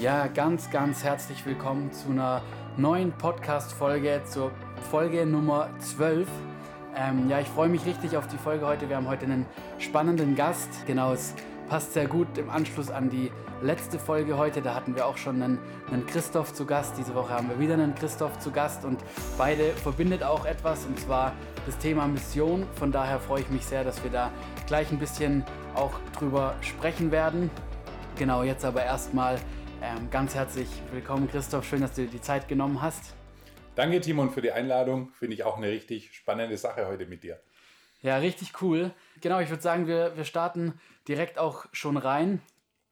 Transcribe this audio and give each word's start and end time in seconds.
Ja, 0.00 0.28
ganz, 0.28 0.70
ganz 0.70 1.02
herzlich 1.02 1.44
willkommen 1.44 1.90
zu 1.90 2.10
einer 2.10 2.40
neuen 2.76 3.10
Podcast-Folge, 3.10 4.22
zur 4.24 4.52
Folge 4.92 5.26
Nummer 5.26 5.70
12. 5.80 6.28
Ähm, 6.94 7.28
ja, 7.28 7.40
ich 7.40 7.48
freue 7.48 7.68
mich 7.68 7.84
richtig 7.84 8.16
auf 8.16 8.28
die 8.28 8.36
Folge 8.36 8.64
heute. 8.64 8.88
Wir 8.88 8.94
haben 8.94 9.08
heute 9.08 9.24
einen 9.24 9.44
spannenden 9.80 10.36
Gast. 10.36 10.68
Genau, 10.86 11.14
es 11.14 11.34
passt 11.68 11.94
sehr 11.94 12.06
gut 12.06 12.38
im 12.38 12.48
Anschluss 12.48 12.90
an 12.90 13.10
die 13.10 13.32
letzte 13.60 13.98
Folge 13.98 14.38
heute. 14.38 14.62
Da 14.62 14.76
hatten 14.76 14.94
wir 14.94 15.04
auch 15.04 15.16
schon 15.16 15.42
einen, 15.42 15.58
einen 15.90 16.06
Christoph 16.06 16.54
zu 16.54 16.64
Gast. 16.64 16.94
Diese 16.96 17.16
Woche 17.16 17.30
haben 17.30 17.48
wir 17.48 17.58
wieder 17.58 17.74
einen 17.74 17.96
Christoph 17.96 18.38
zu 18.38 18.52
Gast 18.52 18.84
und 18.84 19.00
beide 19.36 19.70
verbindet 19.70 20.22
auch 20.22 20.44
etwas 20.44 20.86
und 20.86 20.96
zwar 21.00 21.32
das 21.66 21.76
Thema 21.78 22.06
Mission. 22.06 22.68
Von 22.76 22.92
daher 22.92 23.18
freue 23.18 23.40
ich 23.40 23.50
mich 23.50 23.66
sehr, 23.66 23.82
dass 23.82 24.04
wir 24.04 24.12
da 24.12 24.30
gleich 24.68 24.92
ein 24.92 25.00
bisschen 25.00 25.42
auch 25.74 25.98
drüber 26.16 26.54
sprechen 26.60 27.10
werden. 27.10 27.50
Genau, 28.16 28.44
jetzt 28.44 28.64
aber 28.64 28.84
erstmal 28.84 29.38
ähm, 29.82 30.10
ganz 30.10 30.34
herzlich 30.34 30.68
willkommen, 30.92 31.28
Christoph. 31.28 31.66
Schön, 31.66 31.80
dass 31.80 31.94
du 31.94 32.02
dir 32.02 32.10
die 32.10 32.20
Zeit 32.20 32.48
genommen 32.48 32.82
hast. 32.82 33.14
Danke, 33.74 34.00
Timon, 34.00 34.30
für 34.30 34.42
die 34.42 34.52
Einladung. 34.52 35.10
Finde 35.12 35.34
ich 35.34 35.44
auch 35.44 35.56
eine 35.56 35.68
richtig 35.68 36.14
spannende 36.14 36.56
Sache 36.56 36.86
heute 36.86 37.06
mit 37.06 37.22
dir. 37.22 37.40
Ja, 38.02 38.16
richtig 38.16 38.60
cool. 38.62 38.92
Genau, 39.20 39.40
ich 39.40 39.50
würde 39.50 39.62
sagen, 39.62 39.86
wir, 39.86 40.16
wir 40.16 40.24
starten 40.24 40.80
direkt 41.06 41.38
auch 41.38 41.66
schon 41.72 41.96
rein 41.96 42.40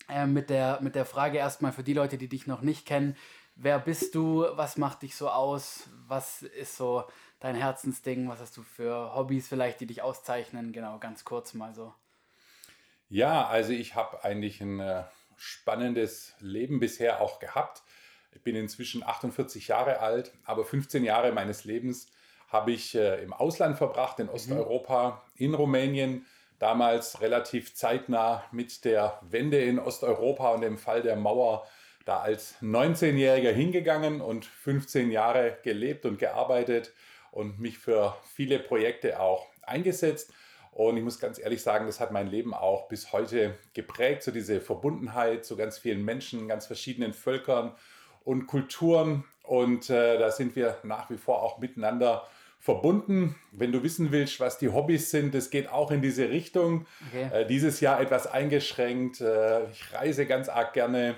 äh, 0.09 0.27
mit, 0.27 0.51
der, 0.51 0.81
mit 0.81 0.95
der 0.95 1.05
Frage 1.05 1.39
erstmal 1.39 1.73
für 1.73 1.83
die 1.83 1.95
Leute, 1.95 2.19
die 2.19 2.29
dich 2.29 2.47
noch 2.47 2.63
nicht 2.63 2.87
kennen. 2.87 3.17
Wer 3.55 3.79
bist 3.79 4.15
du? 4.15 4.47
Was 4.53 4.77
macht 4.77 5.03
dich 5.03 5.17
so 5.17 5.29
aus? 5.29 5.89
Was 6.07 6.43
ist 6.43 6.77
so 6.77 7.05
dein 7.41 7.57
Herzensding? 7.57 8.29
Was 8.29 8.41
hast 8.41 8.57
du 8.57 8.63
für 8.63 9.15
Hobbys 9.15 9.49
vielleicht, 9.49 9.81
die 9.81 9.87
dich 9.87 10.03
auszeichnen? 10.03 10.73
Genau, 10.73 10.99
ganz 10.99 11.25
kurz 11.25 11.55
mal 11.55 11.75
so. 11.75 11.95
Ja, 13.09 13.47
also 13.47 13.73
ich 13.73 13.95
habe 13.95 14.25
eigentlich 14.25 14.61
ein 14.61 14.81
äh, 14.81 15.05
spannendes 15.37 16.35
Leben 16.41 16.81
bisher 16.81 17.21
auch 17.21 17.39
gehabt. 17.39 17.83
Ich 18.35 18.43
bin 18.43 18.57
inzwischen 18.57 19.03
48 19.03 19.69
Jahre 19.69 20.01
alt, 20.01 20.33
aber 20.45 20.65
15 20.65 21.05
Jahre 21.05 21.33
meines 21.33 21.65
Lebens 21.65 22.09
habe 22.49 22.73
ich 22.73 22.95
äh, 22.95 23.23
im 23.23 23.33
Ausland 23.33 23.77
verbracht, 23.77 24.19
in 24.21 24.27
mhm. 24.27 24.35
Osteuropa, 24.35 25.23
in 25.37 25.55
Rumänien, 25.55 26.27
damals 26.59 27.21
relativ 27.21 27.75
zeitnah 27.75 28.45
mit 28.53 28.85
der 28.85 29.21
Wende 29.23 29.59
in 29.59 29.79
Osteuropa 29.79 30.51
und 30.51 30.63
dem 30.63 30.79
Fall 30.79 31.03
der 31.03 31.17
Mauer 31.17 31.67
da 32.05 32.21
als 32.21 32.55
19-Jähriger 32.63 33.51
hingegangen 33.51 34.21
und 34.21 34.45
15 34.45 35.11
Jahre 35.11 35.59
gelebt 35.65 36.07
und 36.07 36.19
gearbeitet 36.19 36.93
und 37.33 37.59
mich 37.59 37.79
für 37.79 38.17
viele 38.35 38.61
Projekte 38.61 39.21
auch 39.21 39.49
eingesetzt. 39.63 40.33
Und 40.77 40.99
ich 40.99 41.03
muss 41.03 41.19
ganz 41.19 41.39
ehrlich 41.39 41.63
sagen, 41.63 41.87
das 41.87 42.01
hat 42.01 42.13
mein 42.13 42.27
Leben 42.27 42.53
auch 42.53 42.87
bis 42.87 43.11
heute 43.11 43.55
geprägt, 43.73 44.23
so 44.23 44.31
diese 44.31 44.61
Verbundenheit 44.61 45.47
zu 45.47 45.57
ganz 45.57 45.79
vielen 45.79 46.05
Menschen, 46.05 46.49
ganz 46.49 46.67
verschiedenen 46.67 47.15
Völkern 47.15 47.73
und 48.25 48.47
Kulturen. 48.47 49.25
Und 49.43 49.89
äh, 49.89 50.19
da 50.19 50.31
sind 50.31 50.55
wir 50.55 50.77
nach 50.83 51.09
wie 51.09 51.17
vor 51.17 51.43
auch 51.43 51.57
miteinander 51.61 52.27
verbunden. 52.61 53.37
Wenn 53.53 53.73
du 53.73 53.83
wissen 53.83 54.13
willst, 54.13 54.39
was 54.39 54.59
die 54.59 54.69
Hobbys 54.69 55.11
sind, 55.11 55.35
das 55.35 55.49
geht 55.49 55.71
auch 55.71 55.91
in 55.91 56.03
diese 56.03 56.29
Richtung. 56.29 56.87
Okay. 57.09 57.31
Äh, 57.33 57.47
dieses 57.47 57.81
Jahr 57.81 57.99
etwas 57.99 58.27
eingeschränkt. 58.27 59.23
Äh, 59.23 59.71
ich 59.71 59.95
reise 59.95 60.27
ganz 60.27 60.51
arg 60.51 60.75
gerne, 60.75 61.15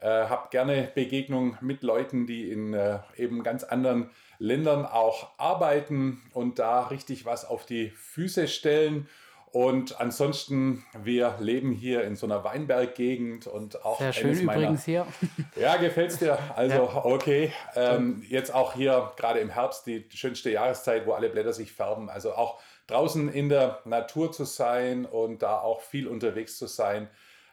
äh, 0.00 0.06
habe 0.06 0.50
gerne 0.52 0.88
Begegnungen 0.94 1.58
mit 1.62 1.82
Leuten, 1.82 2.28
die 2.28 2.48
in 2.48 2.74
äh, 2.74 3.00
eben 3.16 3.42
ganz 3.42 3.64
anderen 3.64 4.10
Ländern 4.40 4.86
auch 4.86 5.38
arbeiten 5.38 6.20
und 6.32 6.58
da 6.58 6.88
richtig 6.88 7.26
was 7.26 7.44
auf 7.44 7.66
die 7.66 7.90
Füße 7.90 8.48
stellen. 8.48 9.06
Und 9.52 10.00
ansonsten, 10.00 10.84
wir 11.02 11.34
leben 11.40 11.72
hier 11.72 12.04
in 12.04 12.14
so 12.14 12.24
einer 12.24 12.42
Weinberggegend 12.44 13.48
und 13.48 13.84
auch. 13.84 13.98
Sehr 13.98 14.12
schön 14.12 14.44
meiner, 14.44 14.60
übrigens 14.60 14.84
hier. 14.84 15.06
Ja, 15.60 15.76
gefällt's 15.76 16.18
dir? 16.18 16.38
Also, 16.56 16.74
ja. 16.74 17.04
okay. 17.04 17.52
Ähm, 17.74 18.24
jetzt 18.28 18.54
auch 18.54 18.74
hier, 18.74 19.12
gerade 19.16 19.40
im 19.40 19.50
Herbst, 19.50 19.86
die 19.86 20.06
schönste 20.14 20.50
Jahreszeit, 20.50 21.04
wo 21.06 21.12
alle 21.12 21.28
Blätter 21.28 21.52
sich 21.52 21.72
färben. 21.72 22.08
Also 22.08 22.32
auch 22.32 22.60
draußen 22.86 23.28
in 23.28 23.48
der 23.48 23.80
Natur 23.84 24.32
zu 24.32 24.44
sein 24.44 25.04
und 25.04 25.42
da 25.42 25.60
auch 25.60 25.80
viel 25.80 26.06
unterwegs 26.06 26.56
zu 26.56 26.66
sein, 26.66 27.10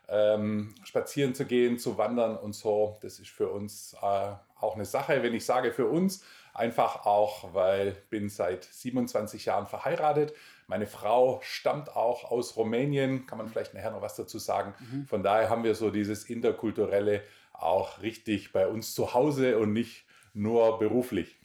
ähm, 0.08 0.76
spazieren 0.84 1.36
zu 1.36 1.46
gehen, 1.46 1.80
zu 1.80 1.98
wandern 1.98 2.38
und 2.38 2.54
so. 2.54 2.98
Das 3.02 3.20
ist 3.20 3.30
für 3.30 3.50
uns 3.50 3.96
äh, 4.02 4.32
auch 4.60 4.76
eine 4.76 4.86
Sache. 4.86 5.24
Wenn 5.24 5.34
ich 5.34 5.46
sage 5.46 5.72
für 5.72 5.88
uns, 5.88 6.24
Einfach 6.58 7.06
auch, 7.06 7.54
weil 7.54 7.92
bin 8.10 8.30
seit 8.30 8.64
27 8.64 9.46
Jahren 9.46 9.68
verheiratet. 9.68 10.34
Meine 10.66 10.88
Frau 10.88 11.40
stammt 11.44 11.96
auch 11.96 12.32
aus 12.32 12.58
Rumänien, 12.58 13.28
kann 13.28 13.38
man 13.38 13.48
vielleicht 13.48 13.76
nachher 13.76 13.92
noch 13.92 14.02
was 14.02 14.16
dazu 14.16 14.40
sagen. 14.40 14.74
Mhm. 14.80 15.06
Von 15.06 15.22
daher 15.22 15.52
haben 15.52 15.64
wir 15.64 15.76
so 15.76 15.92
dieses 15.92 16.24
interkulturelle 16.26 17.22
auch 17.54 18.02
richtig 18.02 18.54
bei 18.54 18.68
uns 18.68 18.96
zu 18.96 19.14
Hause 19.14 19.60
und 19.60 19.72
nicht 19.72 20.06
nur 20.34 20.80
beruflich. 20.80 21.38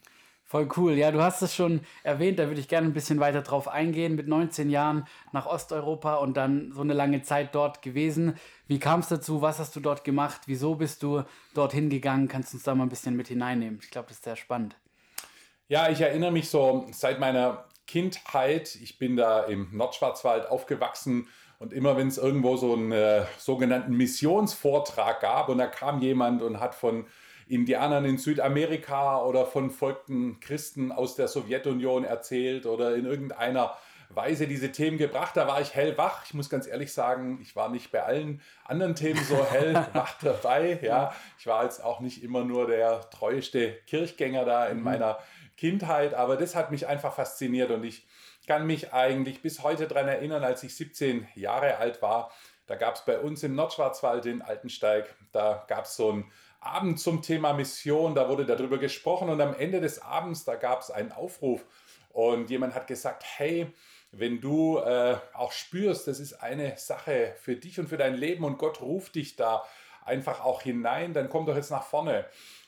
Voll 0.45 0.67
cool. 0.77 0.93
Ja, 0.93 1.11
du 1.11 1.21
hast 1.21 1.43
es 1.43 1.53
schon 1.53 1.81
erwähnt, 2.01 2.39
da 2.39 2.47
würde 2.47 2.59
ich 2.59 2.67
gerne 2.67 2.87
ein 2.87 2.93
bisschen 2.93 3.19
weiter 3.19 3.43
drauf 3.43 3.67
eingehen. 3.67 4.15
Mit 4.15 4.27
19 4.27 4.71
Jahren 4.71 5.05
nach 5.31 5.45
Osteuropa 5.45 6.15
und 6.15 6.35
dann 6.35 6.71
so 6.71 6.81
eine 6.81 6.93
lange 6.93 7.21
Zeit 7.21 7.53
dort 7.53 7.83
gewesen. 7.83 8.33
Wie 8.67 8.79
kam 8.79 9.01
es 9.01 9.09
dazu? 9.09 9.43
Was 9.43 9.59
hast 9.59 9.75
du 9.75 9.79
dort 9.79 10.03
gemacht? 10.03 10.41
Wieso 10.47 10.73
bist 10.73 11.03
du 11.03 11.21
dorthin 11.53 11.91
gegangen? 11.91 12.27
Kannst 12.27 12.51
du 12.51 12.57
uns 12.57 12.63
da 12.63 12.73
mal 12.73 12.85
ein 12.85 12.89
bisschen 12.89 13.15
mit 13.15 13.27
hineinnehmen? 13.27 13.79
Ich 13.79 13.91
glaube, 13.91 14.07
das 14.07 14.17
ist 14.17 14.23
sehr 14.23 14.35
spannend. 14.35 14.75
Ja, 15.73 15.89
ich 15.89 16.01
erinnere 16.01 16.31
mich 16.31 16.51
so 16.51 16.85
seit 16.91 17.19
meiner 17.19 17.65
Kindheit, 17.87 18.75
ich 18.75 18.99
bin 18.99 19.15
da 19.15 19.39
im 19.41 19.75
Nordschwarzwald 19.75 20.47
aufgewachsen 20.47 21.27
und 21.57 21.73
immer 21.73 21.97
wenn 21.97 22.09
es 22.09 22.19
irgendwo 22.19 22.57
so 22.57 22.73
einen 22.73 22.91
äh, 22.91 23.25
sogenannten 23.39 23.97
Missionsvortrag 23.97 25.19
gab 25.19 25.49
und 25.49 25.57
da 25.57 25.65
kam 25.65 25.99
jemand 25.99 26.43
und 26.43 26.59
hat 26.59 26.75
von 26.75 27.07
Indianern 27.47 28.05
in 28.05 28.19
Südamerika 28.19 29.23
oder 29.23 29.47
von 29.47 29.71
folgten 29.71 30.39
Christen 30.41 30.91
aus 30.91 31.15
der 31.15 31.27
Sowjetunion 31.27 32.03
erzählt 32.03 32.67
oder 32.67 32.93
in 32.93 33.05
irgendeiner 33.05 33.75
Weise 34.09 34.47
diese 34.47 34.71
Themen 34.71 34.99
gebracht. 34.99 35.35
Da 35.35 35.47
war 35.47 35.59
ich 35.59 35.73
hellwach. 35.73 36.23
Ich 36.25 36.35
muss 36.35 36.51
ganz 36.51 36.67
ehrlich 36.67 36.93
sagen, 36.93 37.39
ich 37.41 37.55
war 37.55 37.69
nicht 37.69 37.91
bei 37.91 38.03
allen 38.03 38.41
anderen 38.63 38.93
Themen 38.93 39.23
so 39.23 39.43
hellwach 39.43 40.17
dabei. 40.21 40.79
Ja, 40.83 41.15
ich 41.39 41.47
war 41.47 41.63
jetzt 41.63 41.83
auch 41.83 41.99
nicht 41.99 42.23
immer 42.23 42.43
nur 42.43 42.67
der 42.67 43.09
treueste 43.09 43.73
Kirchgänger 43.87 44.45
da 44.45 44.67
in 44.67 44.77
mhm. 44.77 44.83
meiner 44.83 45.17
Kindheit, 45.57 46.13
aber 46.13 46.37
das 46.37 46.55
hat 46.55 46.71
mich 46.71 46.87
einfach 46.87 47.13
fasziniert 47.13 47.71
und 47.71 47.83
ich 47.83 48.05
kann 48.47 48.65
mich 48.65 48.93
eigentlich 48.93 49.41
bis 49.41 49.63
heute 49.63 49.87
daran 49.87 50.07
erinnern, 50.07 50.43
als 50.43 50.63
ich 50.63 50.75
17 50.75 51.27
Jahre 51.35 51.77
alt 51.77 52.01
war. 52.01 52.31
Da 52.65 52.75
gab 52.75 52.95
es 52.95 53.01
bei 53.01 53.19
uns 53.19 53.43
im 53.43 53.55
Nordschwarzwald 53.55 54.25
in 54.25 54.41
Altensteig, 54.41 55.13
da 55.31 55.65
gab 55.67 55.85
es 55.85 55.95
so 55.95 56.11
einen 56.11 56.31
Abend 56.59 56.99
zum 56.99 57.21
Thema 57.21 57.53
Mission, 57.53 58.15
da 58.15 58.29
wurde 58.29 58.45
darüber 58.45 58.77
gesprochen 58.77 59.29
und 59.29 59.41
am 59.41 59.53
Ende 59.53 59.81
des 59.81 60.01
Abends, 60.01 60.45
da 60.45 60.55
gab 60.55 60.81
es 60.81 60.89
einen 60.89 61.11
Aufruf 61.11 61.65
und 62.09 62.49
jemand 62.49 62.73
hat 62.73 62.87
gesagt, 62.87 63.23
hey, 63.37 63.73
wenn 64.11 64.39
du 64.39 64.77
äh, 64.77 65.17
auch 65.33 65.51
spürst, 65.51 66.07
das 66.07 66.19
ist 66.19 66.33
eine 66.33 66.77
Sache 66.77 67.35
für 67.37 67.55
dich 67.55 67.79
und 67.79 67.89
für 67.89 67.97
dein 67.97 68.15
Leben 68.15 68.43
und 68.43 68.59
Gott 68.59 68.79
ruft 68.79 69.15
dich 69.15 69.35
da 69.35 69.65
einfach 70.05 70.43
auch 70.43 70.61
hinein, 70.61 71.13
dann 71.13 71.29
komm 71.29 71.45
doch 71.45 71.55
jetzt 71.55 71.71
nach 71.71 71.83
vorne. 71.83 72.25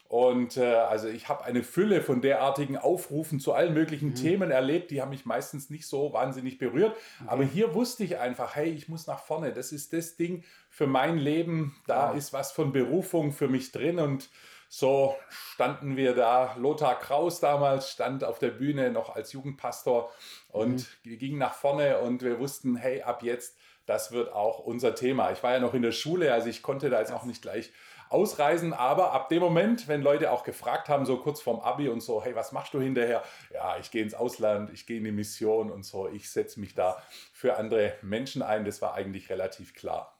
Und 0.08 0.58
äh, 0.58 0.76
also 0.76 1.08
ich 1.08 1.30
habe 1.30 1.44
eine 1.46 1.64
Fülle 1.64 2.02
von 2.02 2.22
derartigen 2.22 2.78
Aufrufen 2.78 3.40
zu 3.40 3.54
allen 3.54 3.74
möglichen 3.74 4.10
mhm. 4.10 4.16
Themen 4.16 4.52
erlebt, 4.52 4.92
die 4.92 5.02
haben 5.02 5.10
mich 5.10 5.26
meistens 5.26 5.70
nicht 5.70 5.88
so 5.88 6.14
wahnsinnig 6.14 6.58
berührt. 6.60 6.96
Okay. 7.20 7.30
Aber 7.30 7.44
hier 7.44 7.74
wusste 7.74 8.04
ich 8.04 8.18
einfach, 8.18 8.56
hey, 8.56 8.70
ich 8.70 8.88
muss 8.88 9.08
nach 9.08 9.20
vorne. 9.20 9.52
Das 9.52 9.72
ist 9.72 9.94
das 9.94 10.16
Ding 10.16 10.44
für 10.70 10.86
mein 10.86 11.18
Leben. 11.18 11.76
Da 11.88 12.12
ja. 12.12 12.18
ist 12.18 12.34
was 12.34 12.52
von 12.52 12.72
Berufung 12.72 13.32
für 13.32 13.48
mich 13.48 13.72
drin. 13.72 14.00
Und 14.00 14.30
so 14.70 15.16
standen 15.30 15.98
wir 15.98 16.14
da. 16.14 16.56
Lothar 16.58 17.00
Kraus 17.00 17.40
damals 17.40 17.90
stand 17.90 18.24
auf 18.24 18.40
der 18.40 18.50
Bühne 18.50 18.92
noch 18.92 19.16
als 19.16 19.34
Jugendpastor 19.34 20.12
und 20.50 20.86
mhm. 21.04 21.18
ging 21.18 21.38
nach 21.38 21.54
vorne 21.54 22.00
und 22.00 22.22
wir 22.22 22.40
wussten, 22.40 22.76
hey, 22.76 23.02
ab 23.02 23.24
jetzt, 23.24 23.58
das 23.86 24.12
wird 24.12 24.34
auch 24.34 24.60
unser 24.60 24.94
Thema. 24.94 25.32
Ich 25.32 25.44
war 25.44 25.54
ja 25.54 25.60
noch 25.60 25.74
in 25.74 25.82
der 25.82 25.92
Schule, 25.92 26.34
also 26.34 26.48
ich 26.48 26.62
konnte 26.62 26.90
da 26.90 27.00
jetzt 27.00 27.12
auch 27.12 27.24
nicht 27.24 27.42
gleich 27.42 27.72
ausreisen. 28.10 28.74
Aber 28.74 29.14
ab 29.14 29.30
dem 29.30 29.42
Moment, 29.42 29.88
wenn 29.88 30.02
Leute 30.02 30.32
auch 30.32 30.44
gefragt 30.44 30.90
haben, 30.90 31.06
so 31.06 31.18
kurz 31.18 31.42
vorm 31.42 31.60
Abi 31.60 31.90
und 31.90 32.02
so, 32.02 32.24
hey, 32.24 32.36
was 32.36 32.52
machst 32.52 32.74
du 32.74 32.80
hinterher? 32.80 33.24
Ja, 33.54 33.78
ich 33.78 33.92
gehe 33.92 34.04
ins 34.04 34.14
Ausland, 34.14 34.70
ich 34.72 34.86
gehe 34.86 34.98
in 34.98 35.04
die 35.04 35.12
Mission 35.12 35.72
und 35.72 35.84
so, 35.84 36.08
ich 36.08 36.30
setze 36.30 36.60
mich 36.60 36.74
da 36.74 37.02
für 37.34 37.58
andere 37.58 37.94
Menschen 38.02 38.42
ein. 38.42 38.66
Das 38.66 38.82
war 38.82 38.94
eigentlich 38.94 39.30
relativ 39.30 39.74
klar. 39.74 40.20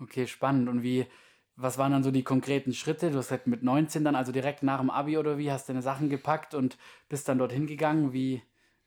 Okay, 0.00 0.26
spannend. 0.26 0.68
Und 0.68 0.82
wie, 0.82 1.06
was 1.56 1.78
waren 1.78 1.92
dann 1.92 2.02
so 2.02 2.10
die 2.10 2.24
konkreten 2.24 2.72
Schritte? 2.72 3.10
Du 3.10 3.18
hast 3.18 3.46
mit 3.46 3.62
19 3.62 4.04
dann, 4.04 4.16
also 4.16 4.32
direkt 4.32 4.62
nach 4.62 4.80
dem 4.80 4.90
Abi 4.90 5.18
oder 5.18 5.38
wie, 5.38 5.52
hast 5.52 5.68
deine 5.68 5.82
Sachen 5.82 6.08
gepackt 6.08 6.54
und 6.54 6.78
bist 7.08 7.28
dann 7.28 7.38
dorthin 7.38 7.66
gegangen. 7.66 8.12
Wie, 8.12 8.42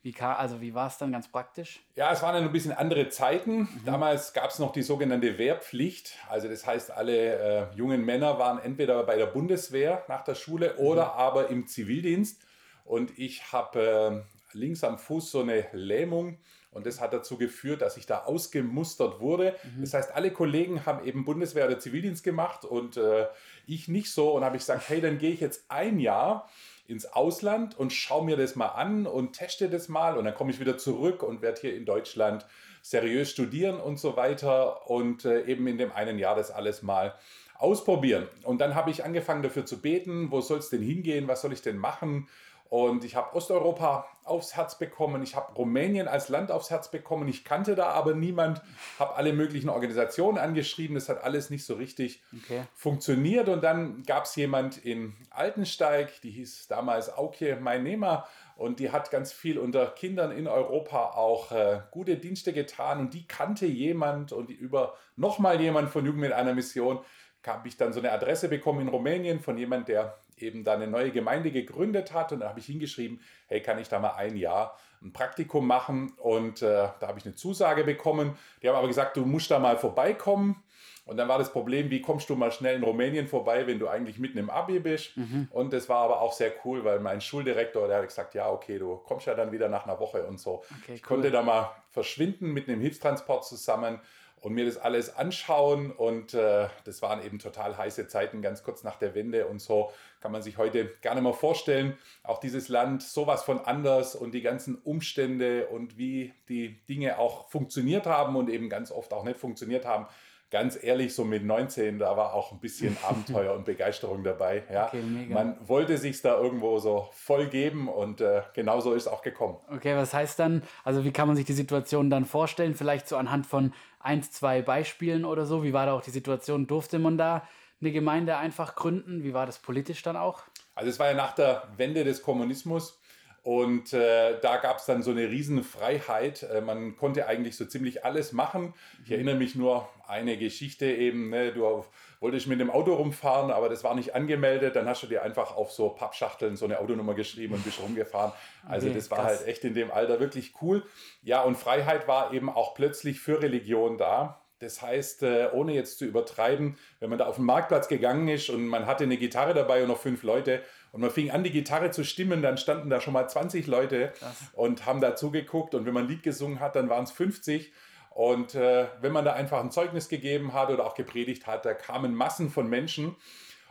wie, 0.06 0.16
also 0.22 0.62
wie 0.62 0.76
war 0.76 0.86
es 0.86 1.00
dann 1.00 1.12
ganz 1.12 1.28
praktisch? 1.28 1.80
Ja, 1.96 2.12
es 2.12 2.22
waren 2.22 2.36
dann 2.36 2.44
ein 2.44 2.52
bisschen 2.52 2.72
andere 2.72 3.10
Zeiten. 3.10 3.62
Mhm. 3.62 3.82
Damals 3.86 4.34
gab 4.34 4.52
es 4.52 4.60
noch 4.60 4.72
die 4.72 4.84
sogenannte 4.84 5.40
Wehrpflicht. 5.40 6.14
Also 6.30 6.48
das 6.48 6.68
heißt, 6.68 6.92
alle 6.92 7.72
äh, 7.72 7.76
jungen 7.76 8.06
Männer 8.06 8.38
waren 8.38 8.60
entweder 8.60 9.02
bei 9.04 9.18
der 9.18 9.26
Bundeswehr 9.26 10.06
nach 10.08 10.24
der 10.24 10.36
Schule 10.36 10.76
oder 10.78 11.06
mhm. 11.06 11.12
aber 11.12 11.50
im 11.50 11.66
Zivildienst. 11.66 12.40
Und 12.84 13.18
ich 13.18 13.52
habe 13.52 14.26
links 14.56 14.84
am 14.84 14.98
Fuß 14.98 15.32
so 15.32 15.42
eine 15.42 15.68
Lähmung 15.74 16.38
und 16.76 16.86
das 16.86 17.00
hat 17.00 17.14
dazu 17.14 17.38
geführt, 17.38 17.82
dass 17.82 17.96
ich 17.96 18.06
da 18.06 18.24
ausgemustert 18.24 19.22
wurde. 19.22 19.56
Mhm. 19.64 19.82
Das 19.82 19.94
heißt, 19.94 20.14
alle 20.14 20.32
Kollegen 20.32 20.86
haben 20.86 21.06
eben 21.08 21.24
Bundeswehr 21.24 21.68
oder 21.68 21.80
Zivildienst 21.80 22.22
gemacht 22.22 22.66
und 22.66 22.98
äh, 22.98 23.28
ich 23.66 23.88
nicht 23.88 24.12
so. 24.12 24.36
Und 24.36 24.44
habe 24.44 24.58
ich 24.58 24.64
gesagt, 24.64 24.90
hey, 24.90 25.00
dann 25.00 25.18
gehe 25.18 25.32
ich 25.32 25.40
jetzt 25.40 25.64
ein 25.70 26.00
Jahr 26.00 26.50
ins 26.86 27.06
Ausland 27.06 27.80
und 27.80 27.94
schaue 27.94 28.26
mir 28.26 28.36
das 28.36 28.58
mal 28.58 28.68
an 28.68 29.08
und 29.08 29.32
teste 29.32 29.70
das 29.70 29.88
mal. 29.88 30.18
Und 30.18 30.26
dann 30.26 30.36
komme 30.36 30.52
ich 30.52 30.60
wieder 30.60 30.78
zurück 30.78 31.24
und 31.24 31.42
werde 31.42 31.62
hier 31.62 31.78
in 31.78 31.86
Deutschland 31.86 32.46
seriös 32.82 33.32
studieren 33.32 33.80
und 33.80 33.98
so 33.98 34.18
weiter. 34.18 34.90
Und 34.90 35.24
äh, 35.24 35.46
eben 35.46 35.66
in 35.68 35.78
dem 35.78 35.94
einen 35.94 36.20
Jahr 36.20 36.36
das 36.36 36.52
alles 36.52 36.82
mal 36.84 37.16
ausprobieren. 37.58 38.28
Und 38.44 38.60
dann 38.60 38.76
habe 38.76 38.92
ich 38.92 39.06
angefangen 39.06 39.44
dafür 39.44 39.66
zu 39.66 39.80
beten, 39.80 40.30
wo 40.30 40.42
soll 40.42 40.60
es 40.60 40.70
denn 40.70 40.82
hingehen, 40.82 41.30
was 41.30 41.42
soll 41.42 41.54
ich 41.54 41.62
denn 41.62 41.78
machen? 41.78 42.28
Und 42.70 43.04
ich 43.04 43.16
habe 43.16 43.36
Osteuropa 43.36 44.08
aufs 44.24 44.56
Herz 44.56 44.78
bekommen, 44.80 45.22
ich 45.22 45.36
habe 45.36 45.54
Rumänien 45.54 46.08
als 46.08 46.30
Land 46.30 46.52
aufs 46.52 46.72
Herz 46.72 46.90
bekommen, 46.90 47.28
ich 47.28 47.46
kannte 47.46 47.76
da 47.76 47.90
aber 47.90 48.16
niemand, 48.16 48.62
habe 48.98 49.16
alle 49.16 49.34
möglichen 49.34 49.70
Organisationen 49.70 50.40
angeschrieben, 50.40 50.96
das 50.96 51.08
hat 51.08 51.24
alles 51.24 51.52
nicht 51.52 51.64
so 51.64 51.76
richtig 51.76 52.24
okay. 52.36 52.64
funktioniert. 52.74 53.50
Und 53.50 53.64
dann 53.64 54.04
gab 54.04 54.26
es 54.26 54.36
jemand 54.36 54.78
in 54.78 55.14
Altensteig, 55.30 56.22
die 56.22 56.32
hieß 56.32 56.68
damals 56.68 57.16
Auke 57.16 57.56
Meinema 57.58 58.26
und 58.56 58.80
die 58.80 58.92
hat 58.92 59.12
ganz 59.12 59.34
viel 59.34 59.60
unter 59.60 59.88
Kindern 59.88 60.32
in 60.32 60.48
Europa 60.48 61.12
auch 61.12 61.52
äh, 61.52 61.82
gute 61.92 62.18
Dienste 62.18 62.54
getan. 62.54 63.00
Und 63.00 63.14
die 63.14 63.28
kannte 63.28 63.66
jemand. 63.66 64.32
Und 64.32 64.50
über 64.50 64.96
nochmal 65.18 65.60
jemand 65.60 65.90
von 65.90 66.06
Jugend 66.06 66.22
mit 66.22 66.32
einer 66.32 66.54
Mission 66.54 67.00
habe 67.46 67.68
ich 67.68 67.78
dann 67.78 67.94
so 67.94 68.00
eine 68.00 68.12
Adresse 68.12 68.48
bekommen 68.50 68.82
in 68.82 68.88
Rumänien 68.88 69.40
von 69.40 69.58
jemand, 69.58 69.88
der 69.88 70.18
eben 70.38 70.64
da 70.64 70.74
eine 70.74 70.88
neue 70.88 71.12
Gemeinde 71.12 71.52
gegründet 71.52 72.14
hat. 72.14 72.32
Und 72.32 72.42
da 72.42 72.50
habe 72.50 72.60
ich 72.60 72.66
hingeschrieben, 72.66 73.22
hey, 73.48 73.62
kann 73.62 73.80
ich 73.80 73.90
da 73.90 74.00
mal 74.00 74.16
ein 74.16 74.36
Jahr 74.36 74.78
ein 75.02 75.14
Praktikum 75.14 75.68
machen? 75.68 76.14
Und 76.18 76.62
äh, 76.62 76.88
da 77.00 77.08
habe 77.08 77.20
ich 77.20 77.26
eine 77.26 77.36
Zusage 77.36 77.84
bekommen. 77.84 78.38
Die 78.62 78.70
haben 78.70 78.76
aber 78.76 78.88
gesagt, 78.88 79.18
du 79.18 79.26
musst 79.26 79.52
da 79.52 79.60
mal 79.60 79.78
vorbeikommen. 79.78 80.64
Und 81.06 81.18
dann 81.18 81.28
war 81.28 81.38
das 81.38 81.52
Problem, 81.52 81.92
wie 81.92 82.02
kommst 82.02 82.30
du 82.32 82.36
mal 82.36 82.52
schnell 82.52 82.78
in 82.78 82.84
Rumänien 82.84 83.28
vorbei, 83.28 83.68
wenn 83.68 83.78
du 83.78 83.88
eigentlich 83.88 84.18
mitten 84.18 84.40
im 84.40 84.50
Abi 84.50 84.80
bist? 84.80 85.16
Mhm. 85.16 85.48
Und 85.52 85.72
das 85.72 85.88
war 85.88 86.00
aber 86.00 86.20
auch 86.20 86.34
sehr 86.34 86.52
cool, 86.66 86.84
weil 86.84 87.00
mein 87.00 87.22
Schuldirektor, 87.22 87.88
der 87.88 87.98
hat 87.98 88.08
gesagt, 88.08 88.34
ja, 88.34 88.50
okay, 88.50 88.80
du 88.80 88.98
kommst 88.98 89.28
ja 89.28 89.36
dann 89.36 89.52
wieder 89.52 89.70
nach 89.70 89.86
einer 89.86 90.00
Woche 90.00 90.26
und 90.26 90.40
so. 90.40 90.64
Okay, 90.82 90.96
ich 90.96 91.04
cool. 91.04 91.08
konnte 91.08 91.30
da 91.30 91.44
mal 91.44 91.76
verschwinden 91.92 92.52
mit 92.52 92.68
einem 92.68 92.82
Hilfstransport 92.82 93.46
zusammen 93.46 94.00
und 94.46 94.54
mir 94.54 94.66
das 94.66 94.78
alles 94.78 95.16
anschauen. 95.16 95.90
Und 95.90 96.36
äh, 96.36 96.68
das 96.84 97.02
waren 97.02 97.26
eben 97.26 97.40
total 97.40 97.76
heiße 97.76 98.08
Zeiten, 98.08 98.44
ganz 98.44 98.62
kurz 98.62 98.84
nach 98.84 98.98
der 98.98 99.16
Wende 99.16 99.48
und 99.48 99.60
so 99.60 99.92
kann 100.22 100.32
man 100.32 100.44
sich 100.44 100.60
heute 100.60 100.92
gar 101.02 101.16
nicht 101.16 101.24
mehr 101.24 101.34
vorstellen. 101.34 101.98
Auch 102.22 102.40
dieses 102.40 102.68
Land 102.68 103.02
sowas 103.02 103.42
von 103.42 103.60
anders 103.60 104.14
und 104.16 104.36
die 104.36 104.44
ganzen 104.44 104.76
Umstände 104.76 105.68
und 105.68 105.98
wie 105.98 106.32
die 106.48 106.84
Dinge 106.86 107.18
auch 107.18 107.50
funktioniert 107.50 108.06
haben 108.06 108.36
und 108.36 108.48
eben 108.50 108.70
ganz 108.70 108.92
oft 108.92 109.14
auch 109.14 109.24
nicht 109.24 109.40
funktioniert 109.40 109.86
haben 109.86 110.06
ganz 110.52 110.82
ehrlich, 110.82 111.14
so 111.14 111.26
mit 111.26 111.44
19, 111.44 112.00
da 112.00 112.16
war 112.18 112.34
auch 112.34 112.52
ein 112.52 112.60
bisschen 112.60 112.98
Abenteuer 113.08 113.54
und 113.54 113.66
Begeisterung 113.66 114.24
dabei. 114.24 114.64
Ja. 114.72 114.88
Okay, 114.88 115.02
Man 115.30 115.58
wollte 115.68 115.98
sich 115.98 116.22
da 116.22 116.38
irgendwo 116.38 116.80
so 116.80 117.10
voll 117.12 117.48
geben 117.48 117.88
und 117.88 118.22
äh, 118.22 118.42
genauso 118.54 118.94
ist 118.94 119.04
es 119.04 119.08
auch 119.12 119.22
gekommen. 119.22 119.58
Okay, 119.70 119.96
was 119.96 120.14
heißt 120.14 120.40
dann, 120.40 120.64
also 120.84 121.04
wie 121.04 121.12
kann 121.12 121.28
man 121.28 121.36
sich 121.36 121.46
die 121.46 121.54
Situation 121.54 122.10
dann 122.10 122.26
vorstellen? 122.26 122.76
Vielleicht 122.76 123.08
so 123.08 123.18
anhand 123.18 123.46
von 123.46 123.74
ein, 124.00 124.24
zwei 124.24 124.62
Beispielen 124.62 125.26
oder 125.26 125.46
so. 125.46 125.64
Wie 125.64 125.74
war 125.74 125.86
da 125.86 125.94
auch 125.94 126.02
die 126.02 126.12
Situation? 126.12 126.68
Durfte 126.68 127.00
man 127.00 127.18
da 127.18 127.48
eine 127.82 127.92
Gemeinde 127.92 128.38
einfach 128.38 128.76
gründen? 128.76 129.24
Wie 129.24 129.34
war 129.34 129.46
das 129.46 129.60
politisch 129.60 130.02
dann 130.04 130.16
auch? 130.16 130.44
Also 130.76 130.90
es 130.90 131.00
war 131.00 131.08
ja 131.08 131.14
nach 131.14 131.34
der 131.36 131.70
Wende 131.78 132.04
des 132.04 132.22
Kommunismus 132.22 133.00
und 133.46 133.94
äh, 133.94 134.40
da 134.42 134.58
gab 134.58 134.80
es 134.80 134.86
dann 134.86 135.04
so 135.04 135.12
eine 135.12 135.30
Riesenfreiheit. 135.30 136.42
Äh, 136.42 136.62
man 136.62 136.98
konnte 136.98 137.28
eigentlich 137.28 137.56
so 137.56 137.66
ziemlich 137.66 138.04
alles 138.04 138.32
machen. 138.32 138.74
Ich 139.04 139.10
mhm. 139.10 139.14
erinnere 139.14 139.36
mich 139.36 139.54
nur 139.54 139.88
eine 140.08 140.36
Geschichte 140.36 140.88
eben, 140.88 141.30
ne, 141.30 141.52
du 141.52 141.86
wolltest 142.20 142.48
mit 142.48 142.60
dem 142.60 142.72
Auto 142.72 142.96
rumfahren, 142.96 143.52
aber 143.52 143.70
das 143.70 143.84
war 143.84 143.94
nicht 143.94 144.16
angemeldet. 144.16 144.76
Dann 144.76 144.88
hast 144.90 145.04
du 145.04 145.08
dir 145.08 145.22
einfach 145.22 145.56
auf 145.56 145.72
so 145.72 145.90
Pappschachteln 145.90 146.56
so 146.56 146.66
eine 146.66 146.80
Autonummer 146.80 147.14
geschrieben 147.14 147.54
und 147.54 147.64
bist 147.64 147.80
rumgefahren. 147.80 148.32
Also 148.68 148.88
okay, 148.88 148.96
das 148.96 149.12
war 149.12 149.20
krass. 149.20 149.38
halt 149.38 149.48
echt 149.48 149.64
in 149.64 149.76
dem 149.76 149.92
Alter 149.92 150.20
wirklich 150.20 150.56
cool. 150.64 150.82
Ja, 151.22 151.44
und 151.44 151.56
Freiheit 151.56 152.08
war 152.08 152.34
eben 152.34 152.50
auch 152.50 152.74
plötzlich 152.74 153.20
für 153.20 153.44
Religion 153.44 154.00
da. 154.00 154.42
Das 154.58 154.82
heißt, 154.82 155.22
äh, 155.22 155.50
ohne 155.54 155.74
jetzt 155.74 156.00
zu 156.00 156.06
übertreiben, 156.06 156.78
wenn 157.00 157.10
man 157.12 157.20
da 157.20 157.28
auf 157.28 157.36
den 157.36 157.46
Marktplatz 157.46 157.88
gegangen 157.90 158.28
ist 158.28 158.50
und 158.50 158.66
man 158.66 158.88
hatte 158.88 159.04
eine 159.04 159.18
Gitarre 159.18 159.54
dabei 159.54 159.84
und 159.84 159.90
noch 159.90 160.00
fünf 160.00 160.24
Leute 160.24 160.64
und 160.96 161.02
man 161.02 161.12
fing 161.12 161.30
an, 161.30 161.44
die 161.44 161.52
Gitarre 161.52 161.92
zu 161.92 162.06
stimmen, 162.06 162.42
dann 162.42 162.58
standen 162.58 162.90
da 162.90 163.02
schon 163.02 163.12
mal 163.12 163.28
20 163.28 163.68
Leute 163.68 164.14
Krass. 164.18 164.38
und 164.54 164.86
haben 164.86 165.02
da 165.02 165.14
zugeguckt 165.14 165.76
und 165.76 165.86
wenn 165.86 165.94
man 165.94 166.06
ein 166.06 166.10
Lied 166.10 166.24
gesungen 166.24 166.62
hat, 166.62 166.78
dann 166.78 166.88
waren 166.88 167.04
es 167.04 167.12
50. 167.12 167.74
Und 168.12 168.56
äh, 168.56 168.88
wenn 169.02 169.12
man 169.12 169.26
da 169.26 169.34
einfach 169.34 169.60
ein 169.60 169.72
Zeugnis 169.72 170.08
gegeben 170.08 170.54
hat 170.54 170.70
oder 170.70 170.86
auch 170.86 170.96
gepredigt 170.96 171.48
hat, 171.48 171.66
da 171.66 171.74
kamen 171.74 172.16
Massen 172.16 172.50
von 172.50 172.70
Menschen. 172.70 173.18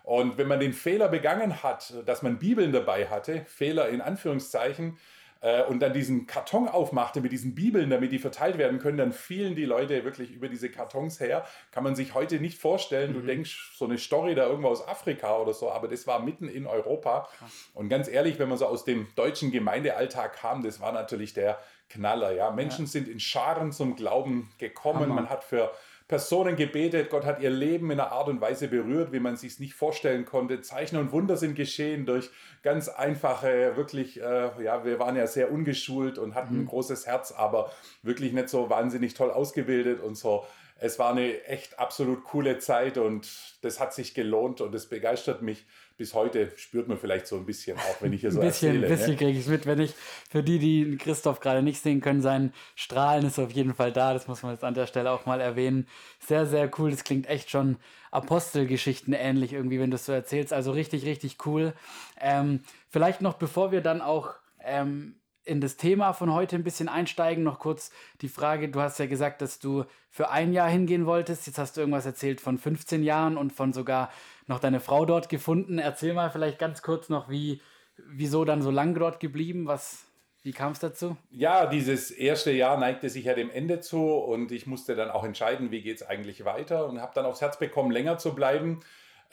Und 0.02 0.36
wenn 0.36 0.48
man 0.48 0.60
den 0.60 0.74
Fehler 0.74 1.08
begangen 1.08 1.62
hat, 1.62 1.94
dass 2.04 2.20
man 2.20 2.38
Bibeln 2.38 2.72
dabei 2.72 3.06
hatte, 3.06 3.46
Fehler 3.46 3.88
in 3.88 4.02
Anführungszeichen, 4.02 4.98
äh, 5.44 5.62
und 5.64 5.81
dann 5.81 5.93
diesen 5.93 6.26
Karton 6.26 6.69
aufmachte 6.69 7.20
mit 7.20 7.31
diesen 7.31 7.55
Bibeln, 7.55 7.91
damit 7.91 8.11
die 8.12 8.19
verteilt 8.19 8.56
werden 8.56 8.79
können, 8.79 8.96
dann 8.96 9.12
fielen 9.12 9.55
die 9.55 9.67
Leute 9.67 10.02
wirklich 10.02 10.31
über 10.31 10.49
diese 10.49 10.70
Kartons 10.70 11.20
her. 11.20 11.44
Kann 11.70 11.85
man 11.85 11.94
sich 11.94 12.14
heute 12.14 12.41
nicht 12.41 12.58
vorstellen. 12.58 13.11
Mhm. 13.11 13.14
Du 13.14 13.20
denkst, 13.20 13.75
so 13.76 13.85
eine 13.85 13.99
Story 13.99 14.35
da 14.35 14.46
irgendwo 14.46 14.69
aus 14.69 14.88
Afrika 14.88 15.37
oder 15.37 15.52
so, 15.52 15.70
aber 15.70 15.87
das 15.87 16.06
war 16.06 16.20
mitten 16.20 16.49
in 16.49 16.67
Europa. 16.67 17.29
Krass. 17.38 17.69
Und 17.75 17.91
ganz 17.91 18.08
ehrlich, 18.08 18.38
wenn 18.38 18.49
man 18.49 18.56
so 18.56 18.64
aus 18.64 18.85
dem 18.85 19.06
deutschen 19.17 19.52
Gemeindealltag 19.52 20.32
kam, 20.35 20.62
das 20.62 20.81
war 20.81 20.93
natürlich 20.93 21.35
der 21.35 21.58
Knaller. 21.91 22.32
Ja? 22.32 22.50
Menschen 22.50 22.87
ja. 22.87 22.91
sind 22.91 23.06
in 23.06 23.20
Scharen 23.20 23.70
zum 23.70 23.96
Glauben 23.96 24.50
gekommen. 24.56 25.00
Hammer. 25.00 25.14
Man 25.14 25.29
hat 25.29 25.44
für 25.44 25.70
Personen 26.06 26.56
gebetet. 26.56 27.08
Gott 27.10 27.24
hat 27.24 27.40
ihr 27.40 27.50
Leben 27.50 27.90
in 27.90 27.98
einer 27.98 28.12
Art 28.12 28.28
und 28.28 28.40
Weise 28.40 28.68
berührt, 28.68 29.12
wie 29.12 29.20
man 29.20 29.36
sich 29.36 29.58
nicht 29.58 29.74
vorstellen 29.74 30.24
konnte. 30.24 30.60
Zeichen 30.60 30.96
und 30.96 31.12
Wunder 31.12 31.36
sind 31.36 31.54
geschehen 31.54 32.04
durch 32.04 32.30
ganz 32.62 32.88
einfache, 32.88 33.76
wirklich, 33.76 34.20
äh, 34.20 34.62
ja, 34.62 34.84
wir 34.84 34.98
waren 34.98 35.16
ja 35.16 35.26
sehr 35.26 35.50
ungeschult 35.50 36.18
und 36.18 36.34
hatten 36.34 36.54
mhm. 36.54 36.60
ein 36.62 36.66
großes 36.66 37.06
Herz, 37.06 37.32
aber 37.32 37.72
wirklich 38.02 38.32
nicht 38.32 38.50
so 38.50 38.68
wahnsinnig 38.68 39.14
toll 39.14 39.30
ausgebildet 39.30 40.00
und 40.00 40.16
so. 40.16 40.44
Es 40.76 40.98
war 40.98 41.12
eine 41.12 41.44
echt 41.44 41.78
absolut 41.78 42.24
coole 42.24 42.58
Zeit 42.58 42.98
und 42.98 43.30
das 43.62 43.80
hat 43.80 43.94
sich 43.94 44.12
gelohnt 44.12 44.60
und 44.60 44.74
es 44.74 44.88
begeistert 44.88 45.40
mich 45.40 45.64
bis 45.96 46.14
heute 46.14 46.52
spürt 46.56 46.88
man 46.88 46.99
vielleicht 46.99 47.26
so 47.26 47.37
ein 47.37 47.46
bisschen, 47.46 47.79
auch 47.79 48.00
wenn 48.00 48.12
ich 48.12 48.20
hier 48.20 48.31
so 48.32 48.41
ein 48.41 48.46
bisschen, 48.46 48.69
erzähle. 48.69 48.87
Ein 48.87 48.93
bisschen 48.93 49.11
ne? 49.12 49.17
kriege 49.17 49.31
ich 49.31 49.44
es 49.44 49.46
mit, 49.46 49.67
wenn 49.67 49.81
ich, 49.81 49.94
für 50.29 50.43
die, 50.43 50.58
die 50.58 50.96
Christoph 50.96 51.41
gerade 51.41 51.62
nicht 51.62 51.81
sehen 51.81 52.00
können, 52.00 52.20
sein 52.20 52.52
Strahlen 52.75 53.26
ist 53.26 53.38
auf 53.38 53.52
jeden 53.52 53.75
Fall 53.75 53.93
da, 53.93 54.12
das 54.12 54.26
muss 54.26 54.43
man 54.43 54.52
jetzt 54.52 54.64
an 54.64 54.75
der 54.75 54.87
Stelle 54.87 55.11
auch 55.11 55.26
mal 55.26 55.41
erwähnen. 55.41 55.87
Sehr, 56.20 56.46
sehr 56.46 56.70
cool, 56.79 56.91
das 56.91 57.05
klingt 57.05 57.29
echt 57.29 57.50
schon 57.50 57.76
Apostelgeschichten 58.11 59.12
ähnlich 59.12 59.52
irgendwie, 59.52 59.81
wenn 59.81 59.91
du 59.91 59.96
es 59.96 60.06
so 60.06 60.12
erzählst, 60.12 60.52
also 60.52 60.73
richtig, 60.73 61.05
richtig 61.05 61.44
cool. 61.46 61.75
Ähm, 62.20 62.60
vielleicht 62.91 63.20
noch, 63.20 63.34
bevor 63.34 63.72
wir 63.72 63.81
dann 63.81 64.01
auch 64.01 64.34
ähm, 64.63 65.17
in 65.44 65.60
das 65.60 65.77
Thema 65.77 66.13
von 66.13 66.32
heute 66.32 66.56
ein 66.56 66.65
bisschen 66.65 66.89
einsteigen, 66.89 67.44
noch 67.44 67.58
kurz 67.58 67.91
die 68.20 68.29
Frage, 68.29 68.69
du 68.69 68.81
hast 68.81 68.98
ja 68.98 69.06
gesagt, 69.06 69.43
dass 69.43 69.58
du 69.58 69.84
für 70.10 70.31
ein 70.31 70.53
Jahr 70.53 70.69
hingehen 70.69 71.06
wolltest, 71.06 71.46
jetzt 71.46 71.58
hast 71.58 71.77
du 71.77 71.81
irgendwas 71.81 72.06
erzählt 72.06 72.41
von 72.41 72.58
15 72.58 73.03
Jahren 73.03 73.36
und 73.36 73.53
von 73.53 73.72
sogar 73.72 74.10
noch 74.46 74.58
deine 74.58 74.81
Frau 74.81 75.05
dort 75.05 75.29
gefunden. 75.29 75.79
Erzähl 75.79 76.15
mal 76.15 76.31
vielleicht 76.31 76.58
ganz 76.58 76.82
kurz 76.82 77.08
noch, 77.08 77.29
wie, 77.29 77.60
wieso 77.96 78.44
dann 78.44 78.63
so 78.63 78.70
lange 78.70 78.98
dort 78.98 79.20
geblieben, 79.20 79.67
was, 79.67 80.05
wie 80.43 80.53
kam 80.53 80.72
es 80.72 80.79
dazu? 80.79 81.17
Ja, 81.31 81.67
dieses 81.67 82.10
erste 82.10 82.51
Jahr 82.51 82.79
neigte 82.79 83.10
sich 83.10 83.24
ja 83.24 83.34
dem 83.34 83.51
Ende 83.51 83.81
zu 83.81 84.03
und 84.13 84.51
ich 84.51 84.67
musste 84.67 84.96
dann 84.96 85.10
auch 85.10 85.24
entscheiden, 85.24 85.70
wie 85.70 85.82
geht 85.82 85.96
es 85.96 86.06
eigentlich 86.06 86.44
weiter 86.44 86.86
und 86.86 87.01
habe 87.01 87.13
dann 87.15 87.27
aufs 87.27 87.41
Herz 87.41 87.58
bekommen, 87.58 87.91
länger 87.91 88.19
zu 88.19 88.34
bleiben 88.34 88.81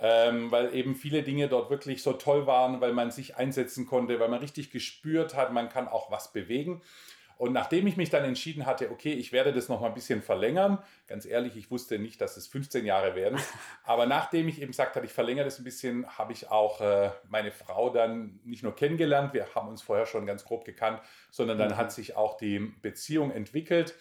ähm, 0.02 0.52
weil 0.52 0.74
eben 0.74 0.96
viele 0.96 1.22
Dinge 1.22 1.48
dort 1.48 1.70
wirklich 1.70 2.02
so 2.02 2.14
toll 2.14 2.48
waren, 2.48 2.82
weil 2.82 2.92
man 2.92 3.12
sich 3.12 3.38
einsetzen 3.38 3.86
konnte, 3.86 4.20
weil 4.20 4.30
man 4.30 4.40
richtig 4.40 4.72
gespürt 4.72 5.36
hat, 5.36 5.54
man 5.54 5.70
kann 5.70 5.88
auch 5.88 6.10
was 6.10 6.34
bewegen. 6.34 6.82
Und 7.38 7.54
nachdem 7.54 7.88
ich 7.88 7.98
mich 7.98 8.12
dann 8.12 8.24
entschieden 8.24 8.68
hatte, 8.68 8.92
okay, 8.92 9.14
ich 9.14 9.32
werde 9.32 9.52
das 9.52 9.68
noch 9.68 9.82
mal 9.82 9.88
ein 9.88 9.96
bisschen 9.96 10.22
verlängern, 10.22 10.78
ganz 11.08 11.26
ehrlich, 11.26 11.56
ich 11.56 11.72
wusste 11.72 11.98
nicht, 11.98 12.22
dass 12.22 12.38
es 12.38 12.46
15 12.48 12.86
Jahre 12.86 13.16
werden, 13.16 13.40
aber 13.84 14.06
nachdem 14.06 14.48
ich 14.48 14.60
eben 14.60 14.72
gesagt 14.72 14.96
hatte, 14.96 15.06
ich 15.06 15.14
verlängere 15.14 15.46
das 15.46 15.60
ein 15.60 15.64
bisschen, 15.64 16.06
habe 16.18 16.34
ich 16.34 16.50
auch 16.50 16.82
äh, 16.82 17.10
meine 17.30 17.52
Frau 17.52 17.90
dann 17.90 18.40
nicht 18.44 18.62
nur 18.62 18.76
kennengelernt, 18.76 19.34
wir 19.34 19.56
haben 19.56 19.70
uns 19.70 19.82
vorher 19.82 20.06
schon 20.06 20.28
ganz 20.28 20.46
grob 20.46 20.66
gekannt, 20.66 21.00
sondern 21.32 21.58
dann 21.58 21.72
mhm. 21.72 21.78
hat 21.78 21.92
sich 21.92 22.16
auch 22.16 22.38
die 22.38 22.60
Beziehung 22.60 23.32
entwickelt. 23.32 23.96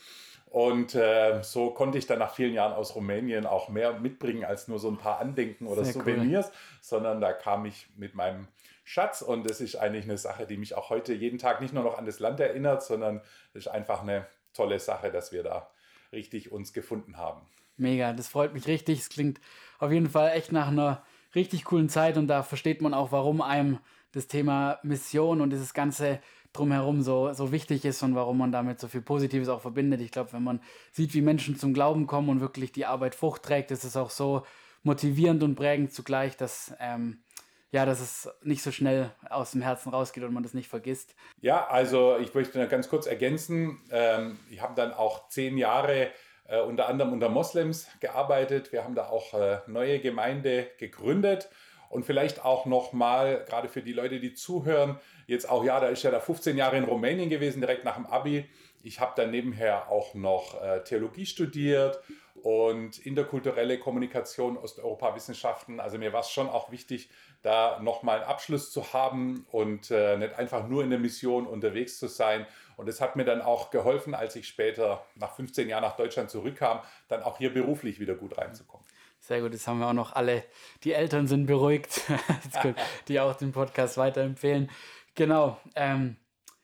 Und 0.50 0.96
äh, 0.96 1.42
so 1.42 1.70
konnte 1.70 1.96
ich 1.96 2.06
dann 2.06 2.18
nach 2.18 2.34
vielen 2.34 2.52
Jahren 2.52 2.72
aus 2.72 2.96
Rumänien 2.96 3.46
auch 3.46 3.68
mehr 3.68 3.92
mitbringen 4.00 4.44
als 4.44 4.66
nur 4.66 4.80
so 4.80 4.88
ein 4.90 4.98
paar 4.98 5.20
Andenken 5.20 5.68
oder 5.68 5.84
Sehr 5.84 5.94
Souvenirs, 5.94 6.46
cool. 6.48 6.52
sondern 6.80 7.20
da 7.20 7.32
kam 7.32 7.64
ich 7.66 7.86
mit 7.96 8.16
meinem 8.16 8.48
Schatz 8.82 9.22
und 9.22 9.48
das 9.48 9.60
ist 9.60 9.76
eigentlich 9.76 10.04
eine 10.04 10.18
Sache, 10.18 10.46
die 10.46 10.56
mich 10.56 10.74
auch 10.74 10.90
heute 10.90 11.14
jeden 11.14 11.38
Tag 11.38 11.60
nicht 11.60 11.72
nur 11.72 11.84
noch 11.84 11.96
an 11.96 12.04
das 12.04 12.18
Land 12.18 12.40
erinnert, 12.40 12.82
sondern 12.82 13.20
es 13.54 13.66
ist 13.66 13.68
einfach 13.68 14.02
eine 14.02 14.26
tolle 14.52 14.80
Sache, 14.80 15.12
dass 15.12 15.30
wir 15.30 15.44
da 15.44 15.70
richtig 16.12 16.50
uns 16.50 16.72
gefunden 16.72 17.16
haben. 17.16 17.42
Mega, 17.76 18.12
das 18.12 18.26
freut 18.26 18.52
mich 18.52 18.66
richtig. 18.66 18.98
Es 18.98 19.08
klingt 19.08 19.40
auf 19.78 19.92
jeden 19.92 20.10
Fall 20.10 20.32
echt 20.32 20.50
nach 20.50 20.68
einer 20.68 21.04
richtig 21.32 21.64
coolen 21.64 21.88
Zeit 21.88 22.16
und 22.16 22.26
da 22.26 22.42
versteht 22.42 22.82
man 22.82 22.92
auch, 22.92 23.12
warum 23.12 23.40
einem 23.40 23.78
das 24.10 24.26
Thema 24.26 24.80
Mission 24.82 25.40
und 25.40 25.50
dieses 25.50 25.74
ganze 25.74 26.20
drumherum 26.52 27.02
so, 27.02 27.32
so 27.32 27.52
wichtig 27.52 27.84
ist 27.84 28.02
und 28.02 28.14
warum 28.14 28.38
man 28.38 28.52
damit 28.52 28.80
so 28.80 28.88
viel 28.88 29.02
Positives 29.02 29.48
auch 29.48 29.60
verbindet. 29.60 30.00
Ich 30.00 30.10
glaube, 30.10 30.32
wenn 30.32 30.42
man 30.42 30.60
sieht, 30.92 31.14
wie 31.14 31.20
Menschen 31.20 31.56
zum 31.56 31.74
Glauben 31.74 32.06
kommen 32.06 32.28
und 32.28 32.40
wirklich 32.40 32.72
die 32.72 32.86
Arbeit 32.86 33.14
Frucht 33.14 33.42
trägt, 33.42 33.70
ist 33.70 33.84
es 33.84 33.96
auch 33.96 34.10
so 34.10 34.44
motivierend 34.82 35.42
und 35.42 35.54
prägend 35.54 35.92
zugleich, 35.92 36.36
dass, 36.36 36.74
ähm, 36.80 37.22
ja, 37.70 37.86
dass 37.86 38.00
es 38.00 38.28
nicht 38.42 38.62
so 38.62 38.72
schnell 38.72 39.12
aus 39.28 39.52
dem 39.52 39.62
Herzen 39.62 39.90
rausgeht 39.90 40.24
und 40.24 40.32
man 40.32 40.42
das 40.42 40.54
nicht 40.54 40.68
vergisst. 40.68 41.14
Ja, 41.40 41.66
also 41.68 42.18
ich 42.18 42.34
möchte 42.34 42.66
ganz 42.66 42.88
kurz 42.88 43.06
ergänzen. 43.06 43.78
Ähm, 43.90 44.38
ich 44.50 44.60
habe 44.60 44.74
dann 44.74 44.92
auch 44.92 45.28
zehn 45.28 45.56
Jahre 45.56 46.10
äh, 46.48 46.60
unter 46.60 46.88
anderem 46.88 47.12
unter 47.12 47.28
Moslems 47.28 47.88
gearbeitet. 48.00 48.72
Wir 48.72 48.84
haben 48.84 48.94
da 48.94 49.08
auch 49.08 49.34
äh, 49.34 49.58
neue 49.68 50.00
Gemeinde 50.00 50.68
gegründet. 50.78 51.48
Und 51.90 52.04
vielleicht 52.06 52.44
auch 52.44 52.66
nochmal, 52.66 53.44
gerade 53.48 53.68
für 53.68 53.82
die 53.82 53.92
Leute, 53.92 54.20
die 54.20 54.32
zuhören, 54.32 55.00
jetzt 55.26 55.50
auch, 55.50 55.64
ja, 55.64 55.80
da 55.80 55.88
ist 55.88 56.04
ja 56.04 56.12
da 56.12 56.20
15 56.20 56.56
Jahre 56.56 56.76
in 56.76 56.84
Rumänien 56.84 57.28
gewesen, 57.28 57.60
direkt 57.60 57.84
nach 57.84 57.96
dem 57.96 58.06
Abi. 58.06 58.48
Ich 58.84 59.00
habe 59.00 59.12
dann 59.16 59.32
nebenher 59.32 59.90
auch 59.90 60.14
noch 60.14 60.62
äh, 60.62 60.84
Theologie 60.84 61.26
studiert 61.26 62.00
und 62.42 63.04
interkulturelle 63.04 63.78
Kommunikation, 63.78 64.56
Osteuropa-Wissenschaften. 64.56 65.80
Also 65.80 65.98
mir 65.98 66.12
war 66.12 66.20
es 66.20 66.30
schon 66.30 66.48
auch 66.48 66.70
wichtig, 66.70 67.10
da 67.42 67.80
nochmal 67.80 68.20
einen 68.20 68.28
Abschluss 68.28 68.70
zu 68.70 68.92
haben 68.92 69.44
und 69.50 69.90
äh, 69.90 70.16
nicht 70.16 70.34
einfach 70.38 70.68
nur 70.68 70.84
in 70.84 70.90
der 70.90 71.00
Mission 71.00 71.44
unterwegs 71.44 71.98
zu 71.98 72.06
sein. 72.06 72.46
Und 72.76 72.88
es 72.88 73.00
hat 73.00 73.16
mir 73.16 73.24
dann 73.24 73.42
auch 73.42 73.70
geholfen, 73.70 74.14
als 74.14 74.36
ich 74.36 74.46
später 74.46 75.04
nach 75.16 75.34
15 75.34 75.68
Jahren 75.68 75.82
nach 75.82 75.96
Deutschland 75.96 76.30
zurückkam, 76.30 76.80
dann 77.08 77.24
auch 77.24 77.38
hier 77.38 77.52
beruflich 77.52 77.98
wieder 77.98 78.14
gut 78.14 78.38
reinzukommen. 78.38 78.86
Sehr 79.30 79.42
gut, 79.42 79.52
jetzt 79.52 79.68
haben 79.68 79.78
wir 79.78 79.86
auch 79.86 79.92
noch 79.92 80.16
alle, 80.16 80.42
die 80.82 80.92
Eltern 80.92 81.28
sind 81.28 81.46
beruhigt, 81.46 82.00
die 83.06 83.20
auch 83.20 83.36
den 83.36 83.52
Podcast 83.52 83.96
weiterempfehlen. 83.96 84.68
Genau, 85.14 85.56
ähm, 85.76 86.16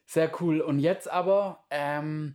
sehr 0.05 0.33
cool. 0.41 0.61
Und 0.61 0.81
jetzt 0.81 1.09
aber 1.09 1.65
ähm, 1.71 2.35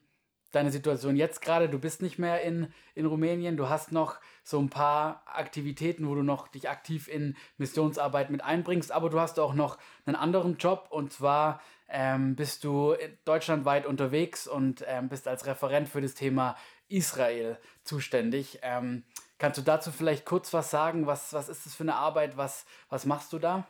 deine 0.53 0.71
Situation 0.71 1.17
jetzt 1.17 1.41
gerade, 1.41 1.67
du 1.67 1.79
bist 1.79 2.01
nicht 2.01 2.17
mehr 2.17 2.43
in, 2.43 2.71
in 2.95 3.07
Rumänien, 3.07 3.57
du 3.57 3.67
hast 3.67 3.91
noch 3.91 4.21
so 4.45 4.57
ein 4.57 4.69
paar 4.69 5.21
Aktivitäten, 5.25 6.07
wo 6.07 6.15
du 6.15 6.23
noch 6.23 6.47
dich 6.47 6.69
aktiv 6.69 7.09
in 7.09 7.35
Missionsarbeit 7.57 8.29
mit 8.29 8.41
einbringst, 8.41 8.93
aber 8.93 9.09
du 9.09 9.19
hast 9.19 9.37
auch 9.37 9.53
noch 9.53 9.79
einen 10.05 10.15
anderen 10.15 10.55
Job 10.55 10.87
und 10.91 11.11
zwar 11.11 11.59
ähm, 11.89 12.37
bist 12.37 12.63
du 12.63 12.95
deutschlandweit 13.25 13.85
unterwegs 13.85 14.47
und 14.47 14.85
ähm, 14.87 15.09
bist 15.09 15.27
als 15.27 15.45
Referent 15.45 15.89
für 15.89 15.99
das 15.99 16.13
Thema 16.13 16.55
Israel 16.87 17.57
zuständig. 17.83 18.59
Ähm, 18.61 19.03
Kannst 19.41 19.57
du 19.57 19.63
dazu 19.63 19.91
vielleicht 19.91 20.23
kurz 20.23 20.53
was 20.53 20.69
sagen? 20.69 21.07
Was, 21.07 21.33
was 21.33 21.49
ist 21.49 21.65
das 21.65 21.73
für 21.73 21.81
eine 21.81 21.95
Arbeit? 21.95 22.37
Was, 22.37 22.63
was 22.89 23.07
machst 23.07 23.33
du 23.33 23.39
da? 23.39 23.65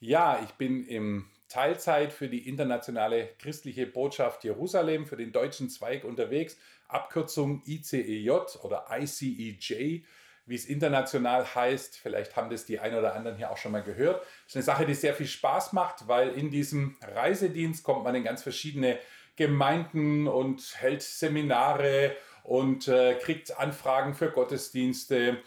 Ja, 0.00 0.40
ich 0.42 0.52
bin 0.52 0.86
im 0.86 1.28
Teilzeit 1.50 2.14
für 2.14 2.30
die 2.30 2.48
internationale 2.48 3.28
christliche 3.38 3.86
Botschaft 3.86 4.42
Jerusalem, 4.42 5.04
für 5.04 5.18
den 5.18 5.32
deutschen 5.32 5.68
Zweig 5.68 6.04
unterwegs. 6.04 6.56
Abkürzung 6.88 7.62
ICEJ 7.66 8.30
oder 8.62 8.86
ICEJ, 8.90 10.06
wie 10.46 10.54
es 10.54 10.64
international 10.64 11.44
heißt. 11.54 11.98
Vielleicht 11.98 12.34
haben 12.34 12.48
das 12.48 12.64
die 12.64 12.78
ein 12.78 12.94
oder 12.94 13.14
anderen 13.14 13.36
hier 13.36 13.50
auch 13.50 13.58
schon 13.58 13.72
mal 13.72 13.82
gehört. 13.82 14.22
Das 14.22 14.46
ist 14.46 14.56
eine 14.56 14.62
Sache, 14.62 14.86
die 14.86 14.94
sehr 14.94 15.12
viel 15.12 15.26
Spaß 15.26 15.74
macht, 15.74 16.08
weil 16.08 16.30
in 16.30 16.50
diesem 16.50 16.96
Reisedienst 17.02 17.84
kommt 17.84 18.02
man 18.02 18.14
in 18.14 18.24
ganz 18.24 18.42
verschiedene 18.42 18.98
Gemeinden 19.36 20.26
und 20.26 20.62
hält 20.80 21.02
Seminare 21.02 22.16
und 22.46 22.88
äh, 22.88 23.14
kriegt 23.14 23.58
Anfragen 23.58 24.14
für 24.14 24.30
Gottesdienste. 24.30 25.38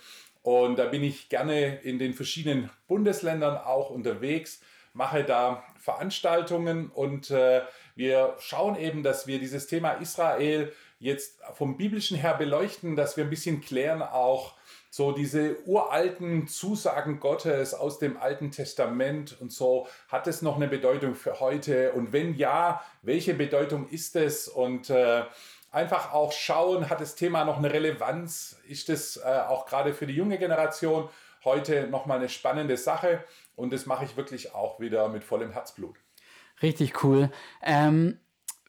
Und 0.42 0.78
da 0.78 0.86
bin 0.86 1.04
ich 1.04 1.30
gerne 1.30 1.80
in 1.82 2.00
den 2.00 2.14
verschiedenen 2.14 2.70
Bundesländern 2.88 3.58
auch 3.58 3.90
unterwegs, 3.90 4.62
mache 4.94 5.24
da 5.24 5.64
Veranstaltungen 5.78 6.90
und 6.90 7.32
äh, 7.32 7.62
wir 7.96 8.36
schauen 8.40 8.76
eben, 8.76 9.04
dass 9.04 9.28
wir 9.28 9.40
dieses 9.40 9.68
Thema 9.68 9.94
Israel 9.94 10.74
jetzt 11.00 11.40
vom 11.54 11.78
biblischen 11.78 12.18
her 12.18 12.34
beleuchten, 12.34 12.96
dass 12.96 13.16
wir 13.16 13.24
ein 13.24 13.30
bisschen 13.30 13.62
klären 13.62 14.02
auch 14.02 14.56
so 14.90 15.12
diese 15.12 15.58
uralten 15.68 16.48
Zusagen 16.48 17.20
Gottes 17.20 17.74
aus 17.74 18.00
dem 18.00 18.18
Alten 18.18 18.52
Testament 18.52 19.38
und 19.40 19.52
so, 19.52 19.88
hat 20.08 20.28
es 20.28 20.42
noch 20.42 20.56
eine 20.56 20.68
Bedeutung 20.68 21.14
für 21.14 21.40
heute? 21.40 21.92
Und 21.94 22.12
wenn 22.12 22.34
ja, 22.36 22.84
welche 23.04 23.36
Bedeutung 23.36 23.88
ist 23.88 24.16
es? 24.16 24.48
Und 24.48 24.90
äh, 24.90 25.24
einfach 25.72 26.14
auch 26.14 26.32
schauen, 26.32 26.90
hat 26.90 27.02
das 27.02 27.16
Thema 27.16 27.46
noch 27.46 27.58
eine 27.58 27.72
Relevanz? 27.72 28.60
Ist 28.68 28.90
es 28.90 29.18
äh, 29.18 29.44
auch 29.48 29.66
gerade 29.66 29.94
für 29.94 30.08
die 30.08 30.16
junge 30.16 30.38
Generation 30.38 31.10
heute 31.44 31.88
nochmal 31.88 32.18
eine 32.18 32.30
spannende 32.30 32.78
Sache? 32.78 33.24
Und 33.56 33.74
das 33.74 33.86
mache 33.86 34.06
ich 34.06 34.18
wirklich 34.18 34.54
auch 34.54 34.80
wieder 34.80 35.10
mit 35.10 35.24
vollem 35.24 35.52
Herzblut. 35.52 35.98
Richtig 36.62 37.04
cool. 37.04 37.30
Ähm, 37.62 38.20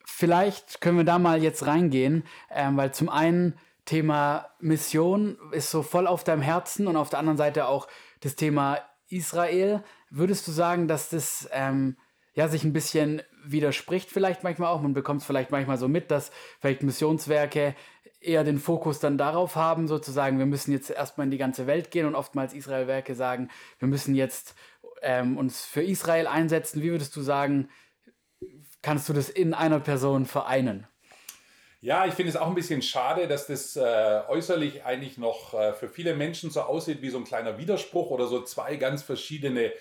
vielleicht 0.04 0.80
können 0.80 0.98
wir 0.98 1.04
da 1.04 1.18
mal 1.18 1.42
jetzt 1.42 1.66
reingehen, 1.66 2.24
ähm, 2.50 2.76
weil 2.76 2.92
zum 2.92 3.08
einen 3.08 3.58
Thema 3.84 4.50
Mission 4.60 5.38
ist 5.52 5.70
so 5.70 5.82
voll 5.82 6.06
auf 6.06 6.22
deinem 6.22 6.42
Herzen 6.42 6.86
und 6.86 6.96
auf 6.96 7.10
der 7.10 7.18
anderen 7.18 7.38
Seite 7.38 7.66
auch 7.66 7.88
das 8.20 8.36
Thema 8.36 8.78
Israel. 9.08 9.82
Würdest 10.10 10.46
du 10.46 10.52
sagen, 10.52 10.86
dass 10.86 11.08
das 11.08 11.48
ähm, 11.52 11.96
ja, 12.34 12.48
sich 12.48 12.64
ein 12.64 12.72
bisschen 12.72 13.22
widerspricht 13.44 14.10
vielleicht 14.10 14.42
manchmal 14.42 14.70
auch. 14.70 14.80
Man 14.80 14.94
bekommt 14.94 15.20
es 15.20 15.26
vielleicht 15.26 15.50
manchmal 15.50 15.78
so 15.78 15.88
mit, 15.88 16.10
dass 16.10 16.30
vielleicht 16.60 16.82
Missionswerke 16.82 17.74
eher 18.20 18.44
den 18.44 18.58
Fokus 18.58 19.00
dann 19.00 19.18
darauf 19.18 19.56
haben, 19.56 19.88
sozusagen, 19.88 20.38
wir 20.38 20.46
müssen 20.46 20.72
jetzt 20.72 20.90
erstmal 20.90 21.26
in 21.26 21.30
die 21.30 21.38
ganze 21.38 21.66
Welt 21.66 21.90
gehen 21.90 22.06
und 22.06 22.14
oftmals 22.14 22.52
Israelwerke 22.52 23.14
sagen, 23.14 23.48
wir 23.78 23.88
müssen 23.88 24.14
jetzt 24.14 24.54
ähm, 25.02 25.38
uns 25.38 25.64
für 25.64 25.82
Israel 25.82 26.26
einsetzen. 26.26 26.82
Wie 26.82 26.90
würdest 26.90 27.16
du 27.16 27.22
sagen, 27.22 27.70
kannst 28.82 29.08
du 29.08 29.12
das 29.12 29.30
in 29.30 29.54
einer 29.54 29.80
Person 29.80 30.26
vereinen? 30.26 30.86
Ja, 31.82 32.04
ich 32.04 32.12
finde 32.12 32.28
es 32.28 32.36
auch 32.36 32.48
ein 32.48 32.54
bisschen 32.54 32.82
schade, 32.82 33.26
dass 33.26 33.46
das 33.46 33.74
äh, 33.74 33.80
äußerlich 34.28 34.84
eigentlich 34.84 35.16
noch 35.16 35.54
äh, 35.54 35.72
für 35.72 35.88
viele 35.88 36.14
Menschen 36.14 36.50
so 36.50 36.60
aussieht 36.60 37.00
wie 37.00 37.08
so 37.08 37.16
ein 37.16 37.24
kleiner 37.24 37.56
Widerspruch 37.56 38.10
oder 38.10 38.26
so 38.26 38.42
zwei 38.42 38.76
ganz 38.76 39.02
verschiedene 39.02 39.72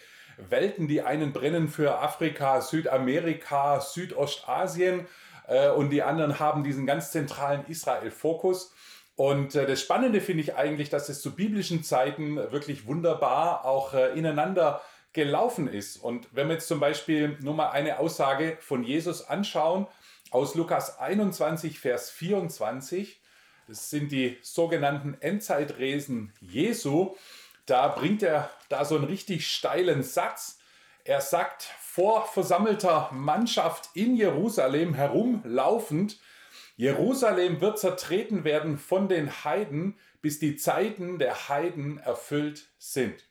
Welten. 0.49 0.87
Die 0.87 1.01
einen 1.01 1.33
brennen 1.33 1.67
für 1.67 1.99
Afrika, 1.99 2.61
Südamerika, 2.61 3.81
Südostasien 3.81 5.07
äh, 5.47 5.69
und 5.69 5.89
die 5.89 6.03
anderen 6.03 6.39
haben 6.39 6.63
diesen 6.63 6.85
ganz 6.85 7.11
zentralen 7.11 7.65
Israel-Fokus. 7.67 8.73
Und 9.15 9.55
äh, 9.55 9.65
das 9.65 9.81
Spannende 9.81 10.21
finde 10.21 10.43
ich 10.43 10.55
eigentlich, 10.55 10.89
dass 10.89 11.09
es 11.09 11.21
zu 11.21 11.35
biblischen 11.35 11.83
Zeiten 11.83 12.37
wirklich 12.37 12.87
wunderbar 12.87 13.65
auch 13.65 13.93
äh, 13.93 14.17
ineinander 14.17 14.81
gelaufen 15.11 15.67
ist. 15.67 15.97
Und 15.97 16.27
wenn 16.31 16.47
wir 16.47 16.53
jetzt 16.53 16.67
zum 16.67 16.79
Beispiel 16.79 17.37
nur 17.41 17.53
mal 17.53 17.71
eine 17.71 17.99
Aussage 17.99 18.57
von 18.61 18.83
Jesus 18.83 19.27
anschauen, 19.27 19.87
aus 20.31 20.55
Lukas 20.55 20.99
21, 20.99 21.79
Vers 21.79 22.11
24, 22.11 23.19
das 23.67 23.89
sind 23.89 24.11
die 24.11 24.37
sogenannten 24.41 25.17
Endzeitresen 25.19 26.31
Jesu, 26.39 27.15
da 27.69 27.87
bringt 27.87 28.23
er 28.23 28.49
da 28.69 28.85
so 28.85 28.95
einen 28.95 29.05
richtig 29.05 29.47
steilen 29.47 30.03
Satz. 30.03 30.59
Er 31.03 31.21
sagt, 31.21 31.63
vor 31.79 32.27
versammelter 32.27 33.09
Mannschaft 33.11 33.89
in 33.93 34.15
Jerusalem 34.15 34.93
herumlaufend, 34.93 36.19
Jerusalem 36.75 37.59
wird 37.59 37.77
zertreten 37.77 38.45
werden 38.45 38.77
von 38.77 39.09
den 39.09 39.43
Heiden, 39.43 39.97
bis 40.21 40.39
die 40.39 40.55
Zeiten 40.55 41.19
der 41.19 41.49
Heiden 41.49 41.97
erfüllt 41.97 42.69
sind. 42.77 43.27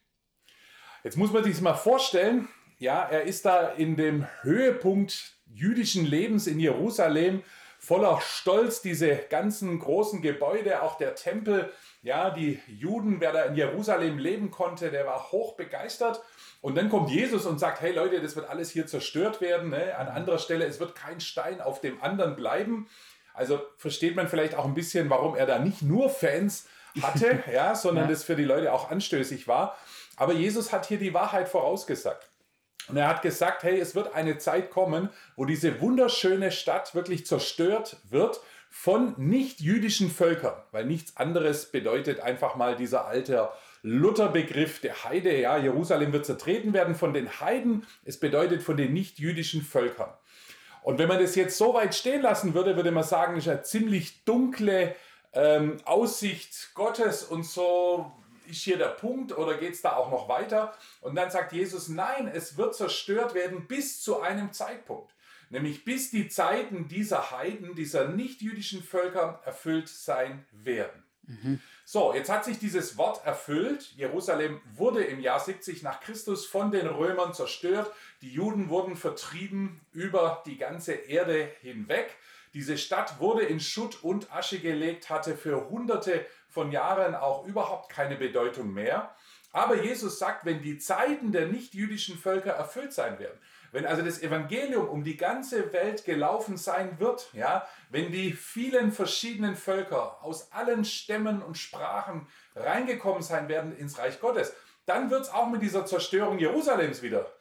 Jetzt 1.02 1.16
muss 1.16 1.33
man 1.33 1.45
sich 1.45 1.54
das 1.54 1.62
mal 1.62 1.75
vorstellen, 1.75 2.49
ja, 2.78 3.02
er 3.02 3.23
ist 3.23 3.45
da 3.45 3.68
in 3.68 3.97
dem 3.97 4.26
Höhepunkt 4.42 5.37
jüdischen 5.47 6.04
Lebens 6.04 6.47
in 6.47 6.61
Jerusalem 6.61 7.42
voller 7.78 8.20
Stolz, 8.20 8.82
diese 8.82 9.16
ganzen 9.16 9.78
großen 9.78 10.20
Gebäude, 10.20 10.82
auch 10.82 10.99
der 10.99 11.14
Tempel, 11.14 11.73
ja, 12.02 12.30
die 12.30 12.61
Juden, 12.66 13.20
wer 13.20 13.32
da 13.32 13.42
in 13.44 13.54
Jerusalem 13.54 14.18
leben 14.18 14.50
konnte, 14.50 14.90
der 14.90 15.06
war 15.06 15.30
hoch 15.32 15.54
begeistert. 15.54 16.20
Und 16.61 16.76
dann 16.76 16.88
kommt 16.88 17.11
Jesus 17.11 17.47
und 17.47 17.58
sagt, 17.58 17.80
hey 17.80 17.92
Leute, 17.92 18.20
das 18.20 18.35
wird 18.35 18.49
alles 18.50 18.70
hier 18.70 18.87
zerstört 18.87 19.40
werden. 19.40 19.70
Ne? 19.70 19.97
An 19.97 20.08
anderer 20.08 20.38
Stelle, 20.38 20.66
es 20.66 20.80
wird 20.80 20.97
kein 20.97 21.20
Stein 21.20 21.61
auf 21.61 21.80
dem 21.80 22.02
anderen 22.02 22.35
bleiben. 22.35 22.88
Also 23.32 23.61
versteht 23.76 24.16
man 24.16 24.28
vielleicht 24.28 24.56
auch 24.56 24.64
ein 24.64 24.75
bisschen, 24.75 25.08
warum 25.08 25.37
er 25.37 25.47
da 25.47 25.61
nicht 25.61 25.82
nur 25.82 26.11
Fans 26.11 26.66
hatte, 27.02 27.44
ja, 27.52 27.76
sondern 27.76 28.04
ja. 28.04 28.11
das 28.11 28.25
für 28.25 28.35
die 28.35 28.44
Leute 28.44 28.73
auch 28.73 28.90
anstößig 28.90 29.47
war. 29.47 29.76
Aber 30.16 30.32
Jesus 30.32 30.73
hat 30.73 30.87
hier 30.87 30.99
die 30.99 31.14
Wahrheit 31.14 31.49
vorausgesagt. 31.49 32.28
Und 32.88 32.97
er 32.97 33.09
hat 33.09 33.23
gesagt, 33.23 33.62
hey, 33.62 33.78
es 33.78 33.95
wird 33.95 34.14
eine 34.14 34.38
Zeit 34.38 34.71
kommen, 34.71 35.11
wo 35.37 35.45
diese 35.45 35.80
wunderschöne 35.80 36.50
Stadt 36.50 36.95
wirklich 36.95 37.26
zerstört 37.26 37.97
wird 38.09 38.40
von 38.71 39.14
nicht-jüdischen 39.16 40.11
Völkern, 40.11 40.54
weil 40.73 40.85
nichts 40.85 41.16
anderes 41.16 41.66
bedeutet 41.66 42.21
einfach 42.21 42.54
mal 42.57 42.76
dieser 42.76 43.07
alte 43.07 43.49
Lutherbegriff 43.83 44.80
der 44.80 45.04
Heide. 45.04 45.38
Ja, 45.40 45.57
Jerusalem 45.57 46.12
wird 46.12 46.26
zertreten 46.26 46.73
werden 46.73 46.95
von 46.95 47.14
den 47.14 47.40
Heiden. 47.40 47.87
Es 48.04 48.18
bedeutet 48.21 48.62
von 48.62 48.76
den 48.76 48.92
nicht-jüdischen 48.92 49.62
Völkern. 49.62 50.11
Und 50.83 50.99
wenn 50.99 51.09
man 51.09 51.21
das 51.21 51.35
jetzt 51.35 51.59
so 51.59 51.75
weit 51.75 51.95
stehen 51.95 52.23
lassen 52.23 52.54
würde, 52.54 52.76
würde 52.76 52.90
man 52.90 53.04
sagen, 53.04 53.37
ist 53.37 53.49
eine 53.49 53.62
ziemlich 53.62 54.25
dunkle 54.25 54.95
ähm, 55.33 55.76
Aussicht 55.85 56.71
Gottes 56.75 57.25
und 57.25 57.45
so 57.45 58.12
ist 58.49 58.62
hier 58.62 58.78
der 58.78 58.88
Punkt 58.88 59.37
oder 59.37 59.57
geht 59.59 59.75
es 59.75 59.83
da 59.83 59.97
auch 59.97 60.11
noch 60.11 60.28
weiter? 60.28 60.75
Und 61.00 61.14
dann 61.14 61.31
sagt 61.31 61.52
Jesus, 61.52 61.88
nein, 61.88 62.28
es 62.33 62.57
wird 62.57 62.75
zerstört 62.75 63.35
werden 63.35 63.67
bis 63.67 64.02
zu 64.02 64.21
einem 64.21 64.52
Zeitpunkt. 64.52 65.12
nämlich 65.50 65.85
bis 65.85 66.11
die 66.11 66.28
Zeiten 66.28 66.88
dieser 66.88 67.31
Heiden, 67.31 67.75
dieser 67.75 68.09
nichtjüdischen 68.09 68.83
Völker 68.83 69.40
erfüllt 69.45 69.88
sein 69.88 70.45
werden. 70.52 71.05
Mhm. 71.28 71.61
So, 71.85 72.12
jetzt 72.14 72.31
hat 72.31 72.45
sich 72.45 72.59
dieses 72.59 72.97
Wort 72.99 73.25
erfüllt. 73.25 73.93
Jerusalem 73.97 74.61
wurde 74.75 75.05
im 75.05 75.21
Jahr 75.21 75.40
70 75.40 75.83
nach 75.83 76.00
Christus 76.00 76.45
von 76.47 76.71
den 76.71 76.87
Römern 76.87 77.33
zerstört. 77.35 77.90
Die 78.21 78.33
Juden 78.33 78.69
wurden 78.69 78.97
vertrieben 78.97 79.81
über 79.93 80.43
die 80.47 80.59
ganze 80.59 80.93
Erde 80.93 81.50
hinweg. 81.61 82.14
Diese 82.55 82.78
Stadt 82.78 83.21
wurde 83.21 83.43
in 83.43 83.61
Schutt 83.61 84.02
und 84.02 84.33
Asche 84.33 84.59
gelegt, 84.59 85.11
hatte 85.11 85.37
für 85.37 85.69
hunderte 85.69 86.25
von 86.58 86.72
Jahren 86.72 87.14
auch 87.14 87.46
überhaupt 87.46 87.88
keine 87.88 88.16
Bedeutung 88.16 88.74
mehr. 88.74 89.14
Aber 89.52 89.76
Jesus 89.76 90.18
sagt, 90.18 90.44
wenn 90.44 90.60
die 90.60 90.76
Zeiten 90.76 91.30
der 91.30 91.46
nichtjüdischen 91.46 92.18
Völker 92.18 92.50
erfüllt 92.50 92.92
sein 92.92 93.20
werden, 93.20 93.38
wenn 93.70 93.86
also 93.86 94.02
das 94.02 94.22
Evangelium 94.22 94.88
um 94.88 95.04
die 95.04 95.16
ganze 95.16 95.72
Welt 95.72 96.04
gelaufen 96.04 96.56
sein 96.56 96.98
wird, 96.98 97.32
ja, 97.32 97.64
wenn 97.90 98.10
die 98.10 98.32
vielen 98.32 98.90
verschiedenen 98.90 99.54
Völker 99.54 100.20
aus 100.24 100.50
allen 100.50 100.84
Stämmen 100.84 101.42
und 101.42 101.56
Sprachen 101.56 102.26
reingekommen 102.56 103.22
sein 103.22 103.48
werden 103.48 103.76
ins 103.76 103.96
Reich 103.96 104.18
Gottes, 104.18 104.52
dann 104.84 105.10
wird 105.10 105.22
es 105.22 105.30
auch 105.30 105.48
mit 105.48 105.62
dieser 105.62 105.86
Zerstörung 105.86 106.40
Jerusalems 106.40 107.02
wieder 107.02 107.32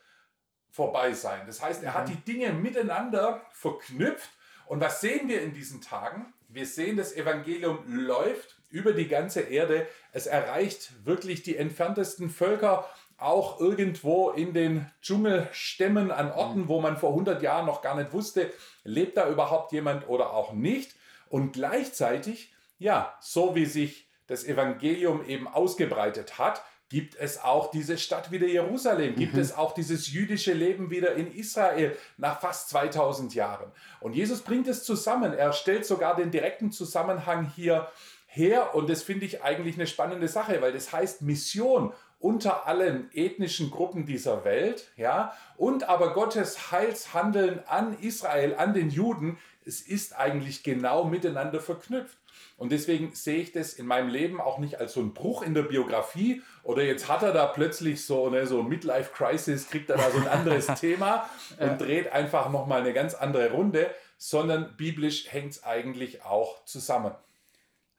vorbei 0.70 1.12
sein. 1.12 1.40
Das 1.48 1.60
heißt, 1.60 1.82
er 1.82 1.94
hat 1.94 2.06
mhm. 2.06 2.12
die 2.12 2.32
Dinge 2.34 2.52
miteinander 2.52 3.42
verknüpft. 3.50 4.30
Und 4.66 4.80
was 4.80 5.00
sehen 5.00 5.28
wir 5.28 5.42
in 5.42 5.54
diesen 5.54 5.80
Tagen? 5.80 6.32
Wir 6.46 6.66
sehen, 6.66 6.96
das 6.96 7.16
Evangelium 7.16 7.82
läuft 7.88 8.57
über 8.70 8.92
die 8.92 9.08
ganze 9.08 9.40
Erde. 9.40 9.86
Es 10.12 10.26
erreicht 10.26 10.92
wirklich 11.04 11.42
die 11.42 11.56
entferntesten 11.56 12.30
Völker 12.30 12.88
auch 13.18 13.60
irgendwo 13.60 14.30
in 14.30 14.54
den 14.54 14.90
Dschungelstämmen 15.02 16.12
an 16.12 16.30
Orten, 16.30 16.68
wo 16.68 16.80
man 16.80 16.96
vor 16.96 17.10
100 17.10 17.42
Jahren 17.42 17.66
noch 17.66 17.82
gar 17.82 17.96
nicht 17.96 18.12
wusste, 18.12 18.52
lebt 18.84 19.16
da 19.16 19.28
überhaupt 19.28 19.72
jemand 19.72 20.08
oder 20.08 20.32
auch 20.32 20.52
nicht. 20.52 20.94
Und 21.28 21.52
gleichzeitig, 21.52 22.52
ja, 22.78 23.14
so 23.20 23.56
wie 23.56 23.66
sich 23.66 24.08
das 24.28 24.44
Evangelium 24.44 25.24
eben 25.26 25.48
ausgebreitet 25.48 26.38
hat, 26.38 26.62
gibt 26.90 27.16
es 27.16 27.42
auch 27.42 27.70
diese 27.70 27.98
Stadt 27.98 28.30
wieder 28.30 28.46
Jerusalem, 28.46 29.14
gibt 29.14 29.34
mhm. 29.34 29.40
es 29.40 29.54
auch 29.54 29.74
dieses 29.74 30.10
jüdische 30.10 30.54
Leben 30.54 30.90
wieder 30.90 31.14
in 31.14 31.30
Israel 31.34 31.96
nach 32.16 32.40
fast 32.40 32.70
2000 32.70 33.34
Jahren. 33.34 33.70
Und 34.00 34.14
Jesus 34.14 34.40
bringt 34.40 34.68
es 34.68 34.84
zusammen. 34.84 35.34
Er 35.34 35.52
stellt 35.52 35.84
sogar 35.84 36.16
den 36.16 36.30
direkten 36.30 36.72
Zusammenhang 36.72 37.52
hier 37.54 37.88
her 38.38 38.74
und 38.74 38.88
das 38.88 39.02
finde 39.02 39.26
ich 39.26 39.42
eigentlich 39.42 39.74
eine 39.76 39.86
spannende 39.86 40.28
Sache, 40.28 40.62
weil 40.62 40.72
das 40.72 40.92
heißt 40.92 41.22
Mission 41.22 41.92
unter 42.20 42.66
allen 42.66 43.10
ethnischen 43.12 43.70
Gruppen 43.70 44.06
dieser 44.06 44.44
Welt, 44.44 44.88
ja, 44.96 45.32
und 45.56 45.88
aber 45.88 46.14
Gottes 46.14 46.72
Heilshandeln 46.72 47.60
an 47.66 47.96
Israel, 48.00 48.54
an 48.56 48.74
den 48.74 48.90
Juden, 48.90 49.38
es 49.64 49.82
ist 49.82 50.16
eigentlich 50.18 50.62
genau 50.62 51.04
miteinander 51.04 51.60
verknüpft. 51.60 52.16
Und 52.56 52.72
deswegen 52.72 53.14
sehe 53.14 53.38
ich 53.38 53.52
das 53.52 53.74
in 53.74 53.86
meinem 53.86 54.08
Leben 54.08 54.40
auch 54.40 54.58
nicht 54.58 54.80
als 54.80 54.94
so 54.94 55.00
einen 55.00 55.14
Bruch 55.14 55.42
in 55.42 55.54
der 55.54 55.62
Biografie 55.62 56.42
oder 56.64 56.82
jetzt 56.82 57.08
hat 57.08 57.22
er 57.22 57.32
da 57.32 57.46
plötzlich 57.46 58.04
so, 58.04 58.30
ne, 58.30 58.46
so 58.46 58.62
Midlife 58.62 59.12
Crisis, 59.12 59.68
kriegt 59.68 59.90
er 59.90 59.96
da 59.96 60.10
so 60.10 60.18
ein 60.18 60.28
anderes 60.28 60.66
Thema 60.80 61.28
und 61.58 61.80
dreht 61.80 62.12
einfach 62.12 62.50
nochmal 62.50 62.80
eine 62.80 62.92
ganz 62.92 63.14
andere 63.14 63.52
Runde, 63.52 63.90
sondern 64.16 64.76
biblisch 64.76 65.32
hängt 65.32 65.52
es 65.52 65.64
eigentlich 65.64 66.24
auch 66.24 66.64
zusammen. 66.64 67.12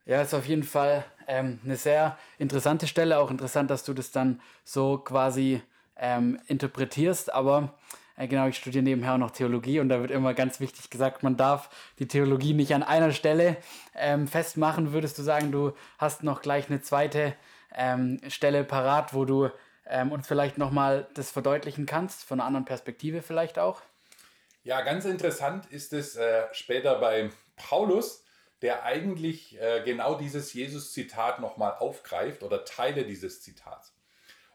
Ja, 0.06 0.22
ist 0.22 0.34
auf 0.34 0.48
jeden 0.48 0.64
Fall 0.64 1.06
ähm, 1.28 1.60
eine 1.64 1.76
sehr 1.76 2.18
interessante 2.38 2.88
Stelle. 2.88 3.20
Auch 3.20 3.32
interessant, 3.32 3.70
dass 3.70 3.84
du 3.84 3.94
das 3.94 4.12
dann 4.12 4.42
so 4.64 4.98
quasi 4.98 5.62
ähm, 5.96 6.40
interpretierst. 6.48 7.32
Aber 7.34 7.78
äh, 8.18 8.28
genau, 8.28 8.48
ich 8.48 8.58
studiere 8.58 8.84
nebenher 8.84 9.14
auch 9.14 9.18
noch 9.18 9.32
Theologie 9.32 9.80
und 9.80 9.90
da 9.90 10.02
wird 10.02 10.12
immer 10.12 10.34
ganz 10.34 10.60
wichtig 10.60 10.90
gesagt, 10.90 11.24
man 11.24 11.38
darf 11.38 11.70
die 12.00 12.08
Theologie 12.08 12.54
nicht 12.54 12.74
an 12.74 12.84
einer 12.84 13.12
Stelle 13.12 13.58
ähm, 13.96 14.28
festmachen. 14.28 14.92
Würdest 14.94 15.18
du 15.18 15.24
sagen, 15.24 15.52
du 15.52 15.74
hast 15.98 16.24
noch 16.24 16.42
gleich 16.42 16.70
eine 16.70 16.82
zweite 16.82 17.36
ähm, 17.74 18.20
Stelle 18.28 18.64
parat, 18.64 19.14
wo 19.14 19.26
du 19.26 19.50
ähm, 19.88 20.12
uns 20.12 20.28
vielleicht 20.28 20.58
nochmal 20.58 21.08
das 21.14 21.32
verdeutlichen 21.32 21.86
kannst, 21.86 22.24
von 22.24 22.40
einer 22.40 22.48
anderen 22.48 22.66
Perspektive 22.66 23.22
vielleicht 23.22 23.58
auch? 23.58 23.82
Ja, 24.64 24.82
ganz 24.82 25.06
interessant 25.06 25.66
ist 25.68 25.94
es 25.94 26.16
äh, 26.16 26.44
später 26.52 27.00
bei 27.00 27.30
Paulus 27.56 28.26
der 28.62 28.84
eigentlich 28.84 29.60
äh, 29.60 29.82
genau 29.86 30.16
dieses 30.16 30.54
Jesus-Zitat 30.54 31.40
nochmal 31.40 31.76
aufgreift 31.80 32.44
oder 32.44 32.66
Teile 32.66 33.06
dieses 33.06 33.42
Zitats. 33.42 33.94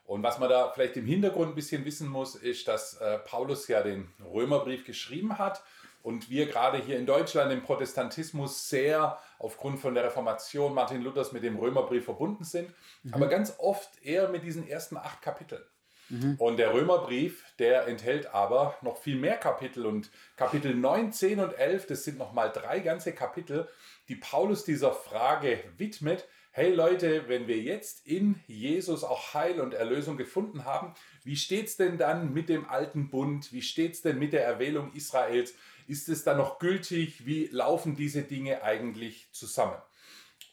Und 0.03 0.21
was 0.21 0.37
man 0.37 0.49
da 0.49 0.69
vielleicht 0.69 0.97
im 0.97 1.05
Hintergrund 1.05 1.51
ein 1.51 1.55
bisschen 1.55 1.83
wissen 1.83 2.07
muss, 2.07 2.35
ist, 2.35 2.67
dass 2.67 2.97
äh, 2.97 3.17
Paulus 3.19 3.67
ja 3.67 3.81
den 3.81 4.13
Römerbrief 4.23 4.85
geschrieben 4.85 5.39
hat 5.39 5.63
und 6.03 6.29
wir 6.29 6.45
gerade 6.45 6.77
hier 6.77 6.99
in 6.99 7.07
Deutschland 7.07 7.51
im 7.51 7.63
Protestantismus 7.63 8.69
sehr 8.69 9.17
aufgrund 9.39 9.79
von 9.79 9.95
der 9.95 10.03
Reformation 10.03 10.75
Martin 10.75 11.01
Luthers 11.01 11.31
mit 11.31 11.41
dem 11.41 11.57
Römerbrief 11.57 12.05
verbunden 12.05 12.43
sind, 12.43 12.69
mhm. 13.01 13.15
aber 13.15 13.27
ganz 13.27 13.55
oft 13.57 13.89
eher 14.03 14.29
mit 14.29 14.43
diesen 14.43 14.67
ersten 14.67 14.97
acht 14.97 15.23
Kapiteln. 15.23 15.63
Mhm. 16.09 16.35
Und 16.37 16.57
der 16.57 16.73
Römerbrief, 16.73 17.43
der 17.59 17.87
enthält 17.87 18.33
aber 18.33 18.77
noch 18.81 18.97
viel 18.97 19.15
mehr 19.15 19.37
Kapitel 19.37 19.85
und 19.85 20.11
Kapitel 20.35 20.75
9, 20.75 21.11
10 21.11 21.39
und 21.39 21.53
11, 21.53 21.87
das 21.87 22.03
sind 22.03 22.17
nochmal 22.17 22.51
drei 22.51 22.79
ganze 22.79 23.13
Kapitel, 23.13 23.67
die 24.07 24.15
Paulus 24.15 24.63
dieser 24.63 24.93
Frage 24.93 25.63
widmet, 25.77 26.27
hey 26.51 26.73
Leute, 26.73 27.27
wenn 27.27 27.47
wir 27.47 27.57
jetzt 27.57 28.07
in 28.07 28.41
Jesus 28.47 29.03
auch 29.03 29.33
Heil 29.33 29.59
und 29.59 29.73
Erlösung 29.73 30.15
gefunden 30.15 30.63
haben, 30.63 30.93
wie 31.23 31.35
steht 31.35 31.67
es 31.67 31.75
denn 31.75 31.97
dann 31.97 32.33
mit 32.33 32.47
dem 32.47 32.69
alten 32.69 33.09
Bund? 33.09 33.51
Wie 33.51 33.61
steht 33.61 33.93
es 33.93 34.01
denn 34.01 34.19
mit 34.19 34.31
der 34.31 34.45
Erwählung 34.45 34.93
Israels? 34.93 35.53
Ist 35.87 36.07
es 36.07 36.23
dann 36.23 36.37
noch 36.37 36.59
gültig? 36.59 37.25
Wie 37.25 37.47
laufen 37.47 37.95
diese 37.95 38.21
Dinge 38.21 38.63
eigentlich 38.63 39.27
zusammen? 39.33 39.75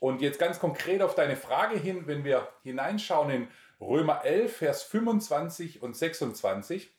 Und 0.00 0.20
jetzt 0.20 0.40
ganz 0.40 0.58
konkret 0.58 1.02
auf 1.02 1.14
deine 1.14 1.36
Frage 1.36 1.78
hin, 1.78 2.08
wenn 2.08 2.24
wir 2.24 2.48
hineinschauen 2.64 3.30
in 3.30 3.48
Römer 3.82 4.24
11, 4.24 4.56
Vers 4.56 4.82
25 4.84 5.82
und 5.82 5.96
26, 5.96 6.90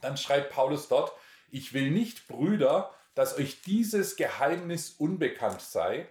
dann 0.00 0.16
schreibt 0.16 0.52
Paulus 0.52 0.88
dort, 0.88 1.12
ich 1.50 1.72
will 1.72 1.90
nicht, 1.90 2.26
Brüder, 2.26 2.94
dass 3.14 3.36
euch 3.38 3.62
dieses 3.62 4.16
Geheimnis 4.16 4.90
unbekannt 4.90 5.60
sei, 5.60 6.08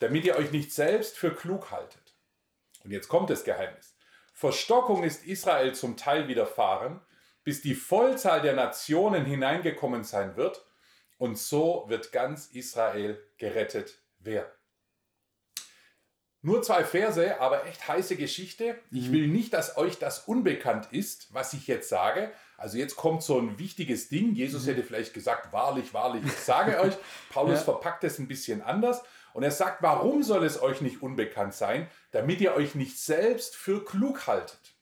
damit 0.00 0.24
ihr 0.24 0.36
euch 0.36 0.52
nicht 0.52 0.72
selbst 0.72 1.18
für 1.18 1.34
klug 1.34 1.70
haltet. 1.70 2.14
Und 2.84 2.90
jetzt 2.92 3.08
kommt 3.08 3.30
das 3.30 3.44
Geheimnis. 3.44 3.96
Verstockung 4.32 5.02
ist 5.02 5.26
Israel 5.26 5.74
zum 5.74 5.96
Teil 5.96 6.28
widerfahren, 6.28 7.00
bis 7.42 7.60
die 7.60 7.74
Vollzahl 7.74 8.40
der 8.40 8.54
Nationen 8.54 9.24
hineingekommen 9.24 10.04
sein 10.04 10.36
wird, 10.36 10.64
und 11.18 11.36
so 11.36 11.84
wird 11.88 12.12
ganz 12.12 12.46
Israel 12.46 13.20
gerettet 13.38 14.00
werden. 14.20 14.57
Nur 16.40 16.62
zwei 16.62 16.84
Verse, 16.84 17.40
aber 17.40 17.66
echt 17.66 17.88
heiße 17.88 18.16
Geschichte. 18.16 18.78
Ich 18.92 19.08
mhm. 19.08 19.12
will 19.12 19.28
nicht, 19.28 19.52
dass 19.52 19.76
euch 19.76 19.98
das 19.98 20.20
unbekannt 20.20 20.88
ist, 20.92 21.34
was 21.34 21.52
ich 21.52 21.66
jetzt 21.66 21.88
sage, 21.88 22.30
also 22.56 22.76
jetzt 22.76 22.96
kommt 22.96 23.22
so 23.22 23.38
ein 23.38 23.58
wichtiges 23.58 24.08
Ding. 24.08 24.34
Jesus 24.34 24.64
mhm. 24.64 24.70
hätte 24.70 24.82
vielleicht 24.82 25.14
gesagt, 25.14 25.52
wahrlich, 25.52 25.94
wahrlich, 25.94 26.24
ich 26.24 26.32
sage 26.32 26.80
euch. 26.80 26.94
Paulus 27.30 27.60
ja. 27.60 27.64
verpackt 27.64 28.04
es 28.04 28.18
ein 28.18 28.28
bisschen 28.28 28.62
anders. 28.62 29.02
Und 29.32 29.44
er 29.44 29.52
sagt, 29.52 29.82
warum 29.82 30.22
soll 30.24 30.44
es 30.44 30.60
euch 30.60 30.80
nicht 30.80 31.02
unbekannt 31.02 31.54
sein? 31.54 31.88
Damit 32.10 32.40
ihr 32.40 32.54
euch 32.54 32.74
nicht 32.74 32.98
selbst 32.98 33.54
für 33.54 33.84
klug 33.84 34.26
haltet. 34.26 34.74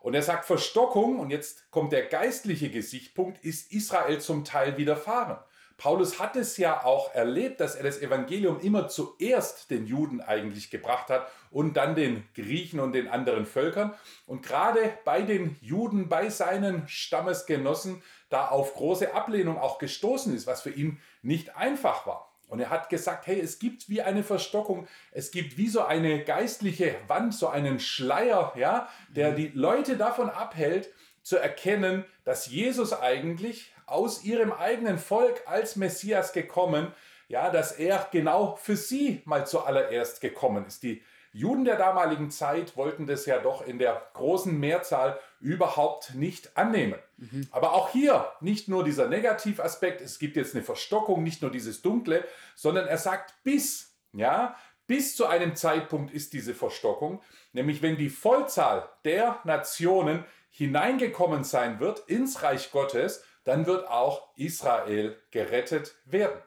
Und 0.00 0.14
er 0.14 0.22
sagt, 0.22 0.44
Verstockung, 0.44 1.18
und 1.20 1.30
jetzt 1.30 1.70
kommt 1.70 1.92
der 1.92 2.06
geistliche 2.06 2.70
Gesichtspunkt, 2.70 3.44
ist 3.44 3.72
Israel 3.72 4.20
zum 4.20 4.44
Teil 4.44 4.76
widerfahren. 4.76 5.38
Paulus 5.78 6.18
hat 6.18 6.34
es 6.34 6.56
ja 6.56 6.84
auch 6.84 7.14
erlebt, 7.14 7.60
dass 7.60 7.76
er 7.76 7.84
das 7.84 8.02
Evangelium 8.02 8.58
immer 8.58 8.88
zuerst 8.88 9.70
den 9.70 9.86
Juden 9.86 10.20
eigentlich 10.20 10.70
gebracht 10.70 11.08
hat 11.08 11.30
und 11.52 11.76
dann 11.76 11.94
den 11.94 12.24
Griechen 12.34 12.80
und 12.80 12.92
den 12.92 13.06
anderen 13.06 13.46
Völkern. 13.46 13.94
Und 14.26 14.44
gerade 14.44 14.92
bei 15.04 15.22
den 15.22 15.56
Juden, 15.60 16.08
bei 16.08 16.30
seinen 16.30 16.88
Stammesgenossen, 16.88 18.02
da 18.28 18.48
auf 18.48 18.74
große 18.74 19.14
Ablehnung 19.14 19.56
auch 19.56 19.78
gestoßen 19.78 20.34
ist, 20.34 20.48
was 20.48 20.62
für 20.62 20.70
ihn 20.70 21.00
nicht 21.22 21.56
einfach 21.56 22.08
war. 22.08 22.34
Und 22.48 22.58
er 22.58 22.70
hat 22.70 22.88
gesagt, 22.88 23.28
hey, 23.28 23.38
es 23.40 23.60
gibt 23.60 23.88
wie 23.88 24.02
eine 24.02 24.24
Verstockung, 24.24 24.88
es 25.12 25.30
gibt 25.30 25.58
wie 25.58 25.68
so 25.68 25.84
eine 25.84 26.24
geistliche 26.24 26.96
Wand, 27.06 27.34
so 27.34 27.46
einen 27.46 27.78
Schleier, 27.78 28.52
ja, 28.56 28.88
der 29.10 29.30
die 29.32 29.52
Leute 29.54 29.96
davon 29.96 30.28
abhält, 30.28 30.90
zu 31.22 31.36
erkennen, 31.36 32.04
dass 32.24 32.46
Jesus 32.46 32.92
eigentlich 32.92 33.72
aus 33.88 34.24
ihrem 34.24 34.52
eigenen 34.52 34.98
Volk 34.98 35.42
als 35.46 35.76
Messias 35.76 36.32
gekommen, 36.32 36.92
ja, 37.28 37.50
dass 37.50 37.72
er 37.72 38.08
genau 38.10 38.56
für 38.56 38.76
sie 38.76 39.22
mal 39.24 39.46
zuallererst 39.46 40.20
gekommen 40.20 40.66
ist. 40.66 40.82
Die 40.82 41.02
Juden 41.32 41.64
der 41.64 41.76
damaligen 41.76 42.30
Zeit 42.30 42.76
wollten 42.76 43.06
das 43.06 43.26
ja 43.26 43.38
doch 43.38 43.66
in 43.66 43.78
der 43.78 44.02
großen 44.14 44.58
Mehrzahl 44.58 45.20
überhaupt 45.40 46.14
nicht 46.14 46.56
annehmen. 46.56 46.98
Mhm. 47.18 47.46
Aber 47.50 47.74
auch 47.74 47.90
hier 47.90 48.32
nicht 48.40 48.68
nur 48.68 48.82
dieser 48.82 49.08
Negativaspekt, 49.08 50.00
es 50.00 50.18
gibt 50.18 50.36
jetzt 50.36 50.54
eine 50.54 50.64
Verstockung, 50.64 51.22
nicht 51.22 51.42
nur 51.42 51.50
dieses 51.50 51.82
Dunkle, 51.82 52.24
sondern 52.54 52.86
er 52.86 52.98
sagt 52.98 53.34
bis, 53.44 53.94
ja, 54.12 54.56
bis 54.86 55.16
zu 55.16 55.26
einem 55.26 55.54
Zeitpunkt 55.54 56.12
ist 56.12 56.32
diese 56.32 56.54
Verstockung, 56.54 57.20
nämlich 57.52 57.82
wenn 57.82 57.98
die 57.98 58.08
Vollzahl 58.08 58.88
der 59.04 59.38
Nationen 59.44 60.24
hineingekommen 60.50 61.44
sein 61.44 61.78
wird 61.78 62.00
ins 62.08 62.42
Reich 62.42 62.72
Gottes, 62.72 63.22
dann 63.48 63.66
wird 63.66 63.88
auch 63.88 64.28
Israel 64.36 65.16
gerettet 65.30 65.94
werden. 66.04 66.38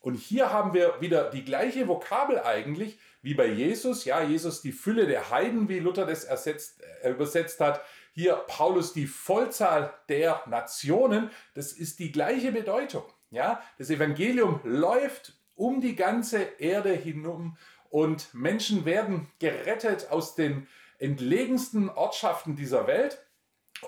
Und 0.00 0.14
hier 0.14 0.52
haben 0.52 0.74
wir 0.74 1.00
wieder 1.00 1.30
die 1.30 1.44
gleiche 1.44 1.86
Vokabel 1.86 2.40
eigentlich 2.40 2.98
wie 3.22 3.34
bei 3.34 3.46
Jesus. 3.46 4.04
Ja, 4.04 4.22
Jesus 4.22 4.60
die 4.60 4.72
Fülle 4.72 5.06
der 5.06 5.30
Heiden, 5.30 5.68
wie 5.68 5.78
Luther 5.78 6.06
das 6.06 6.24
ersetzt, 6.24 6.82
äh, 7.02 7.10
übersetzt 7.10 7.60
hat. 7.60 7.82
Hier 8.12 8.34
Paulus 8.34 8.92
die 8.92 9.06
Vollzahl 9.06 9.94
der 10.08 10.42
Nationen. 10.46 11.30
Das 11.54 11.72
ist 11.72 11.98
die 11.98 12.10
gleiche 12.10 12.50
Bedeutung. 12.50 13.04
Ja, 13.30 13.62
das 13.78 13.90
Evangelium 13.90 14.60
läuft 14.64 15.34
um 15.54 15.80
die 15.80 15.94
ganze 15.94 16.42
Erde 16.58 16.92
hinum 16.92 17.56
und 17.90 18.34
Menschen 18.34 18.84
werden 18.84 19.30
gerettet 19.38 20.10
aus 20.10 20.34
den 20.34 20.66
entlegensten 20.98 21.88
Ortschaften 21.90 22.56
dieser 22.56 22.86
Welt. 22.86 23.24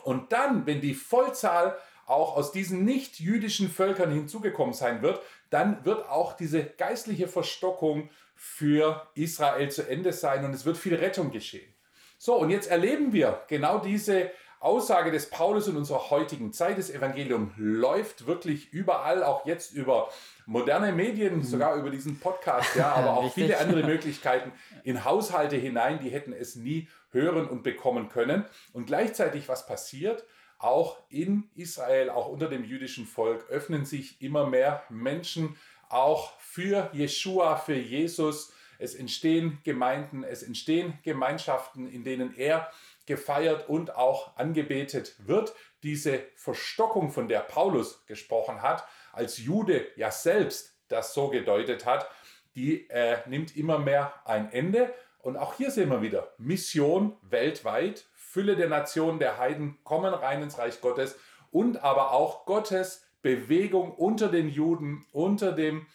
Und 0.05 0.33
dann, 0.33 0.67
wenn 0.67 0.81
die 0.81 0.95
Vollzahl 0.95 1.77
auch 2.07 2.37
aus 2.37 2.53
diesen 2.53 2.85
nicht-jüdischen 2.85 3.71
Völkern 3.71 4.11
hinzugekommen 4.11 4.75
sein 4.75 5.03
wird, 5.03 5.21
dann 5.51 5.85
wird 5.85 6.09
auch 6.09 6.35
diese 6.35 6.65
geistliche 6.65 7.29
Verstockung 7.29 8.11
für 8.35 9.07
Israel 9.15 9.71
zu 9.71 9.89
Ende 9.89 10.13
sein 10.13 10.45
und 10.45 10.55
es 10.55 10.65
wird 10.65 10.77
viel 10.77 10.95
Rettung 10.95 11.31
geschehen. 11.31 11.73
So, 12.19 12.35
und 12.35 12.51
jetzt 12.51 12.71
erleben 12.71 13.13
wir 13.13 13.43
genau 13.49 13.79
diese 13.79 14.31
Aussage 14.63 15.11
des 15.11 15.29
Paulus 15.29 15.67
in 15.67 15.77
unserer 15.77 16.11
heutigen 16.11 16.53
Zeit. 16.53 16.79
Das 16.79 16.89
Evangelium 16.89 17.53
läuft 17.57 18.27
wirklich 18.27 18.73
überall, 18.73 19.25
auch 19.25 19.45
jetzt 19.45 19.73
über 19.73 20.09
moderne 20.47 20.93
Medien, 20.93 21.39
mhm. 21.39 21.43
sogar 21.43 21.75
über 21.75 21.91
diesen 21.91 22.21
Podcast, 22.21 22.77
ja, 22.77 22.93
aber 22.95 23.17
auch 23.17 23.33
viele 23.33 23.59
andere 23.59 23.83
Möglichkeiten 23.83 24.53
in 24.85 25.05
Haushalte 25.05 25.57
hinein, 25.57 25.99
die 25.99 26.11
hätten 26.11 26.33
es 26.33 26.55
nie 26.55 26.89
hören 27.11 27.49
und 27.49 27.65
bekommen 27.65 28.09
können. 28.09 28.45
Und 28.73 28.87
gleichzeitig, 28.87 29.49
was 29.49 29.67
passiert? 29.67 30.25
Auch 30.63 30.97
in 31.09 31.51
Israel, 31.57 32.09
auch 32.09 32.29
unter 32.29 32.49
dem 32.49 32.65
jüdischen 32.65 33.05
Volk, 33.05 33.51
öffnen 33.51 33.85
sich 33.85 34.23
immer 34.23 34.47
mehr 34.47 34.85
Menschen 34.91 35.57
auch 35.89 36.39
für 36.39 36.89
Jeshua, 36.93 37.57
für 37.57 37.75
Jesus. 37.75 38.53
Es 38.79 38.95
entstehen 38.95 39.59
Gemeinden, 39.65 40.23
es 40.23 40.45
entstehen 40.45 40.97
Gemeinschaften, 41.03 41.89
in 41.89 42.05
denen 42.05 42.37
er 42.37 42.71
gefeiert 43.07 43.69
und 43.69 43.97
auch 43.97 44.37
angebetet 44.37 45.17
wird. 45.27 45.53
Diese 45.83 46.23
Verstockung, 46.37 47.11
von 47.11 47.27
der 47.27 47.41
Paulus 47.41 48.07
gesprochen 48.07 48.63
hat, 48.63 48.87
als 49.13 49.39
Jude 49.39 49.89
ja 49.97 50.13
selbst 50.13 50.79
das 50.87 51.13
so 51.13 51.29
gedeutet 51.29 51.87
hat, 51.87 52.09
die 52.55 52.89
äh, 52.89 53.19
nimmt 53.27 53.57
immer 53.57 53.81
mehr 53.81 54.15
ein 54.25 54.53
Ende. 54.53 54.95
Und 55.19 55.37
auch 55.37 55.55
hier 55.55 55.73
sehen 55.73 55.89
wir 55.89 56.03
wieder 56.03 56.33
Mission 56.39 57.17
weltweit, 57.23 58.07
Fülle 58.33 58.57
der 58.57 58.71
Nationen, 58.71 59.19
der 59.19 59.37
Heiden 59.37 59.77
kommen 59.85 60.15
rein 60.15 60.43
ins 60.43 60.57
Reich 60.57 60.81
Gottes 60.81 61.17
und 61.51 61.85
aber 61.85 62.13
auch 62.13 62.47
Gottes 62.47 63.05
Bewegung 63.21 63.93
unter 63.93 64.29
den 64.29 64.49
Juden, 64.49 65.05
unter 65.13 65.53
dem 65.53 65.87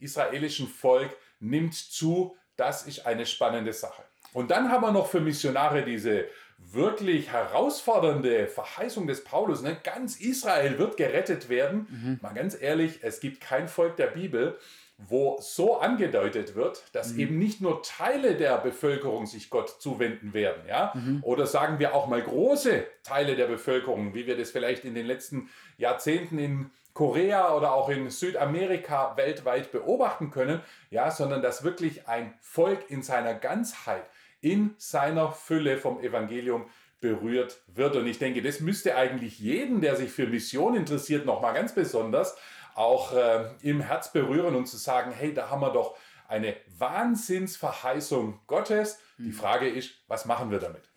israelischen 0.00 0.68
Volk 0.68 1.14
nimmt 1.38 1.74
zu. 1.74 2.34
Das 2.56 2.86
ist 2.86 3.04
eine 3.04 3.26
spannende 3.26 3.74
Sache. 3.74 4.04
Und 4.32 4.50
dann 4.50 4.72
haben 4.72 4.80
wir 4.80 4.90
noch 4.90 5.06
für 5.06 5.20
Missionare 5.20 5.84
diese 5.84 6.28
wirklich 6.56 7.30
herausfordernde 7.30 8.46
Verheißung 8.46 9.06
des 9.06 9.22
Paulus. 9.22 9.60
Ne? 9.60 9.76
Ganz 9.84 10.16
Israel 10.16 10.78
wird 10.78 10.96
gerettet 10.96 11.50
werden. 11.50 11.86
Mhm. 11.90 12.18
Mal 12.22 12.32
ganz 12.32 12.56
ehrlich, 12.58 13.00
es 13.02 13.20
gibt 13.20 13.42
kein 13.42 13.68
Volk 13.68 13.96
der 13.96 14.06
Bibel, 14.06 14.58
wo 15.08 15.38
so 15.40 15.78
angedeutet 15.78 16.54
wird, 16.54 16.84
dass 16.92 17.12
mhm. 17.12 17.20
eben 17.20 17.38
nicht 17.38 17.60
nur 17.60 17.82
Teile 17.82 18.34
der 18.36 18.58
Bevölkerung 18.58 19.26
sich 19.26 19.50
Gott 19.50 19.80
zuwenden 19.80 20.34
werden, 20.34 20.62
ja, 20.68 20.92
mhm. 20.94 21.20
oder 21.22 21.46
sagen 21.46 21.78
wir 21.78 21.94
auch 21.94 22.06
mal 22.06 22.22
große 22.22 22.84
Teile 23.02 23.36
der 23.36 23.46
Bevölkerung, 23.46 24.14
wie 24.14 24.26
wir 24.26 24.36
das 24.36 24.50
vielleicht 24.50 24.84
in 24.84 24.94
den 24.94 25.06
letzten 25.06 25.48
Jahrzehnten 25.76 26.38
in 26.38 26.70
Korea 26.94 27.54
oder 27.54 27.72
auch 27.72 27.88
in 27.88 28.10
Südamerika 28.10 29.16
weltweit 29.16 29.72
beobachten 29.72 30.30
können, 30.30 30.60
ja, 30.90 31.10
sondern 31.10 31.42
dass 31.42 31.64
wirklich 31.64 32.06
ein 32.06 32.34
Volk 32.40 32.90
in 32.90 33.02
seiner 33.02 33.34
Ganzheit, 33.34 34.04
in 34.40 34.74
seiner 34.76 35.32
Fülle 35.32 35.78
vom 35.78 36.00
Evangelium 36.00 36.66
berührt 37.00 37.60
wird. 37.66 37.96
Und 37.96 38.06
ich 38.06 38.18
denke, 38.18 38.42
das 38.42 38.60
müsste 38.60 38.96
eigentlich 38.96 39.38
jeden, 39.38 39.80
der 39.80 39.96
sich 39.96 40.10
für 40.10 40.26
Mission 40.26 40.74
interessiert, 40.74 41.26
nochmal 41.26 41.54
ganz 41.54 41.74
besonders 41.74 42.36
auch 42.74 43.12
äh, 43.12 43.50
im 43.62 43.80
Herz 43.80 44.12
berühren 44.12 44.54
und 44.54 44.66
zu 44.66 44.76
sagen, 44.76 45.12
hey, 45.12 45.34
da 45.34 45.50
haben 45.50 45.60
wir 45.60 45.72
doch 45.72 45.96
eine 46.28 46.56
Wahnsinnsverheißung 46.78 48.40
Gottes. 48.46 48.98
Die 49.18 49.24
mhm. 49.24 49.32
Frage 49.32 49.68
ist, 49.68 49.92
was 50.08 50.24
machen 50.24 50.50
wir 50.50 50.58
damit? 50.58 50.88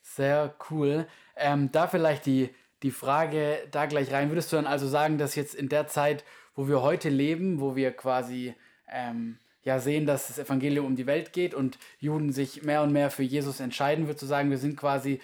Sehr 0.00 0.54
cool. 0.70 1.06
Ähm, 1.36 1.70
da 1.70 1.86
vielleicht 1.86 2.26
die, 2.26 2.54
die 2.82 2.90
Frage 2.90 3.66
da 3.70 3.86
gleich 3.86 4.12
rein. 4.12 4.30
Würdest 4.30 4.50
du 4.52 4.56
dann 4.56 4.66
also 4.66 4.88
sagen, 4.88 5.18
dass 5.18 5.34
jetzt 5.34 5.54
in 5.54 5.68
der 5.68 5.86
Zeit, 5.86 6.24
wo 6.54 6.68
wir 6.68 6.82
heute 6.82 7.10
leben, 7.10 7.60
wo 7.60 7.76
wir 7.76 7.92
quasi 7.92 8.54
ähm, 8.90 9.38
ja 9.62 9.78
sehen, 9.78 10.06
dass 10.06 10.28
das 10.28 10.38
Evangelium 10.38 10.86
um 10.86 10.96
die 10.96 11.06
Welt 11.06 11.32
geht 11.34 11.52
und 11.52 11.78
Juden 11.98 12.32
sich 12.32 12.62
mehr 12.62 12.82
und 12.82 12.92
mehr 12.92 13.10
für 13.10 13.22
Jesus 13.22 13.60
entscheiden, 13.60 14.06
würdest 14.06 14.22
du 14.22 14.26
sagen, 14.26 14.50
wir 14.50 14.58
sind 14.58 14.76
quasi 14.76 15.20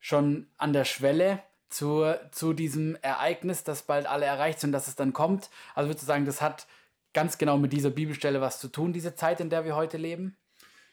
schon 0.00 0.48
an 0.58 0.72
der 0.72 0.84
Schwelle 0.84 1.40
zu, 1.74 2.14
zu 2.30 2.52
diesem 2.52 2.96
Ereignis, 3.02 3.64
das 3.64 3.82
bald 3.82 4.06
alle 4.06 4.26
erreicht 4.26 4.60
sind, 4.60 4.70
dass 4.72 4.86
es 4.86 4.94
dann 4.94 5.12
kommt. 5.12 5.50
Also 5.74 5.88
würdest 5.88 6.04
du 6.04 6.06
sagen, 6.06 6.24
das 6.24 6.40
hat 6.40 6.66
ganz 7.12 7.36
genau 7.36 7.58
mit 7.58 7.72
dieser 7.72 7.90
Bibelstelle 7.90 8.40
was 8.40 8.60
zu 8.60 8.68
tun, 8.68 8.92
diese 8.92 9.16
Zeit, 9.16 9.40
in 9.40 9.50
der 9.50 9.64
wir 9.64 9.74
heute 9.74 9.96
leben? 9.96 10.36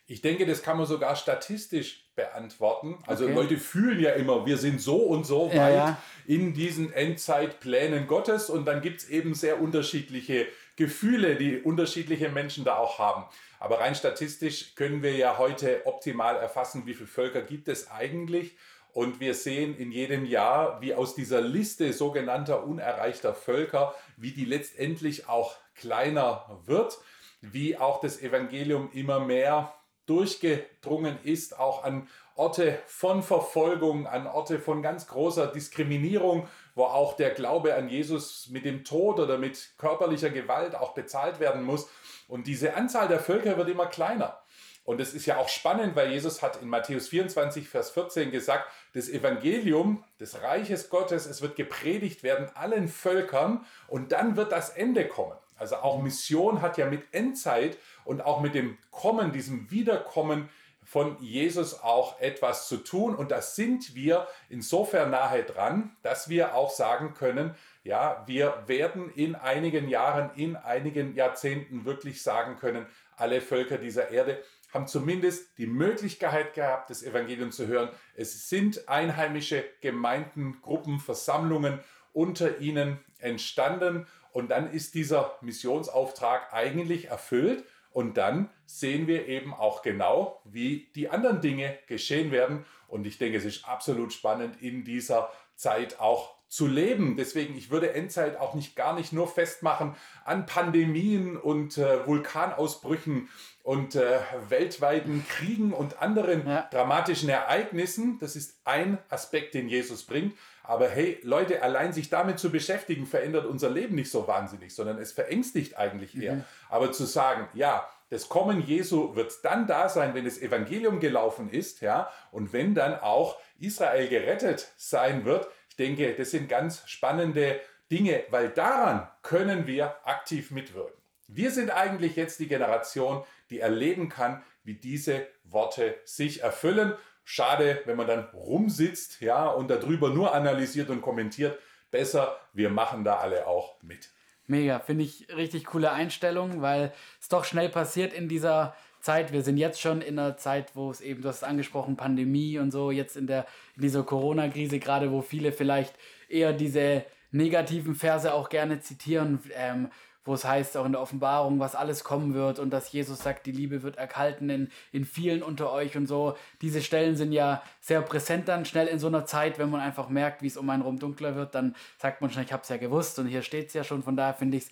Ich 0.07 0.21
denke, 0.21 0.45
das 0.45 0.63
kann 0.63 0.77
man 0.77 0.87
sogar 0.87 1.15
statistisch 1.15 2.09
beantworten. 2.15 2.97
Also 3.05 3.25
okay. 3.25 3.33
Leute 3.33 3.57
fühlen 3.57 3.99
ja 3.99 4.11
immer, 4.11 4.45
wir 4.45 4.57
sind 4.57 4.81
so 4.81 4.97
und 4.97 5.25
so 5.25 5.49
weit 5.49 5.55
ja, 5.55 5.69
ja. 5.69 5.97
in 6.25 6.53
diesen 6.53 6.91
Endzeitplänen 6.91 8.07
Gottes 8.07 8.49
und 8.49 8.65
dann 8.65 8.81
gibt 8.81 9.01
es 9.01 9.09
eben 9.09 9.35
sehr 9.35 9.61
unterschiedliche 9.61 10.47
Gefühle, 10.77 11.35
die 11.35 11.59
unterschiedliche 11.59 12.29
Menschen 12.29 12.65
da 12.65 12.77
auch 12.77 12.97
haben. 12.97 13.25
Aber 13.59 13.79
rein 13.79 13.93
statistisch 13.93 14.73
können 14.73 15.03
wir 15.03 15.15
ja 15.15 15.37
heute 15.37 15.85
optimal 15.85 16.37
erfassen, 16.37 16.87
wie 16.87 16.95
viele 16.95 17.07
Völker 17.07 17.43
gibt 17.43 17.67
es 17.67 17.91
eigentlich 17.91 18.57
und 18.93 19.19
wir 19.19 19.33
sehen 19.33 19.75
in 19.77 19.91
jedem 19.91 20.25
Jahr, 20.25 20.81
wie 20.81 20.93
aus 20.93 21.15
dieser 21.15 21.41
Liste 21.41 21.93
sogenannter 21.93 22.65
unerreichter 22.65 23.33
Völker, 23.33 23.95
wie 24.17 24.31
die 24.31 24.45
letztendlich 24.45 25.29
auch 25.29 25.55
kleiner 25.75 26.61
wird, 26.65 26.99
wie 27.41 27.77
auch 27.77 28.01
das 28.01 28.21
Evangelium 28.21 28.89
immer 28.93 29.19
mehr 29.19 29.73
durchgedrungen 30.05 31.19
ist, 31.23 31.57
auch 31.57 31.83
an 31.83 32.07
Orte 32.35 32.79
von 32.85 33.23
Verfolgung, 33.23 34.07
an 34.07 34.27
Orte 34.27 34.59
von 34.59 34.81
ganz 34.81 35.07
großer 35.07 35.47
Diskriminierung, 35.47 36.47
wo 36.75 36.83
auch 36.83 37.15
der 37.15 37.31
Glaube 37.31 37.75
an 37.75 37.87
Jesus 37.87 38.49
mit 38.49 38.65
dem 38.65 38.83
Tod 38.83 39.19
oder 39.19 39.37
mit 39.37 39.77
körperlicher 39.77 40.29
Gewalt 40.29 40.75
auch 40.75 40.93
bezahlt 40.93 41.39
werden 41.39 41.63
muss. 41.63 41.87
Und 42.27 42.47
diese 42.47 42.75
Anzahl 42.75 43.07
der 43.07 43.19
Völker 43.19 43.57
wird 43.57 43.69
immer 43.69 43.85
kleiner. 43.85 44.40
Und 44.83 44.99
es 44.99 45.13
ist 45.13 45.25
ja 45.25 45.37
auch 45.37 45.49
spannend, 45.49 45.95
weil 45.95 46.11
Jesus 46.11 46.41
hat 46.41 46.61
in 46.61 46.67
Matthäus 46.67 47.09
24, 47.09 47.69
Vers 47.69 47.91
14 47.91 48.31
gesagt, 48.31 48.71
das 48.93 49.09
Evangelium 49.09 50.03
des 50.19 50.41
Reiches 50.41 50.89
Gottes, 50.89 51.25
es 51.25 51.41
wird 51.41 51.55
gepredigt 51.55 52.23
werden 52.23 52.49
allen 52.55 52.87
Völkern 52.87 53.65
und 53.87 54.11
dann 54.11 54.35
wird 54.35 54.51
das 54.51 54.69
Ende 54.69 55.07
kommen. 55.07 55.37
Also 55.55 55.75
auch 55.77 56.01
Mission 56.01 56.61
hat 56.63 56.79
ja 56.79 56.87
mit 56.87 57.03
Endzeit 57.13 57.77
und 58.03 58.21
auch 58.21 58.41
mit 58.41 58.55
dem 58.55 58.79
Kommen, 58.89 59.31
diesem 59.31 59.69
Wiederkommen 59.69 60.49
von 60.83 61.15
Jesus 61.21 61.79
auch 61.81 62.19
etwas 62.19 62.67
zu 62.67 62.77
tun. 62.77 63.15
Und 63.15 63.29
das 63.29 63.55
sind 63.55 63.93
wir 63.93 64.27
insofern 64.49 65.11
nahe 65.11 65.43
dran, 65.43 65.95
dass 66.01 66.27
wir 66.29 66.55
auch 66.55 66.71
sagen 66.71 67.13
können, 67.13 67.55
ja, 67.83 68.23
wir 68.25 68.63
werden 68.65 69.11
in 69.13 69.35
einigen 69.35 69.87
Jahren, 69.87 70.31
in 70.35 70.55
einigen 70.55 71.15
Jahrzehnten 71.15 71.85
wirklich 71.85 72.23
sagen 72.23 72.57
können, 72.57 72.87
alle 73.15 73.39
Völker 73.39 73.77
dieser 73.77 74.09
Erde 74.09 74.43
haben 74.71 74.87
zumindest 74.87 75.57
die 75.57 75.67
Möglichkeit 75.67 76.53
gehabt, 76.53 76.89
das 76.89 77.03
Evangelium 77.03 77.51
zu 77.51 77.67
hören. 77.67 77.89
Es 78.15 78.49
sind 78.49 78.87
einheimische 78.87 79.63
Gemeinden, 79.81 80.61
Gruppen, 80.61 80.99
Versammlungen 80.99 81.79
unter 82.13 82.59
ihnen 82.59 82.99
entstanden. 83.19 84.07
Und 84.31 84.51
dann 84.51 84.71
ist 84.71 84.95
dieser 84.95 85.37
Missionsauftrag 85.41 86.53
eigentlich 86.53 87.05
erfüllt. 87.05 87.65
Und 87.91 88.15
dann 88.15 88.49
sehen 88.65 89.07
wir 89.07 89.27
eben 89.27 89.53
auch 89.53 89.81
genau, 89.81 90.41
wie 90.45 90.89
die 90.95 91.09
anderen 91.09 91.41
Dinge 91.41 91.77
geschehen 91.87 92.31
werden. 92.31 92.65
Und 92.87 93.05
ich 93.05 93.17
denke, 93.17 93.37
es 93.37 93.45
ist 93.45 93.67
absolut 93.67 94.13
spannend 94.13 94.61
in 94.61 94.85
dieser 94.85 95.29
Zeit 95.55 95.99
auch 95.99 96.40
zu 96.51 96.67
leben. 96.67 97.15
Deswegen, 97.15 97.55
ich 97.55 97.71
würde 97.71 97.93
Endzeit 97.93 98.37
auch 98.37 98.55
nicht 98.55 98.75
gar 98.75 98.93
nicht 98.93 99.13
nur 99.13 99.25
festmachen 99.29 99.95
an 100.25 100.45
Pandemien 100.45 101.37
und 101.37 101.77
äh, 101.77 102.05
Vulkanausbrüchen 102.05 103.29
und 103.63 103.95
äh, 103.95 104.19
weltweiten 104.49 105.25
Kriegen 105.29 105.71
und 105.71 106.01
anderen 106.01 106.45
ja. 106.45 106.67
dramatischen 106.69 107.29
Ereignissen. 107.29 108.19
Das 108.19 108.35
ist 108.35 108.59
ein 108.65 108.97
Aspekt, 109.07 109.53
den 109.53 109.69
Jesus 109.69 110.03
bringt. 110.03 110.35
Aber 110.61 110.89
hey, 110.89 111.19
Leute, 111.23 111.63
allein 111.63 111.93
sich 111.93 112.09
damit 112.09 112.37
zu 112.37 112.51
beschäftigen, 112.51 113.05
verändert 113.05 113.45
unser 113.45 113.69
Leben 113.69 113.95
nicht 113.95 114.11
so 114.11 114.27
wahnsinnig, 114.27 114.75
sondern 114.75 114.97
es 114.97 115.13
verängstigt 115.13 115.77
eigentlich 115.77 116.21
eher. 116.21 116.35
Mhm. 116.35 116.43
Aber 116.69 116.91
zu 116.91 117.05
sagen, 117.05 117.47
ja, 117.53 117.87
das 118.09 118.27
Kommen 118.27 118.61
Jesu 118.67 119.15
wird 119.15 119.31
dann 119.43 119.67
da 119.67 119.87
sein, 119.87 120.13
wenn 120.13 120.25
das 120.25 120.37
Evangelium 120.37 120.99
gelaufen 120.99 121.49
ist, 121.49 121.79
ja, 121.79 122.11
und 122.31 122.51
wenn 122.51 122.75
dann 122.75 122.99
auch 122.99 123.37
Israel 123.57 124.09
gerettet 124.09 124.73
sein 124.75 125.23
wird, 125.23 125.47
denke, 125.81 126.13
das 126.13 126.31
sind 126.31 126.47
ganz 126.47 126.87
spannende 126.87 127.59
Dinge, 127.91 128.23
weil 128.29 128.49
daran 128.49 129.07
können 129.23 129.67
wir 129.67 129.95
aktiv 130.07 130.51
mitwirken. 130.51 131.01
Wir 131.27 131.51
sind 131.51 131.71
eigentlich 131.71 132.15
jetzt 132.15 132.39
die 132.39 132.47
Generation, 132.47 133.23
die 133.49 133.59
erleben 133.59 134.07
kann, 134.07 134.43
wie 134.63 134.75
diese 134.75 135.27
Worte 135.43 135.95
sich 136.05 136.43
erfüllen. 136.43 136.93
Schade, 137.23 137.81
wenn 137.85 137.97
man 137.97 138.07
dann 138.07 138.25
rumsitzt, 138.33 139.21
ja, 139.21 139.47
und 139.47 139.69
darüber 139.69 140.09
nur 140.09 140.33
analysiert 140.33 140.89
und 140.89 141.01
kommentiert. 141.01 141.57
Besser, 141.89 142.37
wir 142.53 142.69
machen 142.69 143.03
da 143.03 143.17
alle 143.17 143.47
auch 143.47 143.81
mit. 143.81 144.09
Mega, 144.47 144.79
finde 144.79 145.03
ich 145.03 145.27
richtig 145.35 145.65
coole 145.65 145.91
Einstellung, 145.91 146.61
weil 146.61 146.93
es 147.19 147.29
doch 147.29 147.45
schnell 147.45 147.69
passiert 147.69 148.13
in 148.13 148.27
dieser 148.27 148.75
Zeit. 149.01 149.31
Wir 149.31 149.43
sind 149.43 149.57
jetzt 149.57 149.81
schon 149.81 150.01
in 150.01 150.17
einer 150.17 150.37
Zeit, 150.37 150.75
wo 150.75 150.89
es 150.91 151.01
eben, 151.01 151.21
du 151.21 151.29
hast 151.29 151.37
es 151.37 151.43
angesprochen, 151.43 151.97
Pandemie 151.97 152.59
und 152.59 152.71
so, 152.71 152.91
jetzt 152.91 153.17
in, 153.17 153.27
der, 153.27 153.45
in 153.75 153.81
dieser 153.81 154.03
Corona-Krise, 154.03 154.79
gerade 154.79 155.11
wo 155.11 155.21
viele 155.21 155.51
vielleicht 155.51 155.93
eher 156.29 156.53
diese 156.53 157.03
negativen 157.31 157.95
Verse 157.95 158.33
auch 158.33 158.49
gerne 158.49 158.79
zitieren, 158.81 159.39
ähm, 159.55 159.89
wo 160.23 160.35
es 160.35 160.45
heißt, 160.45 160.77
auch 160.77 160.85
in 160.85 160.91
der 160.91 161.01
Offenbarung, 161.01 161.59
was 161.59 161.73
alles 161.73 162.03
kommen 162.03 162.35
wird 162.35 162.59
und 162.59 162.69
dass 162.69 162.91
Jesus 162.91 163.23
sagt, 163.23 163.47
die 163.47 163.51
Liebe 163.51 163.81
wird 163.81 163.97
erkalten 163.97 164.49
in, 164.49 164.69
in 164.91 165.03
vielen 165.03 165.41
unter 165.41 165.71
euch 165.71 165.97
und 165.97 166.05
so. 166.05 166.37
Diese 166.61 166.81
Stellen 166.81 167.15
sind 167.15 167.31
ja 167.31 167.63
sehr 167.79 168.01
präsent 168.01 168.47
dann 168.47 168.65
schnell 168.65 168.87
in 168.87 168.99
so 168.99 169.07
einer 169.07 169.25
Zeit, 169.25 169.57
wenn 169.57 169.71
man 169.71 169.81
einfach 169.81 170.09
merkt, 170.09 170.43
wie 170.43 170.47
es 170.47 170.57
um 170.57 170.69
einen 170.69 170.83
rum 170.83 170.99
dunkler 170.99 171.35
wird, 171.35 171.55
dann 171.55 171.75
sagt 171.97 172.21
man 172.21 172.29
schon, 172.29 172.43
ich 172.43 172.53
habe 172.53 172.61
es 172.61 172.69
ja 172.69 172.77
gewusst 172.77 173.17
und 173.17 173.27
hier 173.27 173.41
steht 173.41 173.69
es 173.69 173.73
ja 173.73 173.83
schon. 173.83 174.03
Von 174.03 174.15
daher 174.15 174.35
finde 174.35 174.57
ich 174.57 174.65
es 174.65 174.71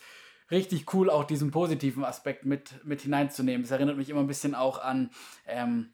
richtig 0.51 0.93
cool, 0.93 1.09
auch 1.09 1.23
diesen 1.23 1.51
positiven 1.51 2.03
Aspekt 2.03 2.45
mit, 2.45 2.85
mit 2.85 3.01
hineinzunehmen. 3.01 3.63
Es 3.63 3.71
erinnert 3.71 3.97
mich 3.97 4.09
immer 4.09 4.21
ein 4.21 4.27
bisschen 4.27 4.55
auch 4.55 4.81
an, 4.81 5.11
ähm, 5.47 5.93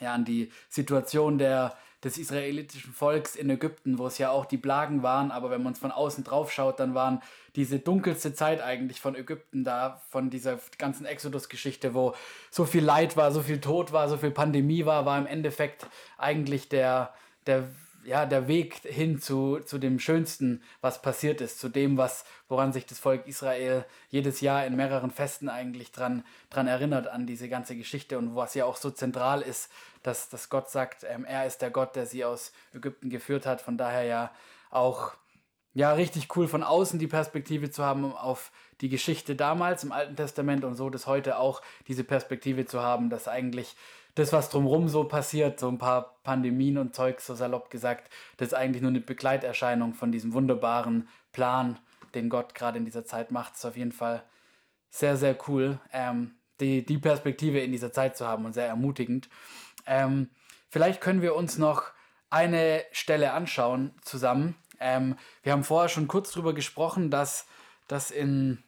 ja, 0.00 0.14
an 0.14 0.24
die 0.24 0.50
Situation 0.68 1.38
der, 1.38 1.76
des 2.02 2.18
israelitischen 2.18 2.92
Volks 2.92 3.34
in 3.34 3.48
Ägypten, 3.48 3.98
wo 3.98 4.06
es 4.06 4.18
ja 4.18 4.30
auch 4.30 4.44
die 4.44 4.58
Plagen 4.58 5.02
waren, 5.02 5.30
aber 5.30 5.50
wenn 5.50 5.62
man 5.62 5.72
es 5.72 5.78
von 5.78 5.90
außen 5.90 6.24
drauf 6.24 6.52
schaut, 6.52 6.78
dann 6.78 6.94
waren 6.94 7.22
diese 7.56 7.78
dunkelste 7.78 8.34
Zeit 8.34 8.60
eigentlich 8.60 9.00
von 9.00 9.14
Ägypten 9.14 9.64
da, 9.64 10.02
von 10.10 10.28
dieser 10.28 10.58
ganzen 10.76 11.06
Exodus-Geschichte, 11.06 11.94
wo 11.94 12.14
so 12.50 12.64
viel 12.64 12.84
Leid 12.84 13.16
war, 13.16 13.32
so 13.32 13.40
viel 13.40 13.60
Tod 13.60 13.92
war, 13.92 14.08
so 14.08 14.16
viel 14.16 14.32
Pandemie 14.32 14.84
war, 14.84 15.06
war 15.06 15.18
im 15.18 15.26
Endeffekt 15.26 15.86
eigentlich 16.18 16.68
der, 16.68 17.14
der 17.46 17.68
ja, 18.04 18.26
der 18.26 18.48
Weg 18.48 18.76
hin 18.82 19.20
zu, 19.20 19.60
zu 19.60 19.78
dem 19.78 19.98
Schönsten, 19.98 20.62
was 20.80 21.02
passiert 21.02 21.40
ist, 21.40 21.58
zu 21.58 21.68
dem, 21.68 21.96
was, 21.96 22.24
woran 22.48 22.72
sich 22.72 22.86
das 22.86 22.98
Volk 22.98 23.26
Israel 23.26 23.84
jedes 24.08 24.40
Jahr 24.40 24.66
in 24.66 24.76
mehreren 24.76 25.10
Festen 25.10 25.48
eigentlich 25.48 25.92
dran, 25.92 26.24
dran 26.50 26.66
erinnert, 26.66 27.08
an 27.08 27.26
diese 27.26 27.48
ganze 27.48 27.76
Geschichte 27.76 28.18
und 28.18 28.36
was 28.36 28.54
ja 28.54 28.64
auch 28.64 28.76
so 28.76 28.90
zentral 28.90 29.42
ist, 29.42 29.70
dass, 30.02 30.28
dass 30.28 30.48
Gott 30.50 30.70
sagt, 30.70 31.04
ähm, 31.08 31.24
er 31.24 31.46
ist 31.46 31.62
der 31.62 31.70
Gott, 31.70 31.96
der 31.96 32.06
sie 32.06 32.24
aus 32.24 32.52
Ägypten 32.74 33.10
geführt 33.10 33.46
hat. 33.46 33.60
Von 33.60 33.78
daher 33.78 34.04
ja 34.04 34.30
auch 34.70 35.12
ja, 35.74 35.92
richtig 35.92 36.34
cool 36.36 36.46
von 36.46 36.62
außen 36.62 37.00
die 37.00 37.08
Perspektive 37.08 37.68
zu 37.70 37.84
haben 37.84 38.14
auf 38.14 38.52
die 38.80 38.88
Geschichte 38.88 39.34
damals 39.34 39.82
im 39.82 39.90
Alten 39.90 40.14
Testament 40.14 40.64
und 40.64 40.76
so 40.76 40.88
das 40.88 41.06
heute 41.06 41.38
auch 41.38 41.62
diese 41.88 42.04
Perspektive 42.04 42.64
zu 42.64 42.80
haben, 42.80 43.10
dass 43.10 43.26
eigentlich 43.26 43.74
das, 44.14 44.32
was 44.32 44.48
drumherum 44.48 44.88
so 44.88 45.04
passiert, 45.04 45.58
so 45.58 45.68
ein 45.68 45.78
paar 45.78 46.16
Pandemien 46.22 46.78
und 46.78 46.94
Zeug, 46.94 47.20
so 47.20 47.34
salopp 47.34 47.70
gesagt, 47.70 48.10
das 48.36 48.48
ist 48.48 48.54
eigentlich 48.54 48.82
nur 48.82 48.90
eine 48.90 49.00
Begleiterscheinung 49.00 49.94
von 49.94 50.12
diesem 50.12 50.32
wunderbaren 50.32 51.08
Plan, 51.32 51.78
den 52.14 52.28
Gott 52.28 52.54
gerade 52.54 52.78
in 52.78 52.84
dieser 52.84 53.04
Zeit 53.04 53.32
macht. 53.32 53.52
Das 53.52 53.60
ist 53.60 53.64
auf 53.64 53.76
jeden 53.76 53.92
Fall 53.92 54.22
sehr, 54.90 55.16
sehr 55.16 55.36
cool, 55.48 55.80
ähm, 55.92 56.36
die, 56.60 56.86
die 56.86 56.98
Perspektive 56.98 57.58
in 57.58 57.72
dieser 57.72 57.92
Zeit 57.92 58.16
zu 58.16 58.26
haben 58.26 58.44
und 58.44 58.52
sehr 58.52 58.68
ermutigend. 58.68 59.28
Ähm, 59.86 60.30
vielleicht 60.70 61.00
können 61.00 61.20
wir 61.20 61.34
uns 61.34 61.58
noch 61.58 61.82
eine 62.30 62.84
Stelle 62.92 63.32
anschauen 63.32 63.92
zusammen. 64.02 64.54
Ähm, 64.78 65.16
wir 65.42 65.52
haben 65.52 65.64
vorher 65.64 65.88
schon 65.88 66.06
kurz 66.06 66.30
darüber 66.30 66.54
gesprochen, 66.54 67.10
dass 67.10 67.46
das 67.88 68.12
in 68.12 68.62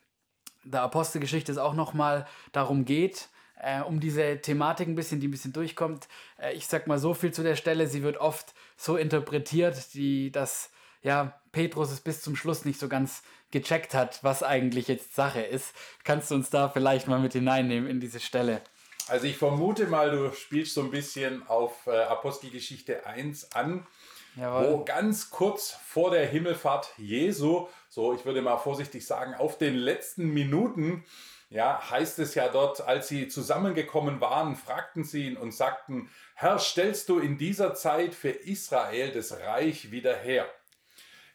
der 0.64 0.82
Apostelgeschichte 0.82 1.52
es 1.52 1.58
auch 1.58 1.74
nochmal 1.74 2.26
darum 2.50 2.84
geht, 2.84 3.28
äh, 3.60 3.80
um 3.80 4.00
diese 4.00 4.40
Thematik 4.40 4.88
ein 4.88 4.94
bisschen, 4.94 5.20
die 5.20 5.28
ein 5.28 5.32
bisschen 5.32 5.52
durchkommt. 5.52 6.08
Äh, 6.40 6.54
ich 6.54 6.66
sag 6.66 6.86
mal 6.86 6.98
so 6.98 7.14
viel 7.14 7.32
zu 7.32 7.42
der 7.42 7.56
Stelle, 7.56 7.86
sie 7.86 8.02
wird 8.02 8.18
oft 8.18 8.54
so 8.76 8.96
interpretiert, 8.96 9.94
die, 9.94 10.30
dass 10.30 10.70
ja, 11.02 11.38
Petrus 11.52 11.92
es 11.92 12.00
bis 12.00 12.20
zum 12.20 12.36
Schluss 12.36 12.64
nicht 12.64 12.80
so 12.80 12.88
ganz 12.88 13.22
gecheckt 13.50 13.94
hat, 13.94 14.22
was 14.22 14.42
eigentlich 14.42 14.88
jetzt 14.88 15.14
Sache 15.14 15.40
ist. 15.40 15.74
Kannst 16.04 16.30
du 16.30 16.34
uns 16.34 16.50
da 16.50 16.68
vielleicht 16.68 17.06
mal 17.06 17.20
mit 17.20 17.32
hineinnehmen 17.32 17.88
in 17.88 18.00
diese 18.00 18.20
Stelle? 18.20 18.60
Also 19.08 19.26
ich 19.26 19.36
vermute 19.36 19.86
mal, 19.86 20.10
du 20.10 20.32
spielst 20.32 20.74
so 20.74 20.82
ein 20.82 20.90
bisschen 20.90 21.46
auf 21.46 21.86
äh, 21.86 21.96
Apostelgeschichte 21.96 23.06
1 23.06 23.52
an, 23.52 23.86
Jawohl. 24.34 24.72
wo 24.72 24.84
ganz 24.84 25.30
kurz 25.30 25.70
vor 25.70 26.10
der 26.10 26.26
Himmelfahrt 26.26 26.92
Jesu, 26.98 27.68
so 27.88 28.12
ich 28.14 28.24
würde 28.24 28.42
mal 28.42 28.56
vorsichtig 28.56 29.06
sagen, 29.06 29.34
auf 29.34 29.58
den 29.58 29.76
letzten 29.76 30.34
Minuten 30.34 31.04
ja, 31.48 31.90
heißt 31.90 32.18
es 32.18 32.34
ja 32.34 32.48
dort, 32.48 32.80
als 32.80 33.08
sie 33.08 33.28
zusammengekommen 33.28 34.20
waren, 34.20 34.56
fragten 34.56 35.04
sie 35.04 35.28
ihn 35.28 35.36
und 35.36 35.52
sagten, 35.52 36.10
Herr, 36.34 36.58
stellst 36.58 37.08
du 37.08 37.18
in 37.18 37.38
dieser 37.38 37.74
Zeit 37.74 38.14
für 38.14 38.30
Israel 38.30 39.12
das 39.12 39.38
Reich 39.40 39.90
wieder 39.90 40.16
her? 40.16 40.48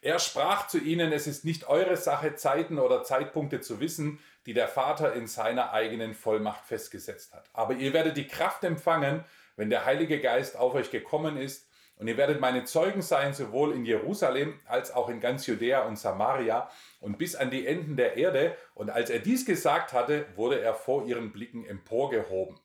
Er 0.02 0.20
sprach 0.20 0.68
zu 0.68 0.80
ihnen, 0.80 1.12
es 1.12 1.28
ist 1.28 1.46
nicht 1.46 1.70
eure 1.70 1.96
Sache, 1.96 2.36
Zeiten 2.36 2.80
oder 2.80 3.04
Zeitpunkte 3.04 3.62
zu 3.62 3.80
wissen, 3.80 4.20
die 4.48 4.54
der 4.54 4.68
Vater 4.68 5.14
in 5.14 5.28
seiner 5.28 5.72
eigenen 5.74 6.16
Vollmacht 6.16 6.66
festgesetzt 6.66 7.34
hat. 7.34 7.50
Aber 7.54 7.76
ihr 7.76 7.94
werdet 7.94 8.18
die 8.18 8.28
Kraft 8.28 8.64
empfangen, 8.64 9.24
wenn 9.56 9.70
der 9.70 9.86
Heilige 9.86 10.20
Geist 10.20 10.58
auf 10.58 10.74
euch 10.74 10.90
gekommen 10.90 11.38
ist, 11.38 11.68
und 12.02 12.08
ihr 12.08 12.18
werdet 12.18 12.42
meine 12.42 12.64
Zeugen 12.64 13.04
sein, 13.04 13.32
sowohl 13.32 13.74
in 13.74 13.86
Jerusalem 13.86 14.60
als 14.66 14.92
auch 14.92 15.08
in 15.08 15.20
ganz 15.20 15.46
Judäa 15.46 15.82
und 15.82 16.00
Samaria 16.00 16.68
und 17.00 17.20
bis 17.20 17.36
an 17.36 17.52
die 17.52 17.68
Enden 17.68 17.96
der 17.96 18.18
Erde. 18.18 18.58
Und 18.74 18.90
als 18.90 19.12
er 19.12 19.20
dies 19.20 19.46
gesagt 19.46 19.94
hatte, 19.94 20.26
wurde 20.36 20.60
er 20.60 20.74
vor 20.74 21.06
ihren 21.06 21.32
Blicken 21.32 21.64
emporgehoben. 21.64 22.60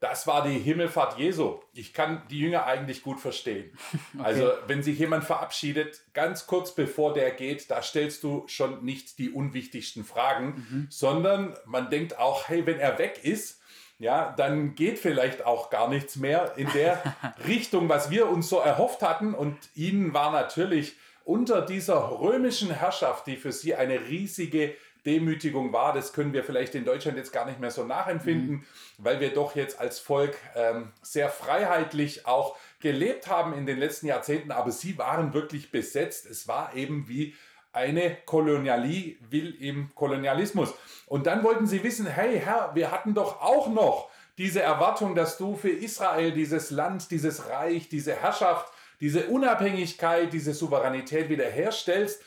Das 0.00 0.26
war 0.26 0.46
die 0.46 0.58
Himmelfahrt 0.58 1.18
Jesu. 1.18 1.60
Ich 1.72 1.94
kann 1.94 2.22
die 2.30 2.40
Jünger 2.40 2.66
eigentlich 2.66 3.02
gut 3.02 3.20
verstehen. 3.20 3.72
Okay. 4.18 4.24
Also, 4.24 4.52
wenn 4.66 4.82
sich 4.82 4.98
jemand 4.98 5.24
verabschiedet, 5.24 6.02
ganz 6.12 6.46
kurz 6.46 6.74
bevor 6.74 7.14
der 7.14 7.30
geht, 7.30 7.70
da 7.70 7.82
stellst 7.82 8.22
du 8.22 8.44
schon 8.48 8.84
nicht 8.84 9.18
die 9.18 9.30
unwichtigsten 9.30 10.04
Fragen, 10.04 10.66
mhm. 10.70 10.86
sondern 10.90 11.56
man 11.64 11.88
denkt 11.88 12.18
auch, 12.18 12.48
hey, 12.48 12.66
wenn 12.66 12.80
er 12.80 12.98
weg 12.98 13.20
ist, 13.22 13.62
ja, 13.98 14.32
dann 14.36 14.74
geht 14.74 14.98
vielleicht 14.98 15.44
auch 15.44 15.70
gar 15.70 15.88
nichts 15.88 16.16
mehr 16.16 16.52
in 16.56 16.70
der 16.72 17.02
Richtung, 17.46 17.88
was 17.88 18.10
wir 18.10 18.28
uns 18.28 18.48
so 18.48 18.58
erhofft 18.58 19.02
hatten. 19.02 19.34
Und 19.34 19.56
ihnen 19.74 20.14
war 20.14 20.30
natürlich 20.30 20.96
unter 21.24 21.62
dieser 21.62 22.20
römischen 22.20 22.70
Herrschaft, 22.70 23.26
die 23.26 23.36
für 23.36 23.52
sie 23.52 23.74
eine 23.74 24.08
riesige 24.08 24.74
Demütigung 25.06 25.72
war, 25.72 25.94
das 25.94 26.12
können 26.12 26.32
wir 26.32 26.44
vielleicht 26.44 26.74
in 26.74 26.84
Deutschland 26.84 27.16
jetzt 27.16 27.32
gar 27.32 27.46
nicht 27.46 27.60
mehr 27.60 27.70
so 27.70 27.84
nachempfinden, 27.84 28.56
mhm. 28.56 28.64
weil 28.98 29.20
wir 29.20 29.32
doch 29.32 29.56
jetzt 29.56 29.80
als 29.80 29.98
Volk 29.98 30.36
ähm, 30.54 30.92
sehr 31.02 31.30
freiheitlich 31.30 32.26
auch 32.26 32.56
gelebt 32.80 33.26
haben 33.28 33.54
in 33.54 33.64
den 33.64 33.78
letzten 33.78 34.06
Jahrzehnten, 34.06 34.50
aber 34.50 34.70
sie 34.70 34.98
waren 34.98 35.32
wirklich 35.32 35.70
besetzt. 35.70 36.26
Es 36.26 36.46
war 36.46 36.74
eben 36.74 37.08
wie 37.08 37.34
eine 37.78 38.16
Kolonialie 38.26 39.16
will 39.30 39.54
im 39.60 39.94
Kolonialismus. 39.94 40.74
Und 41.06 41.26
dann 41.26 41.44
wollten 41.44 41.66
sie 41.66 41.82
wissen, 41.84 42.06
hey 42.06 42.40
Herr, 42.40 42.72
wir 42.74 42.90
hatten 42.90 43.14
doch 43.14 43.40
auch 43.40 43.68
noch 43.68 44.10
diese 44.36 44.60
Erwartung, 44.60 45.14
dass 45.14 45.38
du 45.38 45.56
für 45.56 45.70
Israel 45.70 46.32
dieses 46.32 46.70
Land, 46.70 47.10
dieses 47.10 47.48
Reich, 47.48 47.88
diese 47.88 48.14
Herrschaft, 48.14 48.72
diese 49.00 49.26
Unabhängigkeit, 49.28 50.32
diese 50.32 50.54
Souveränität 50.54 51.28
wiederherstellst. 51.28 52.20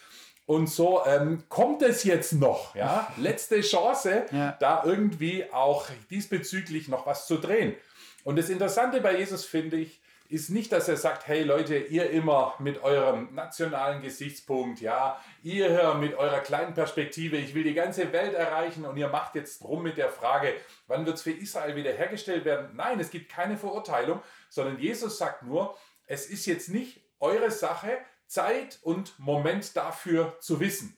Und 0.45 0.67
so 0.67 1.05
ähm, 1.05 1.43
kommt 1.49 1.81
es 1.81 2.03
jetzt 2.03 2.33
noch, 2.33 2.73
ja, 2.75 3.11
letzte 3.17 3.61
Chance, 3.61 4.25
ja. 4.31 4.57
da 4.59 4.83
irgendwie 4.85 5.45
auch 5.51 5.85
diesbezüglich 6.09 6.87
noch 6.87 7.05
was 7.05 7.27
zu 7.27 7.37
drehen. 7.37 7.75
Und 8.23 8.37
das 8.37 8.49
Interessante 8.49 9.01
bei 9.01 9.17
Jesus 9.17 9.45
finde 9.45 9.77
ich, 9.77 10.00
ist 10.31 10.49
nicht, 10.49 10.71
dass 10.71 10.87
er 10.87 10.95
sagt, 10.95 11.27
hey 11.27 11.43
Leute, 11.43 11.77
ihr 11.77 12.09
immer 12.09 12.55
mit 12.59 12.81
eurem 12.83 13.33
nationalen 13.35 14.01
Gesichtspunkt, 14.01 14.79
ja, 14.79 15.19
ihr 15.43 15.93
mit 15.95 16.15
eurer 16.15 16.39
kleinen 16.39 16.73
Perspektive, 16.73 17.35
ich 17.35 17.53
will 17.53 17.65
die 17.65 17.73
ganze 17.73 18.13
Welt 18.13 18.33
erreichen 18.33 18.85
und 18.85 18.95
ihr 18.95 19.09
macht 19.09 19.35
jetzt 19.35 19.61
rum 19.61 19.83
mit 19.83 19.97
der 19.97 20.07
Frage, 20.07 20.53
wann 20.87 21.05
wird 21.05 21.17
es 21.17 21.23
für 21.23 21.31
Israel 21.31 21.75
wiederhergestellt 21.75 22.45
werden? 22.45 22.69
Nein, 22.75 23.01
es 23.01 23.09
gibt 23.09 23.29
keine 23.29 23.57
Verurteilung, 23.57 24.21
sondern 24.49 24.79
Jesus 24.79 25.17
sagt 25.17 25.43
nur, 25.43 25.77
es 26.07 26.27
ist 26.27 26.45
jetzt 26.45 26.69
nicht 26.69 27.01
eure 27.19 27.51
Sache, 27.51 27.97
Zeit 28.25 28.79
und 28.83 29.19
Moment 29.19 29.75
dafür 29.75 30.37
zu 30.39 30.61
wissen. 30.61 30.97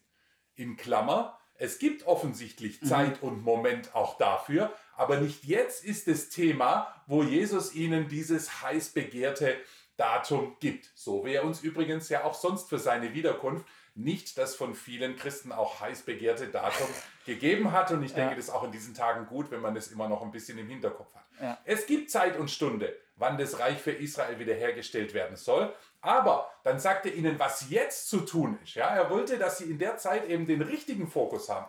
In 0.53 0.77
Klammer, 0.77 1.39
es 1.63 1.79
gibt 1.79 2.05
offensichtlich 2.07 2.81
mhm. 2.81 2.87
Zeit 2.87 3.23
und 3.23 3.41
Moment 3.41 3.95
auch 3.95 4.17
dafür, 4.17 4.73
aber 4.97 5.21
nicht 5.21 5.45
jetzt 5.45 5.85
ist 5.85 6.09
das 6.09 6.27
Thema, 6.27 6.93
wo 7.07 7.23
Jesus 7.23 7.73
ihnen 7.73 8.09
dieses 8.09 8.61
heiß 8.61 8.89
begehrte 8.89 9.55
Datum 9.95 10.57
gibt. 10.59 10.91
So 10.93 11.23
wie 11.23 11.35
er 11.35 11.45
uns 11.45 11.61
übrigens 11.61 12.09
ja 12.09 12.25
auch 12.25 12.33
sonst 12.33 12.67
für 12.67 12.79
seine 12.79 13.13
Wiederkunft 13.13 13.65
nicht 13.95 14.37
das 14.37 14.55
von 14.55 14.75
vielen 14.75 15.15
Christen 15.15 15.53
auch 15.53 15.79
heiß 15.79 16.01
begehrte 16.01 16.47
Datum 16.47 16.87
gegeben 17.25 17.71
hat. 17.71 17.91
Und 17.91 18.03
ich 18.03 18.13
denke, 18.13 18.31
ja. 18.31 18.35
das 18.35 18.45
ist 18.45 18.53
auch 18.53 18.65
in 18.65 18.73
diesen 18.73 18.93
Tagen 18.93 19.25
gut, 19.27 19.49
wenn 19.49 19.61
man 19.61 19.73
das 19.73 19.87
immer 19.87 20.09
noch 20.09 20.21
ein 20.21 20.31
bisschen 20.31 20.57
im 20.57 20.67
Hinterkopf 20.67 21.15
hat. 21.15 21.25
Ja. 21.41 21.57
Es 21.63 21.85
gibt 21.85 22.11
Zeit 22.11 22.37
und 22.37 22.51
Stunde, 22.51 22.93
wann 23.15 23.37
das 23.37 23.59
Reich 23.59 23.79
für 23.79 23.91
Israel 23.91 24.37
wiederhergestellt 24.37 25.13
werden 25.13 25.37
soll. 25.37 25.73
Aber 26.03 26.51
dann 26.63 26.79
sagt 26.79 27.05
er 27.05 27.15
ihnen, 27.15 27.39
was 27.39 27.69
jetzt 27.69 28.09
zu 28.09 28.19
tun 28.19 28.59
ist. 28.61 28.75
Ja, 28.75 28.87
er 28.87 29.09
wollte, 29.09 29.37
dass 29.37 29.57
sie 29.57 29.71
in 29.71 29.79
der 29.79 29.97
Zeit 29.97 30.27
eben 30.27 30.45
den 30.45 30.61
richtigen 30.61 31.07
Fokus 31.07 31.47
haben. 31.47 31.65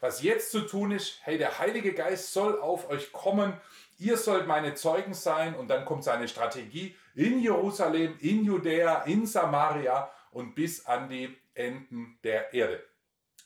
Was 0.00 0.22
jetzt 0.22 0.50
zu 0.50 0.62
tun 0.62 0.90
ist, 0.90 1.20
hey, 1.22 1.38
der 1.38 1.60
Heilige 1.60 1.94
Geist 1.94 2.32
soll 2.32 2.60
auf 2.60 2.90
euch 2.90 3.12
kommen. 3.12 3.58
Ihr 3.98 4.16
sollt 4.16 4.48
meine 4.48 4.74
Zeugen 4.74 5.14
sein. 5.14 5.54
Und 5.54 5.68
dann 5.68 5.84
kommt 5.84 6.02
seine 6.02 6.26
Strategie 6.26 6.96
in 7.14 7.38
Jerusalem, 7.38 8.16
in 8.18 8.44
Judäa, 8.44 9.02
in 9.04 9.24
Samaria 9.24 10.10
und 10.32 10.56
bis 10.56 10.84
an 10.84 11.08
die 11.08 11.38
Enden 11.54 12.18
der 12.24 12.52
Erde. 12.52 12.84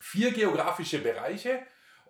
Vier 0.01 0.33
geografische 0.33 1.01
Bereiche 1.01 1.61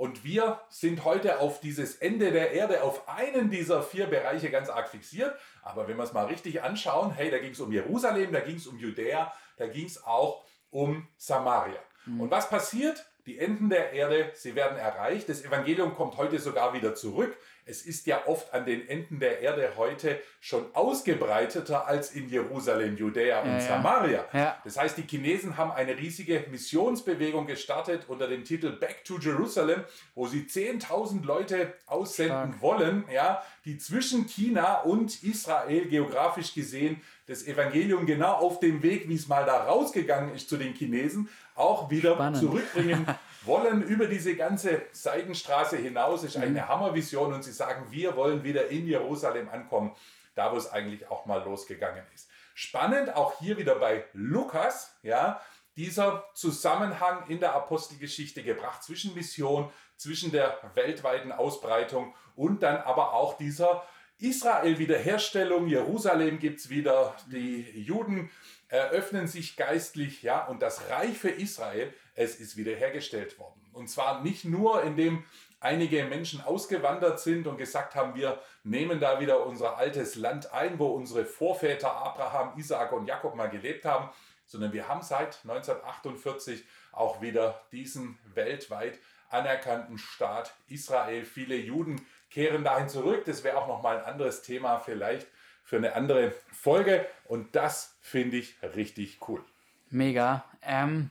und 0.00 0.24
wir 0.24 0.58
sind 0.70 1.04
heute 1.04 1.40
auf 1.40 1.60
dieses 1.60 1.96
Ende 1.96 2.32
der 2.32 2.52
Erde, 2.52 2.84
auf 2.84 3.06
einen 3.06 3.50
dieser 3.50 3.82
vier 3.82 4.06
Bereiche 4.06 4.50
ganz 4.50 4.70
arg 4.70 4.88
fixiert. 4.88 5.38
Aber 5.62 5.88
wenn 5.88 5.98
wir 5.98 6.04
es 6.04 6.14
mal 6.14 6.24
richtig 6.24 6.62
anschauen, 6.62 7.10
hey, 7.10 7.30
da 7.30 7.36
ging 7.36 7.52
es 7.52 7.60
um 7.60 7.70
Jerusalem, 7.70 8.32
da 8.32 8.40
ging 8.40 8.56
es 8.56 8.66
um 8.66 8.78
Judäa, 8.78 9.30
da 9.58 9.66
ging 9.66 9.84
es 9.84 10.02
auch 10.02 10.46
um 10.70 11.06
Samaria. 11.18 11.78
Mhm. 12.06 12.22
Und 12.22 12.30
was 12.30 12.48
passiert? 12.48 13.04
Die 13.26 13.38
Enden 13.38 13.68
der 13.68 13.92
Erde, 13.92 14.30
sie 14.32 14.54
werden 14.54 14.78
erreicht. 14.78 15.28
Das 15.28 15.44
Evangelium 15.44 15.94
kommt 15.94 16.16
heute 16.16 16.38
sogar 16.38 16.72
wieder 16.72 16.94
zurück. 16.94 17.36
Es 17.66 17.82
ist 17.82 18.06
ja 18.06 18.26
oft 18.26 18.52
an 18.52 18.64
den 18.64 18.88
Enden 18.88 19.20
der 19.20 19.40
Erde 19.40 19.72
heute 19.76 20.20
schon 20.40 20.64
ausgebreiteter 20.74 21.86
als 21.86 22.12
in 22.12 22.28
Jerusalem, 22.28 22.96
Judäa 22.96 23.40
und 23.40 23.52
ja, 23.52 23.60
Samaria. 23.60 24.24
Ja. 24.32 24.58
Das 24.64 24.78
heißt, 24.78 24.96
die 24.96 25.06
Chinesen 25.06 25.56
haben 25.56 25.70
eine 25.70 25.96
riesige 25.96 26.44
Missionsbewegung 26.50 27.46
gestartet 27.46 28.04
unter 28.08 28.26
dem 28.26 28.44
Titel 28.44 28.72
Back 28.72 29.04
to 29.04 29.18
Jerusalem, 29.18 29.84
wo 30.14 30.26
sie 30.26 30.42
10.000 30.42 31.24
Leute 31.24 31.74
aussenden 31.86 32.54
Stark. 32.54 32.62
wollen, 32.62 33.04
ja, 33.12 33.42
die 33.64 33.78
zwischen 33.78 34.26
China 34.26 34.80
und 34.80 35.22
Israel 35.22 35.86
geografisch 35.86 36.54
gesehen 36.54 37.00
das 37.30 37.46
Evangelium 37.46 38.06
genau 38.06 38.32
auf 38.32 38.58
dem 38.58 38.82
Weg, 38.82 39.08
wie 39.08 39.14
es 39.14 39.28
mal 39.28 39.44
da 39.44 39.64
rausgegangen 39.64 40.34
ist 40.34 40.48
zu 40.48 40.56
den 40.56 40.74
Chinesen, 40.74 41.28
auch 41.54 41.88
wieder 41.88 42.14
Spannend. 42.14 42.40
zurückbringen 42.40 43.06
wollen 43.42 43.82
über 43.82 44.06
diese 44.06 44.36
ganze 44.36 44.82
Seidenstraße 44.92 45.76
hinaus. 45.76 46.24
Ist 46.24 46.36
eine 46.36 46.62
mhm. 46.62 46.68
Hammervision 46.68 47.32
und 47.32 47.42
sie 47.42 47.52
sagen, 47.52 47.86
wir 47.90 48.16
wollen 48.16 48.44
wieder 48.44 48.68
in 48.68 48.86
Jerusalem 48.86 49.48
ankommen, 49.48 49.94
da 50.34 50.52
wo 50.52 50.56
es 50.56 50.70
eigentlich 50.70 51.10
auch 51.10 51.26
mal 51.26 51.42
losgegangen 51.42 52.04
ist. 52.14 52.28
Spannend 52.54 53.14
auch 53.14 53.38
hier 53.38 53.56
wieder 53.56 53.76
bei 53.76 54.04
Lukas, 54.12 54.94
ja, 55.02 55.40
dieser 55.76 56.24
Zusammenhang 56.34 57.26
in 57.28 57.40
der 57.40 57.54
Apostelgeschichte 57.54 58.42
gebracht 58.42 58.82
zwischen 58.82 59.14
Mission, 59.14 59.72
zwischen 59.96 60.32
der 60.32 60.58
weltweiten 60.74 61.32
Ausbreitung 61.32 62.14
und 62.34 62.62
dann 62.62 62.76
aber 62.76 63.14
auch 63.14 63.36
dieser 63.36 63.84
Israel-Wiederherstellung. 64.18 65.66
Jerusalem 65.68 66.38
gibt 66.38 66.60
es 66.60 66.68
wieder, 66.68 67.14
die 67.26 67.62
Juden 67.80 68.30
eröffnen 68.68 69.26
sich 69.26 69.56
geistlich, 69.56 70.22
ja, 70.22 70.44
und 70.46 70.60
das 70.62 70.90
Reich 70.90 71.18
für 71.18 71.30
Israel, 71.30 71.92
es 72.20 72.38
ist 72.38 72.58
wiederhergestellt 72.58 73.38
worden. 73.38 73.60
Und 73.72 73.88
zwar 73.88 74.22
nicht 74.22 74.44
nur, 74.44 74.82
indem 74.82 75.24
einige 75.58 76.04
Menschen 76.04 76.42
ausgewandert 76.42 77.18
sind 77.18 77.46
und 77.46 77.56
gesagt 77.56 77.94
haben, 77.94 78.14
wir 78.14 78.38
nehmen 78.62 79.00
da 79.00 79.20
wieder 79.20 79.46
unser 79.46 79.78
altes 79.78 80.16
Land 80.16 80.52
ein, 80.52 80.78
wo 80.78 80.88
unsere 80.88 81.24
Vorväter 81.24 81.92
Abraham, 81.92 82.58
Isaak 82.58 82.92
und 82.92 83.06
Jakob 83.06 83.34
mal 83.36 83.48
gelebt 83.48 83.86
haben, 83.86 84.10
sondern 84.44 84.74
wir 84.74 84.86
haben 84.86 85.00
seit 85.00 85.38
1948 85.44 86.62
auch 86.92 87.22
wieder 87.22 87.62
diesen 87.72 88.18
weltweit 88.34 88.98
anerkannten 89.30 89.96
Staat 89.96 90.54
Israel. 90.68 91.24
Viele 91.24 91.56
Juden 91.56 92.04
kehren 92.30 92.64
dahin 92.64 92.90
zurück. 92.90 93.24
Das 93.24 93.44
wäre 93.44 93.56
auch 93.56 93.68
noch 93.68 93.80
mal 93.80 93.98
ein 93.98 94.04
anderes 94.04 94.42
Thema 94.42 94.78
vielleicht 94.78 95.26
für 95.64 95.76
eine 95.76 95.94
andere 95.94 96.34
Folge. 96.52 97.06
Und 97.24 97.56
das 97.56 97.96
finde 98.02 98.36
ich 98.36 98.56
richtig 98.62 99.20
cool. 99.26 99.42
Mega. 99.88 100.44
Ähm, 100.62 101.10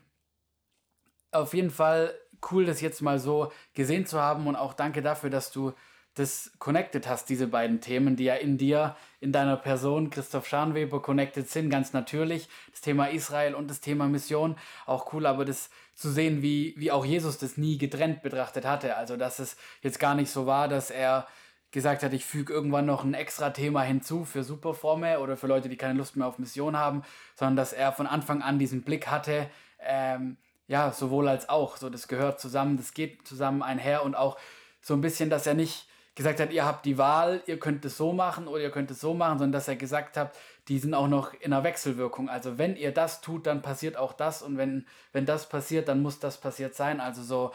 auf 1.31 1.53
jeden 1.53 1.71
Fall 1.71 2.13
cool, 2.51 2.65
das 2.65 2.81
jetzt 2.81 3.01
mal 3.01 3.19
so 3.19 3.51
gesehen 3.73 4.05
zu 4.05 4.21
haben 4.21 4.47
und 4.47 4.55
auch 4.55 4.73
danke 4.73 5.01
dafür, 5.01 5.29
dass 5.29 5.51
du 5.51 5.73
das 6.15 6.51
connected 6.59 7.07
hast, 7.07 7.29
diese 7.29 7.47
beiden 7.47 7.81
Themen, 7.81 8.15
die 8.15 8.25
ja 8.25 8.35
in 8.35 8.57
dir, 8.57 8.95
in 9.21 9.31
deiner 9.31 9.55
Person, 9.55 10.09
Christoph 10.09 10.47
Scharnweber, 10.47 11.01
connected 11.01 11.49
sind, 11.49 11.69
ganz 11.69 11.93
natürlich. 11.93 12.49
Das 12.71 12.81
Thema 12.81 13.07
Israel 13.07 13.55
und 13.55 13.69
das 13.69 13.79
Thema 13.79 14.07
Mission, 14.07 14.57
auch 14.85 15.13
cool, 15.13 15.25
aber 15.25 15.45
das 15.45 15.69
zu 15.95 16.09
sehen, 16.09 16.41
wie, 16.41 16.73
wie 16.77 16.91
auch 16.91 17.05
Jesus 17.05 17.37
das 17.37 17.57
nie 17.57 17.77
getrennt 17.77 18.21
betrachtet 18.21 18.65
hatte. 18.65 18.97
Also, 18.97 19.17
dass 19.17 19.39
es 19.39 19.55
jetzt 19.81 19.99
gar 19.99 20.15
nicht 20.15 20.31
so 20.31 20.45
war, 20.45 20.67
dass 20.67 20.91
er 20.91 21.27
gesagt 21.71 22.03
hat, 22.03 22.13
ich 22.13 22.25
füge 22.25 22.51
irgendwann 22.51 22.85
noch 22.85 23.03
ein 23.03 23.13
extra 23.13 23.51
Thema 23.51 23.83
hinzu 23.83 24.25
für 24.25 24.43
Superforme 24.43 25.19
oder 25.19 25.37
für 25.37 25.47
Leute, 25.47 25.69
die 25.69 25.77
keine 25.77 25.93
Lust 25.93 26.15
mehr 26.15 26.27
auf 26.27 26.39
Mission 26.39 26.75
haben, 26.75 27.03
sondern 27.35 27.55
dass 27.55 27.73
er 27.73 27.91
von 27.91 28.07
Anfang 28.07 28.41
an 28.41 28.59
diesen 28.59 28.81
Blick 28.81 29.07
hatte, 29.07 29.49
ähm, 29.79 30.37
ja, 30.69 30.91
sowohl 30.93 31.27
als 31.27 31.49
auch. 31.49 31.75
So, 31.75 31.89
das 31.89 32.07
gehört 32.07 32.39
zusammen, 32.39 32.77
das 32.77 32.93
geht 32.93 33.27
zusammen 33.27 33.61
einher 33.61 34.03
und 34.03 34.15
auch 34.15 34.37
so 34.81 34.93
ein 34.93 35.01
bisschen, 35.01 35.29
dass 35.29 35.47
er 35.47 35.55
nicht 35.55 35.87
gesagt 36.15 36.39
hat, 36.39 36.53
ihr 36.53 36.63
habt 36.63 36.85
die 36.85 36.97
Wahl, 36.97 37.41
ihr 37.47 37.59
könnt 37.59 37.83
es 37.85 37.97
so 37.97 38.13
machen 38.13 38.47
oder 38.47 38.61
ihr 38.61 38.71
könnt 38.71 38.91
es 38.91 39.01
so 39.01 39.13
machen, 39.13 39.39
sondern 39.39 39.53
dass 39.53 39.67
er 39.67 39.75
gesagt 39.75 40.15
hat, 40.15 40.37
die 40.67 40.77
sind 40.77 40.93
auch 40.93 41.07
noch 41.07 41.33
in 41.33 41.51
einer 41.51 41.63
Wechselwirkung. 41.63 42.29
Also 42.29 42.57
wenn 42.59 42.75
ihr 42.75 42.93
das 42.93 43.21
tut, 43.21 43.47
dann 43.47 43.63
passiert 43.63 43.97
auch 43.97 44.13
das 44.13 44.43
und 44.43 44.57
wenn, 44.57 44.85
wenn 45.11 45.25
das 45.25 45.49
passiert, 45.49 45.87
dann 45.87 46.01
muss 46.01 46.19
das 46.19 46.39
passiert 46.39 46.75
sein. 46.75 47.01
Also 47.01 47.23
so 47.23 47.51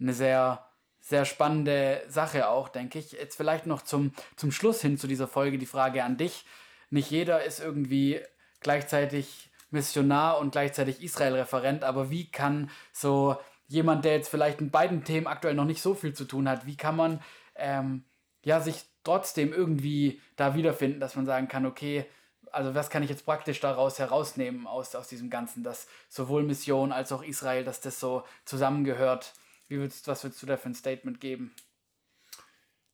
eine 0.00 0.14
sehr 0.14 0.64
sehr 1.00 1.26
spannende 1.26 2.02
Sache 2.08 2.48
auch, 2.48 2.70
denke 2.70 2.98
ich. 2.98 3.12
Jetzt 3.12 3.36
vielleicht 3.36 3.66
noch 3.66 3.82
zum, 3.82 4.14
zum 4.36 4.50
Schluss 4.50 4.80
hin 4.80 4.96
zu 4.96 5.06
dieser 5.06 5.28
Folge 5.28 5.58
die 5.58 5.66
Frage 5.66 6.02
an 6.02 6.16
dich. 6.16 6.46
Nicht 6.88 7.10
jeder 7.10 7.44
ist 7.44 7.60
irgendwie 7.60 8.22
gleichzeitig 8.60 9.50
Missionar 9.74 10.38
und 10.38 10.52
gleichzeitig 10.52 11.02
Israel-Referent, 11.02 11.84
aber 11.84 12.10
wie 12.10 12.30
kann 12.30 12.70
so 12.92 13.36
jemand, 13.66 14.04
der 14.06 14.14
jetzt 14.14 14.28
vielleicht 14.28 14.60
mit 14.60 14.72
beiden 14.72 15.04
Themen 15.04 15.26
aktuell 15.26 15.54
noch 15.54 15.66
nicht 15.66 15.82
so 15.82 15.94
viel 15.94 16.14
zu 16.14 16.24
tun 16.24 16.48
hat, 16.48 16.66
wie 16.66 16.76
kann 16.76 16.96
man 16.96 17.20
ähm, 17.56 18.04
ja 18.42 18.60
sich 18.60 18.84
trotzdem 19.04 19.52
irgendwie 19.52 20.20
da 20.36 20.54
wiederfinden, 20.54 21.00
dass 21.00 21.16
man 21.16 21.26
sagen 21.26 21.48
kann, 21.48 21.66
okay, 21.66 22.06
also 22.52 22.74
was 22.74 22.88
kann 22.88 23.02
ich 23.02 23.10
jetzt 23.10 23.26
praktisch 23.26 23.60
daraus 23.60 23.98
herausnehmen 23.98 24.66
aus, 24.66 24.94
aus 24.94 25.08
diesem 25.08 25.28
Ganzen, 25.28 25.62
dass 25.62 25.86
sowohl 26.08 26.44
Mission 26.44 26.92
als 26.92 27.12
auch 27.12 27.22
Israel, 27.22 27.64
dass 27.64 27.80
das 27.80 28.00
so 28.00 28.22
zusammengehört 28.44 29.34
wie 29.68 29.78
würdest, 29.78 30.06
was 30.08 30.22
würdest 30.22 30.42
du 30.42 30.46
da 30.46 30.56
für 30.56 30.68
ein 30.68 30.74
Statement 30.74 31.20
geben? 31.20 31.54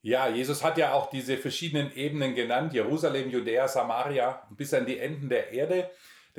Ja, 0.02 0.28
Jesus 0.28 0.64
hat 0.64 0.78
ja 0.78 0.94
auch 0.94 1.10
diese 1.10 1.36
verschiedenen 1.36 1.92
Ebenen 1.92 2.34
genannt, 2.34 2.72
Jerusalem, 2.72 3.28
Judäa, 3.28 3.68
Samaria, 3.68 4.42
bis 4.50 4.72
an 4.72 4.86
die 4.86 4.98
Enden 4.98 5.28
der 5.28 5.52
Erde. 5.52 5.90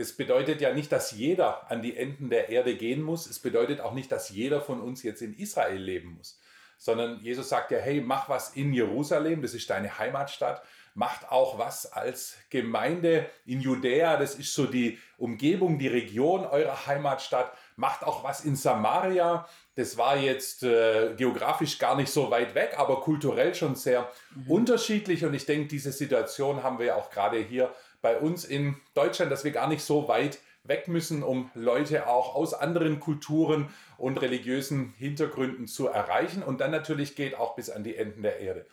Das 0.01 0.13
bedeutet 0.13 0.61
ja 0.61 0.73
nicht, 0.73 0.91
dass 0.91 1.11
jeder 1.11 1.69
an 1.69 1.83
die 1.83 1.95
Enden 1.95 2.31
der 2.31 2.49
Erde 2.49 2.75
gehen 2.75 3.03
muss. 3.03 3.27
Es 3.27 3.37
bedeutet 3.37 3.81
auch 3.81 3.93
nicht, 3.93 4.11
dass 4.11 4.29
jeder 4.29 4.59
von 4.59 4.81
uns 4.81 5.03
jetzt 5.03 5.21
in 5.21 5.35
Israel 5.35 5.77
leben 5.77 6.15
muss. 6.17 6.39
Sondern 6.79 7.19
Jesus 7.19 7.49
sagt 7.49 7.69
ja, 7.69 7.77
hey, 7.77 8.01
mach 8.01 8.27
was 8.27 8.55
in 8.55 8.73
Jerusalem, 8.73 9.43
das 9.43 9.53
ist 9.53 9.69
deine 9.69 9.99
Heimatstadt. 9.99 10.63
Macht 10.95 11.31
auch 11.31 11.59
was 11.59 11.93
als 11.93 12.35
Gemeinde 12.49 13.29
in 13.45 13.61
Judäa, 13.61 14.17
das 14.17 14.33
ist 14.33 14.55
so 14.55 14.65
die 14.65 14.97
Umgebung, 15.19 15.77
die 15.77 15.87
Region 15.87 16.47
eurer 16.47 16.87
Heimatstadt. 16.87 17.53
Macht 17.75 18.03
auch 18.03 18.23
was 18.23 18.43
in 18.43 18.55
Samaria, 18.55 19.47
das 19.75 19.97
war 19.97 20.17
jetzt 20.17 20.63
äh, 20.63 21.13
geografisch 21.15 21.77
gar 21.77 21.95
nicht 21.95 22.11
so 22.11 22.31
weit 22.31 22.55
weg, 22.55 22.73
aber 22.77 23.01
kulturell 23.01 23.53
schon 23.53 23.75
sehr 23.75 24.09
mhm. 24.35 24.51
unterschiedlich. 24.51 25.23
Und 25.23 25.35
ich 25.35 25.45
denke, 25.45 25.67
diese 25.67 25.91
Situation 25.91 26.63
haben 26.63 26.79
wir 26.79 26.87
ja 26.87 26.95
auch 26.95 27.11
gerade 27.11 27.37
hier 27.37 27.71
bei 28.01 28.17
uns 28.17 28.45
in 28.45 28.75
Deutschland, 28.93 29.31
dass 29.31 29.43
wir 29.43 29.51
gar 29.51 29.67
nicht 29.67 29.83
so 29.83 30.07
weit 30.07 30.39
weg 30.63 30.87
müssen, 30.87 31.23
um 31.23 31.49
Leute 31.55 32.07
auch 32.07 32.35
aus 32.35 32.53
anderen 32.53 32.99
Kulturen 32.99 33.69
und 33.97 34.21
religiösen 34.21 34.93
Hintergründen 34.97 35.67
zu 35.67 35.87
erreichen. 35.87 36.43
Und 36.43 36.61
dann 36.61 36.71
natürlich 36.71 37.15
geht 37.15 37.35
auch 37.35 37.55
bis 37.55 37.69
an 37.69 37.83
die 37.83 37.95
Enden 37.95 38.21
der 38.21 38.39
Erde. 38.39 38.65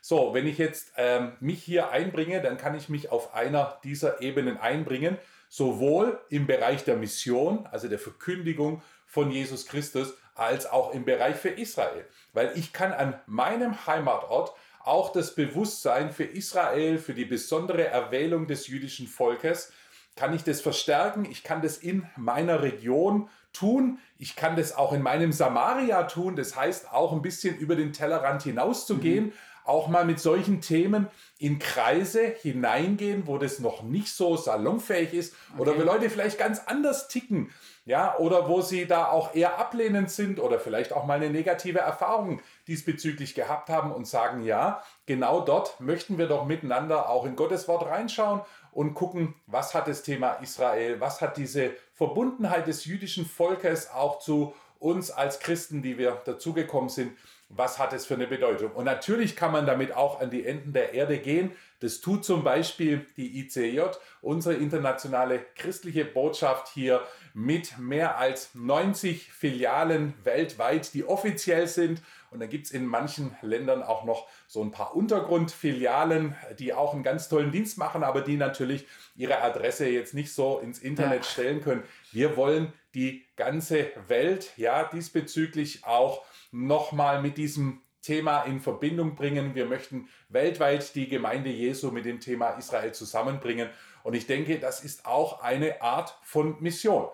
So, 0.00 0.32
wenn 0.34 0.46
ich 0.46 0.58
jetzt 0.58 0.92
ähm, 0.96 1.32
mich 1.40 1.62
hier 1.62 1.90
einbringe, 1.90 2.40
dann 2.40 2.56
kann 2.56 2.74
ich 2.74 2.88
mich 2.88 3.10
auf 3.10 3.34
einer 3.34 3.78
dieser 3.84 4.20
Ebenen 4.20 4.56
einbringen, 4.56 5.18
sowohl 5.48 6.20
im 6.28 6.46
Bereich 6.46 6.84
der 6.84 6.96
Mission, 6.96 7.66
also 7.70 7.88
der 7.88 7.98
Verkündigung 7.98 8.82
von 9.06 9.30
Jesus 9.30 9.66
Christus, 9.66 10.14
als 10.34 10.66
auch 10.66 10.94
im 10.94 11.04
Bereich 11.04 11.36
für 11.36 11.48
Israel. 11.48 12.06
Weil 12.32 12.52
ich 12.54 12.72
kann 12.72 12.92
an 12.92 13.18
meinem 13.26 13.86
Heimatort 13.86 14.52
auch 14.88 15.12
das 15.12 15.34
Bewusstsein 15.34 16.10
für 16.10 16.24
Israel, 16.24 16.98
für 16.98 17.14
die 17.14 17.24
besondere 17.24 17.86
Erwählung 17.86 18.46
des 18.46 18.66
jüdischen 18.66 19.06
Volkes, 19.06 19.72
kann 20.16 20.34
ich 20.34 20.42
das 20.42 20.60
verstärken. 20.60 21.26
Ich 21.30 21.44
kann 21.44 21.62
das 21.62 21.76
in 21.76 22.06
meiner 22.16 22.62
Region 22.62 23.28
tun. 23.52 23.98
Ich 24.18 24.34
kann 24.34 24.56
das 24.56 24.76
auch 24.76 24.92
in 24.92 25.02
meinem 25.02 25.30
Samaria 25.32 26.02
tun. 26.04 26.34
Das 26.34 26.56
heißt 26.56 26.92
auch 26.92 27.12
ein 27.12 27.22
bisschen 27.22 27.56
über 27.56 27.76
den 27.76 27.92
Tellerrand 27.92 28.42
hinauszugehen. 28.42 29.26
Mhm 29.26 29.32
auch 29.68 29.88
mal 29.88 30.06
mit 30.06 30.18
solchen 30.18 30.62
Themen 30.62 31.08
in 31.38 31.58
Kreise 31.58 32.22
hineingehen, 32.40 33.26
wo 33.26 33.36
das 33.36 33.58
noch 33.58 33.82
nicht 33.82 34.08
so 34.08 34.36
salonfähig 34.36 35.12
ist 35.12 35.34
okay. 35.52 35.60
oder 35.60 35.78
wo 35.78 35.82
Leute 35.82 36.08
vielleicht 36.08 36.38
ganz 36.38 36.60
anders 36.66 37.08
ticken, 37.08 37.50
ja, 37.88 38.18
oder 38.18 38.46
wo 38.48 38.60
sie 38.60 38.86
da 38.86 39.06
auch 39.06 39.34
eher 39.34 39.58
ablehnend 39.58 40.10
sind 40.10 40.40
oder 40.40 40.60
vielleicht 40.60 40.92
auch 40.92 41.06
mal 41.06 41.14
eine 41.14 41.30
negative 41.30 41.78
Erfahrung 41.78 42.42
diesbezüglich 42.66 43.34
gehabt 43.34 43.70
haben 43.70 43.92
und 43.92 44.06
sagen, 44.06 44.42
ja, 44.42 44.82
genau 45.06 45.40
dort 45.40 45.80
möchten 45.80 46.18
wir 46.18 46.28
doch 46.28 46.44
miteinander 46.44 47.08
auch 47.08 47.24
in 47.24 47.34
Gottes 47.34 47.66
Wort 47.66 47.86
reinschauen 47.86 48.42
und 48.72 48.92
gucken, 48.92 49.34
was 49.46 49.74
hat 49.74 49.88
das 49.88 50.02
Thema 50.02 50.34
Israel, 50.34 51.00
was 51.00 51.22
hat 51.22 51.38
diese 51.38 51.70
Verbundenheit 51.94 52.66
des 52.66 52.84
jüdischen 52.84 53.24
Volkes 53.24 53.90
auch 53.90 54.18
zu 54.18 54.52
uns 54.78 55.10
als 55.10 55.40
Christen, 55.40 55.80
die 55.80 55.96
wir 55.96 56.20
dazugekommen 56.26 56.90
sind, 56.90 57.12
was 57.48 57.78
hat 57.78 57.94
es 57.94 58.04
für 58.04 58.14
eine 58.14 58.26
Bedeutung? 58.26 58.72
Und 58.72 58.84
natürlich 58.84 59.34
kann 59.34 59.50
man 59.50 59.64
damit 59.64 59.96
auch 59.96 60.20
an 60.20 60.30
die 60.30 60.44
Enden 60.44 60.74
der 60.74 60.92
Erde 60.92 61.18
gehen. 61.18 61.52
Das 61.80 62.00
tut 62.00 62.24
zum 62.24 62.42
Beispiel 62.42 63.06
die 63.16 63.38
ICJ, 63.40 63.82
unsere 64.20 64.56
internationale 64.56 65.44
christliche 65.54 66.04
Botschaft 66.04 66.68
hier 66.68 67.02
mit 67.34 67.78
mehr 67.78 68.18
als 68.18 68.54
90 68.54 69.32
Filialen 69.32 70.14
weltweit, 70.24 70.92
die 70.92 71.04
offiziell 71.04 71.68
sind. 71.68 72.02
Und 72.30 72.40
dann 72.40 72.48
gibt 72.48 72.66
es 72.66 72.72
in 72.72 72.84
manchen 72.84 73.36
Ländern 73.42 73.84
auch 73.84 74.04
noch 74.04 74.26
so 74.48 74.62
ein 74.62 74.72
paar 74.72 74.96
Untergrundfilialen, 74.96 76.34
die 76.58 76.74
auch 76.74 76.94
einen 76.94 77.04
ganz 77.04 77.28
tollen 77.28 77.52
Dienst 77.52 77.78
machen, 77.78 78.02
aber 78.02 78.22
die 78.22 78.36
natürlich 78.36 78.86
ihre 79.14 79.40
Adresse 79.40 79.88
jetzt 79.88 80.14
nicht 80.14 80.32
so 80.32 80.58
ins 80.58 80.80
Internet 80.80 81.24
ja. 81.24 81.30
stellen 81.30 81.60
können. 81.60 81.84
Wir 82.10 82.36
wollen 82.36 82.72
die 82.94 83.24
ganze 83.36 83.92
Welt 84.08 84.52
ja 84.56 84.82
diesbezüglich 84.84 85.84
auch 85.84 86.24
nochmal 86.50 87.22
mit 87.22 87.36
diesem 87.36 87.82
Thema 88.02 88.42
in 88.42 88.60
Verbindung 88.60 89.14
bringen. 89.14 89.54
Wir 89.54 89.66
möchten 89.66 90.08
weltweit 90.28 90.94
die 90.94 91.08
Gemeinde 91.08 91.50
Jesu 91.50 91.90
mit 91.90 92.04
dem 92.04 92.20
Thema 92.20 92.50
Israel 92.50 92.92
zusammenbringen. 92.92 93.68
Und 94.02 94.14
ich 94.14 94.26
denke, 94.26 94.58
das 94.58 94.82
ist 94.82 95.06
auch 95.06 95.42
eine 95.42 95.82
Art 95.82 96.16
von 96.22 96.56
Mission. 96.60 97.08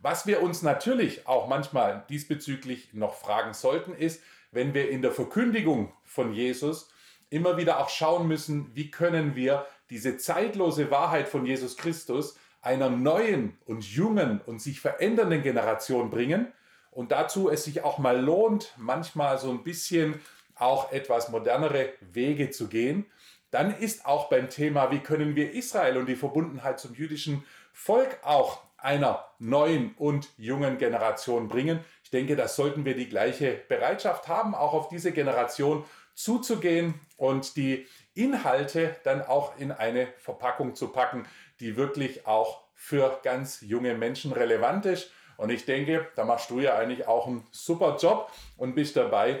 Was 0.00 0.26
wir 0.26 0.42
uns 0.42 0.62
natürlich 0.62 1.26
auch 1.26 1.48
manchmal 1.48 2.04
diesbezüglich 2.08 2.94
noch 2.94 3.14
fragen 3.14 3.52
sollten, 3.52 3.92
ist, 3.94 4.22
wenn 4.52 4.72
wir 4.72 4.90
in 4.90 5.02
der 5.02 5.12
Verkündigung 5.12 5.92
von 6.04 6.32
Jesus 6.32 6.90
immer 7.30 7.56
wieder 7.56 7.80
auch 7.80 7.88
schauen 7.88 8.28
müssen, 8.28 8.74
wie 8.74 8.90
können 8.90 9.34
wir 9.34 9.66
diese 9.90 10.16
zeitlose 10.16 10.90
Wahrheit 10.90 11.28
von 11.28 11.44
Jesus 11.44 11.76
Christus 11.76 12.38
einer 12.62 12.90
neuen 12.90 13.58
und 13.66 13.84
jungen 13.84 14.40
und 14.40 14.60
sich 14.60 14.80
verändernden 14.80 15.42
Generation 15.42 16.10
bringen 16.10 16.52
und 16.90 17.12
dazu 17.12 17.48
es 17.48 17.64
sich 17.64 17.84
auch 17.84 17.98
mal 17.98 18.20
lohnt, 18.20 18.74
manchmal 18.76 19.38
so 19.38 19.50
ein 19.50 19.62
bisschen 19.62 20.20
auch 20.54 20.92
etwas 20.92 21.28
modernere 21.28 21.90
Wege 22.00 22.50
zu 22.50 22.68
gehen, 22.68 23.06
dann 23.50 23.76
ist 23.78 24.04
auch 24.04 24.28
beim 24.28 24.50
Thema, 24.50 24.90
wie 24.90 24.98
können 24.98 25.36
wir 25.36 25.52
Israel 25.52 25.96
und 25.96 26.06
die 26.06 26.16
Verbundenheit 26.16 26.78
zum 26.78 26.94
jüdischen 26.94 27.44
Volk 27.72 28.18
auch 28.22 28.60
einer 28.76 29.24
neuen 29.38 29.94
und 29.96 30.28
jungen 30.36 30.78
Generation 30.78 31.48
bringen. 31.48 31.80
Ich 32.04 32.10
denke, 32.10 32.36
da 32.36 32.46
sollten 32.46 32.84
wir 32.84 32.94
die 32.94 33.08
gleiche 33.08 33.60
Bereitschaft 33.68 34.28
haben, 34.28 34.54
auch 34.54 34.72
auf 34.72 34.88
diese 34.88 35.12
Generation 35.12 35.84
zuzugehen 36.14 36.94
und 37.16 37.56
die 37.56 37.86
Inhalte 38.14 38.96
dann 39.04 39.22
auch 39.22 39.56
in 39.58 39.72
eine 39.72 40.08
Verpackung 40.18 40.74
zu 40.74 40.88
packen, 40.88 41.26
die 41.60 41.76
wirklich 41.76 42.26
auch 42.26 42.64
für 42.74 43.20
ganz 43.22 43.60
junge 43.60 43.94
Menschen 43.94 44.32
relevant 44.32 44.86
ist. 44.86 45.10
Und 45.38 45.50
ich 45.50 45.64
denke, 45.64 46.08
da 46.16 46.24
machst 46.24 46.50
du 46.50 46.58
ja 46.58 46.76
eigentlich 46.76 47.06
auch 47.06 47.28
einen 47.28 47.46
super 47.52 47.96
Job 47.98 48.30
und 48.56 48.74
bist 48.74 48.96
dabei, 48.96 49.40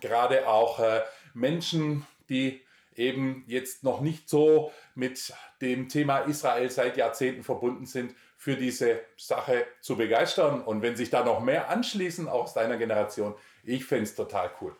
gerade 0.00 0.48
auch 0.48 0.80
äh, 0.80 1.02
Menschen, 1.34 2.04
die 2.28 2.60
eben 2.96 3.44
jetzt 3.46 3.84
noch 3.84 4.00
nicht 4.00 4.28
so 4.28 4.72
mit 4.96 5.32
dem 5.62 5.88
Thema 5.88 6.18
Israel 6.18 6.68
seit 6.68 6.96
Jahrzehnten 6.96 7.44
verbunden 7.44 7.86
sind, 7.86 8.14
für 8.36 8.56
diese 8.56 9.02
Sache 9.16 9.66
zu 9.80 9.96
begeistern. 9.96 10.62
Und 10.62 10.82
wenn 10.82 10.96
sich 10.96 11.10
da 11.10 11.24
noch 11.24 11.40
mehr 11.40 11.70
anschließen 11.70 12.28
aus 12.28 12.52
deiner 12.52 12.76
Generation, 12.76 13.36
ich 13.62 13.84
fände 13.84 14.04
es 14.04 14.16
total 14.16 14.50
cool. 14.60 14.74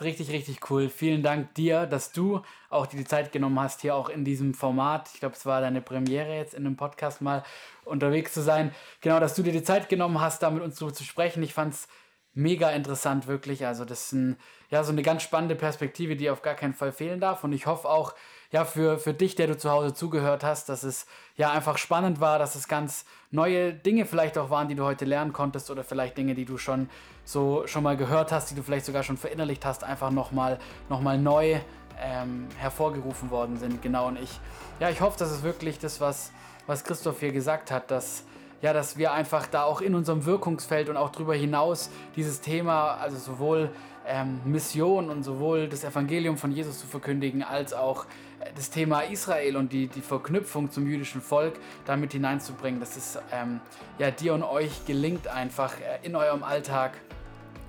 Richtig, 0.00 0.32
richtig 0.32 0.68
cool. 0.68 0.88
Vielen 0.88 1.22
Dank 1.22 1.54
dir, 1.54 1.86
dass 1.86 2.10
du 2.10 2.42
auch 2.70 2.86
die 2.86 3.04
Zeit 3.04 3.30
genommen 3.30 3.60
hast, 3.60 3.82
hier 3.82 3.94
auch 3.94 4.08
in 4.08 4.24
diesem 4.24 4.52
Format. 4.52 5.08
Ich 5.14 5.20
glaube, 5.20 5.36
es 5.36 5.46
war 5.46 5.60
deine 5.60 5.80
Premiere 5.80 6.34
jetzt 6.34 6.54
in 6.54 6.66
einem 6.66 6.76
Podcast 6.76 7.20
mal 7.20 7.44
unterwegs 7.84 8.32
zu 8.34 8.42
sein. 8.42 8.74
Genau, 9.00 9.20
dass 9.20 9.36
du 9.36 9.44
dir 9.44 9.52
die 9.52 9.62
Zeit 9.62 9.88
genommen 9.88 10.20
hast, 10.20 10.42
da 10.42 10.50
mit 10.50 10.62
uns 10.62 10.74
zu, 10.74 10.92
sprechen. 10.92 11.40
Ich 11.44 11.54
fand 11.54 11.74
es 11.74 11.86
mega 12.32 12.70
interessant, 12.70 13.28
wirklich. 13.28 13.64
Also, 13.64 13.84
das 13.84 14.06
ist 14.06 14.12
ein, 14.12 14.36
ja, 14.70 14.82
so 14.82 14.90
eine 14.90 15.02
ganz 15.02 15.22
spannende 15.22 15.54
Perspektive, 15.54 16.16
die 16.16 16.30
auf 16.30 16.42
gar 16.42 16.54
keinen 16.54 16.74
Fall 16.74 16.90
fehlen 16.90 17.20
darf. 17.20 17.44
Und 17.44 17.52
ich 17.52 17.66
hoffe 17.66 17.88
auch, 17.88 18.14
ja, 18.54 18.64
für, 18.64 18.98
für 19.00 19.12
dich, 19.12 19.34
der 19.34 19.48
du 19.48 19.58
zu 19.58 19.68
Hause 19.68 19.94
zugehört 19.94 20.44
hast, 20.44 20.68
dass 20.68 20.84
es 20.84 21.06
ja 21.36 21.50
einfach 21.50 21.76
spannend 21.76 22.20
war, 22.20 22.38
dass 22.38 22.54
es 22.54 22.68
ganz 22.68 23.04
neue 23.32 23.74
Dinge 23.74 24.06
vielleicht 24.06 24.38
auch 24.38 24.48
waren, 24.48 24.68
die 24.68 24.76
du 24.76 24.84
heute 24.84 25.04
lernen 25.04 25.32
konntest 25.32 25.72
oder 25.72 25.82
vielleicht 25.82 26.16
Dinge, 26.16 26.36
die 26.36 26.44
du 26.44 26.56
schon 26.56 26.88
so 27.24 27.66
schon 27.66 27.82
mal 27.82 27.96
gehört 27.96 28.30
hast, 28.30 28.52
die 28.52 28.54
du 28.54 28.62
vielleicht 28.62 28.86
sogar 28.86 29.02
schon 29.02 29.16
verinnerlicht 29.16 29.66
hast, 29.66 29.82
einfach 29.82 30.12
nochmal 30.12 30.60
noch 30.88 31.00
mal 31.00 31.18
neu 31.18 31.58
ähm, 32.00 32.46
hervorgerufen 32.56 33.28
worden 33.30 33.56
sind. 33.56 33.82
Genau, 33.82 34.06
und 34.06 34.22
ich, 34.22 34.38
ja, 34.78 34.88
ich 34.88 35.00
hoffe, 35.00 35.18
dass 35.18 35.32
es 35.32 35.42
wirklich 35.42 35.80
das, 35.80 36.00
was, 36.00 36.30
was 36.68 36.84
Christoph 36.84 37.18
hier 37.18 37.32
gesagt 37.32 37.72
hat, 37.72 37.90
dass 37.90 38.22
ja, 38.62 38.72
dass 38.72 38.96
wir 38.96 39.12
einfach 39.12 39.48
da 39.48 39.64
auch 39.64 39.80
in 39.80 39.96
unserem 39.96 40.24
Wirkungsfeld 40.24 40.88
und 40.88 40.96
auch 40.96 41.10
darüber 41.10 41.34
hinaus 41.34 41.90
dieses 42.14 42.40
Thema, 42.40 42.94
also 42.94 43.18
sowohl 43.18 43.68
ähm, 44.06 44.40
Mission 44.44 45.10
und 45.10 45.22
sowohl 45.22 45.68
das 45.68 45.84
Evangelium 45.84 46.36
von 46.36 46.52
Jesus 46.52 46.80
zu 46.80 46.86
verkündigen, 46.86 47.42
als 47.42 47.72
auch 47.72 48.06
das 48.54 48.70
Thema 48.70 49.00
Israel 49.00 49.56
und 49.56 49.72
die, 49.72 49.86
die 49.86 50.00
Verknüpfung 50.00 50.70
zum 50.70 50.86
jüdischen 50.86 51.20
Volk 51.20 51.54
damit 51.86 52.12
hineinzubringen, 52.12 52.80
dass 52.80 52.96
es 52.96 53.18
ähm, 53.32 53.60
ja, 53.98 54.10
dir 54.10 54.34
und 54.34 54.42
euch 54.42 54.84
gelingt, 54.86 55.28
einfach 55.28 55.74
äh, 55.80 56.06
in 56.06 56.16
eurem 56.16 56.42
Alltag 56.42 56.92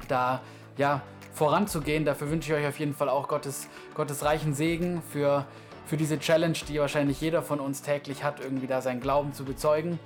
da 0.07 0.41
ja, 0.77 1.01
voranzugehen. 1.33 2.05
Dafür 2.05 2.29
wünsche 2.29 2.53
ich 2.53 2.59
euch 2.59 2.67
auf 2.67 2.79
jeden 2.79 2.93
Fall 2.93 3.09
auch 3.09 3.27
Gottes, 3.27 3.67
Gottes 3.93 4.23
reichen 4.23 4.53
Segen 4.53 5.01
für, 5.11 5.45
für 5.85 5.97
diese 5.97 6.19
Challenge, 6.19 6.57
die 6.67 6.79
wahrscheinlich 6.79 7.21
jeder 7.21 7.41
von 7.41 7.59
uns 7.59 7.81
täglich 7.81 8.23
hat, 8.23 8.39
irgendwie 8.39 8.67
da 8.67 8.81
seinen 8.81 9.01
Glauben 9.01 9.33
zu 9.33 9.45
bezeugen. 9.45 9.99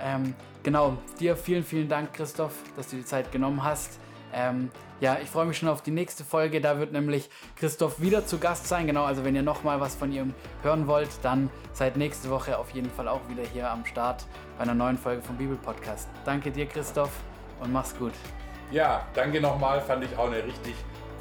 Ähm, 0.00 0.34
genau, 0.62 0.96
dir 1.18 1.36
vielen, 1.36 1.64
vielen 1.64 1.88
Dank, 1.88 2.12
Christoph, 2.12 2.54
dass 2.76 2.88
du 2.90 2.96
die 2.96 3.04
Zeit 3.04 3.32
genommen 3.32 3.62
hast. 3.62 3.98
Ähm, 4.32 4.70
ja, 5.00 5.18
ich 5.22 5.28
freue 5.28 5.46
mich 5.46 5.58
schon 5.58 5.68
auf 5.68 5.82
die 5.82 5.90
nächste 5.90 6.24
Folge. 6.24 6.60
Da 6.60 6.78
wird 6.78 6.92
nämlich 6.92 7.30
Christoph 7.56 8.00
wieder 8.00 8.26
zu 8.26 8.38
Gast 8.38 8.66
sein. 8.66 8.86
Genau, 8.86 9.04
also 9.04 9.24
wenn 9.24 9.34
ihr 9.34 9.42
nochmal 9.42 9.80
was 9.80 9.94
von 9.94 10.12
ihm 10.12 10.34
hören 10.62 10.86
wollt, 10.86 11.10
dann 11.22 11.50
seid 11.72 11.96
nächste 11.96 12.30
Woche 12.30 12.58
auf 12.58 12.70
jeden 12.70 12.90
Fall 12.90 13.08
auch 13.08 13.20
wieder 13.28 13.42
hier 13.44 13.70
am 13.70 13.84
Start 13.84 14.26
bei 14.56 14.64
einer 14.64 14.74
neuen 14.74 14.98
Folge 14.98 15.22
vom 15.22 15.36
Bibelpodcast. 15.36 16.08
Danke 16.24 16.50
dir, 16.50 16.66
Christoph, 16.66 17.12
und 17.60 17.72
mach's 17.72 17.96
gut. 17.96 18.12
Ja, 18.70 19.06
danke 19.14 19.40
nochmal. 19.40 19.80
Fand 19.80 20.04
ich 20.04 20.16
auch 20.18 20.26
eine 20.26 20.44
richtig 20.44 20.74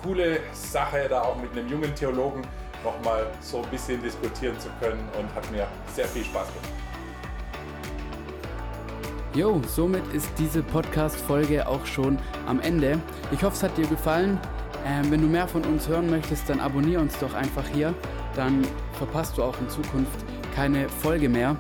coole 0.04 0.40
Sache, 0.54 1.08
da 1.10 1.22
auch 1.22 1.36
mit 1.38 1.52
einem 1.52 1.68
jungen 1.70 1.94
Theologen 1.96 2.42
nochmal 2.84 3.28
so 3.42 3.62
ein 3.62 3.70
bisschen 3.70 4.02
diskutieren 4.02 4.60
zu 4.60 4.70
können 4.80 5.08
und 5.18 5.34
hat 5.36 5.50
mir 5.52 5.68
sehr 5.94 6.08
viel 6.08 6.24
Spaß 6.24 6.48
gemacht. 6.48 6.87
Jo, 9.38 9.62
somit 9.68 10.02
ist 10.14 10.32
diese 10.40 10.64
Podcast-Folge 10.64 11.68
auch 11.68 11.86
schon 11.86 12.18
am 12.48 12.60
Ende. 12.60 13.00
Ich 13.32 13.44
hoffe, 13.44 13.56
es 13.56 13.62
hat 13.62 13.78
dir 13.78 13.86
gefallen. 13.86 14.40
Ähm, 14.84 15.12
wenn 15.12 15.22
du 15.22 15.28
mehr 15.28 15.48
von 15.48 15.64
uns 15.64 15.88
hören 15.88 16.10
möchtest, 16.10 16.50
dann 16.50 16.60
abonniere 16.60 17.04
uns 17.04 17.20
doch 17.20 17.36
einfach 17.36 17.68
hier. 17.68 17.94
Dann 18.36 18.66
verpasst 18.94 19.38
du 19.38 19.44
auch 19.44 19.54
in 19.62 19.70
Zukunft 19.70 20.26
keine 20.56 20.90
Folge 20.90 21.30
mehr. 21.30 21.56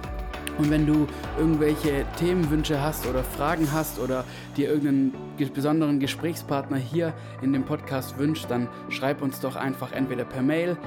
Und 0.57 0.71
wenn 0.71 0.87
du 0.87 1.05
irgendwelche 1.37 2.03
Themenwünsche 2.17 2.81
hast 2.81 3.05
oder 3.05 3.23
Fragen 3.23 3.71
hast 3.71 3.99
oder 3.99 4.25
dir 4.55 4.69
irgendeinen 4.69 5.13
besonderen 5.53 5.99
Gesprächspartner 5.99 6.77
hier 6.77 7.13
in 7.43 7.53
dem 7.53 7.63
Podcast 7.63 8.17
wünscht, 8.17 8.49
dann 8.49 8.69
schreib 8.89 9.21
uns 9.21 9.39
doch 9.39 9.55
einfach 9.55 9.91
entweder 9.91 10.25
per 10.25 10.41
Mail 10.41 10.77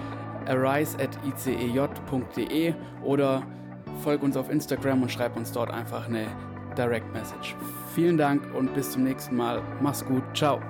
arise.icej.de 0.47 1.95
oder 3.05 3.45
folg 4.03 4.24
uns 4.24 4.36
auf 4.36 4.51
Instagram 4.51 5.03
und 5.03 5.12
schreib 5.12 5.36
uns 5.36 5.53
dort 5.53 5.70
einfach 5.70 6.09
eine 6.09 6.26
Direct 6.76 7.12
Message. 7.12 7.54
Vielen 7.94 8.16
Dank 8.16 8.42
und 8.54 8.72
bis 8.74 8.92
zum 8.92 9.04
nächsten 9.04 9.36
Mal. 9.36 9.62
Mach's 9.80 10.04
gut. 10.04 10.22
Ciao. 10.34 10.60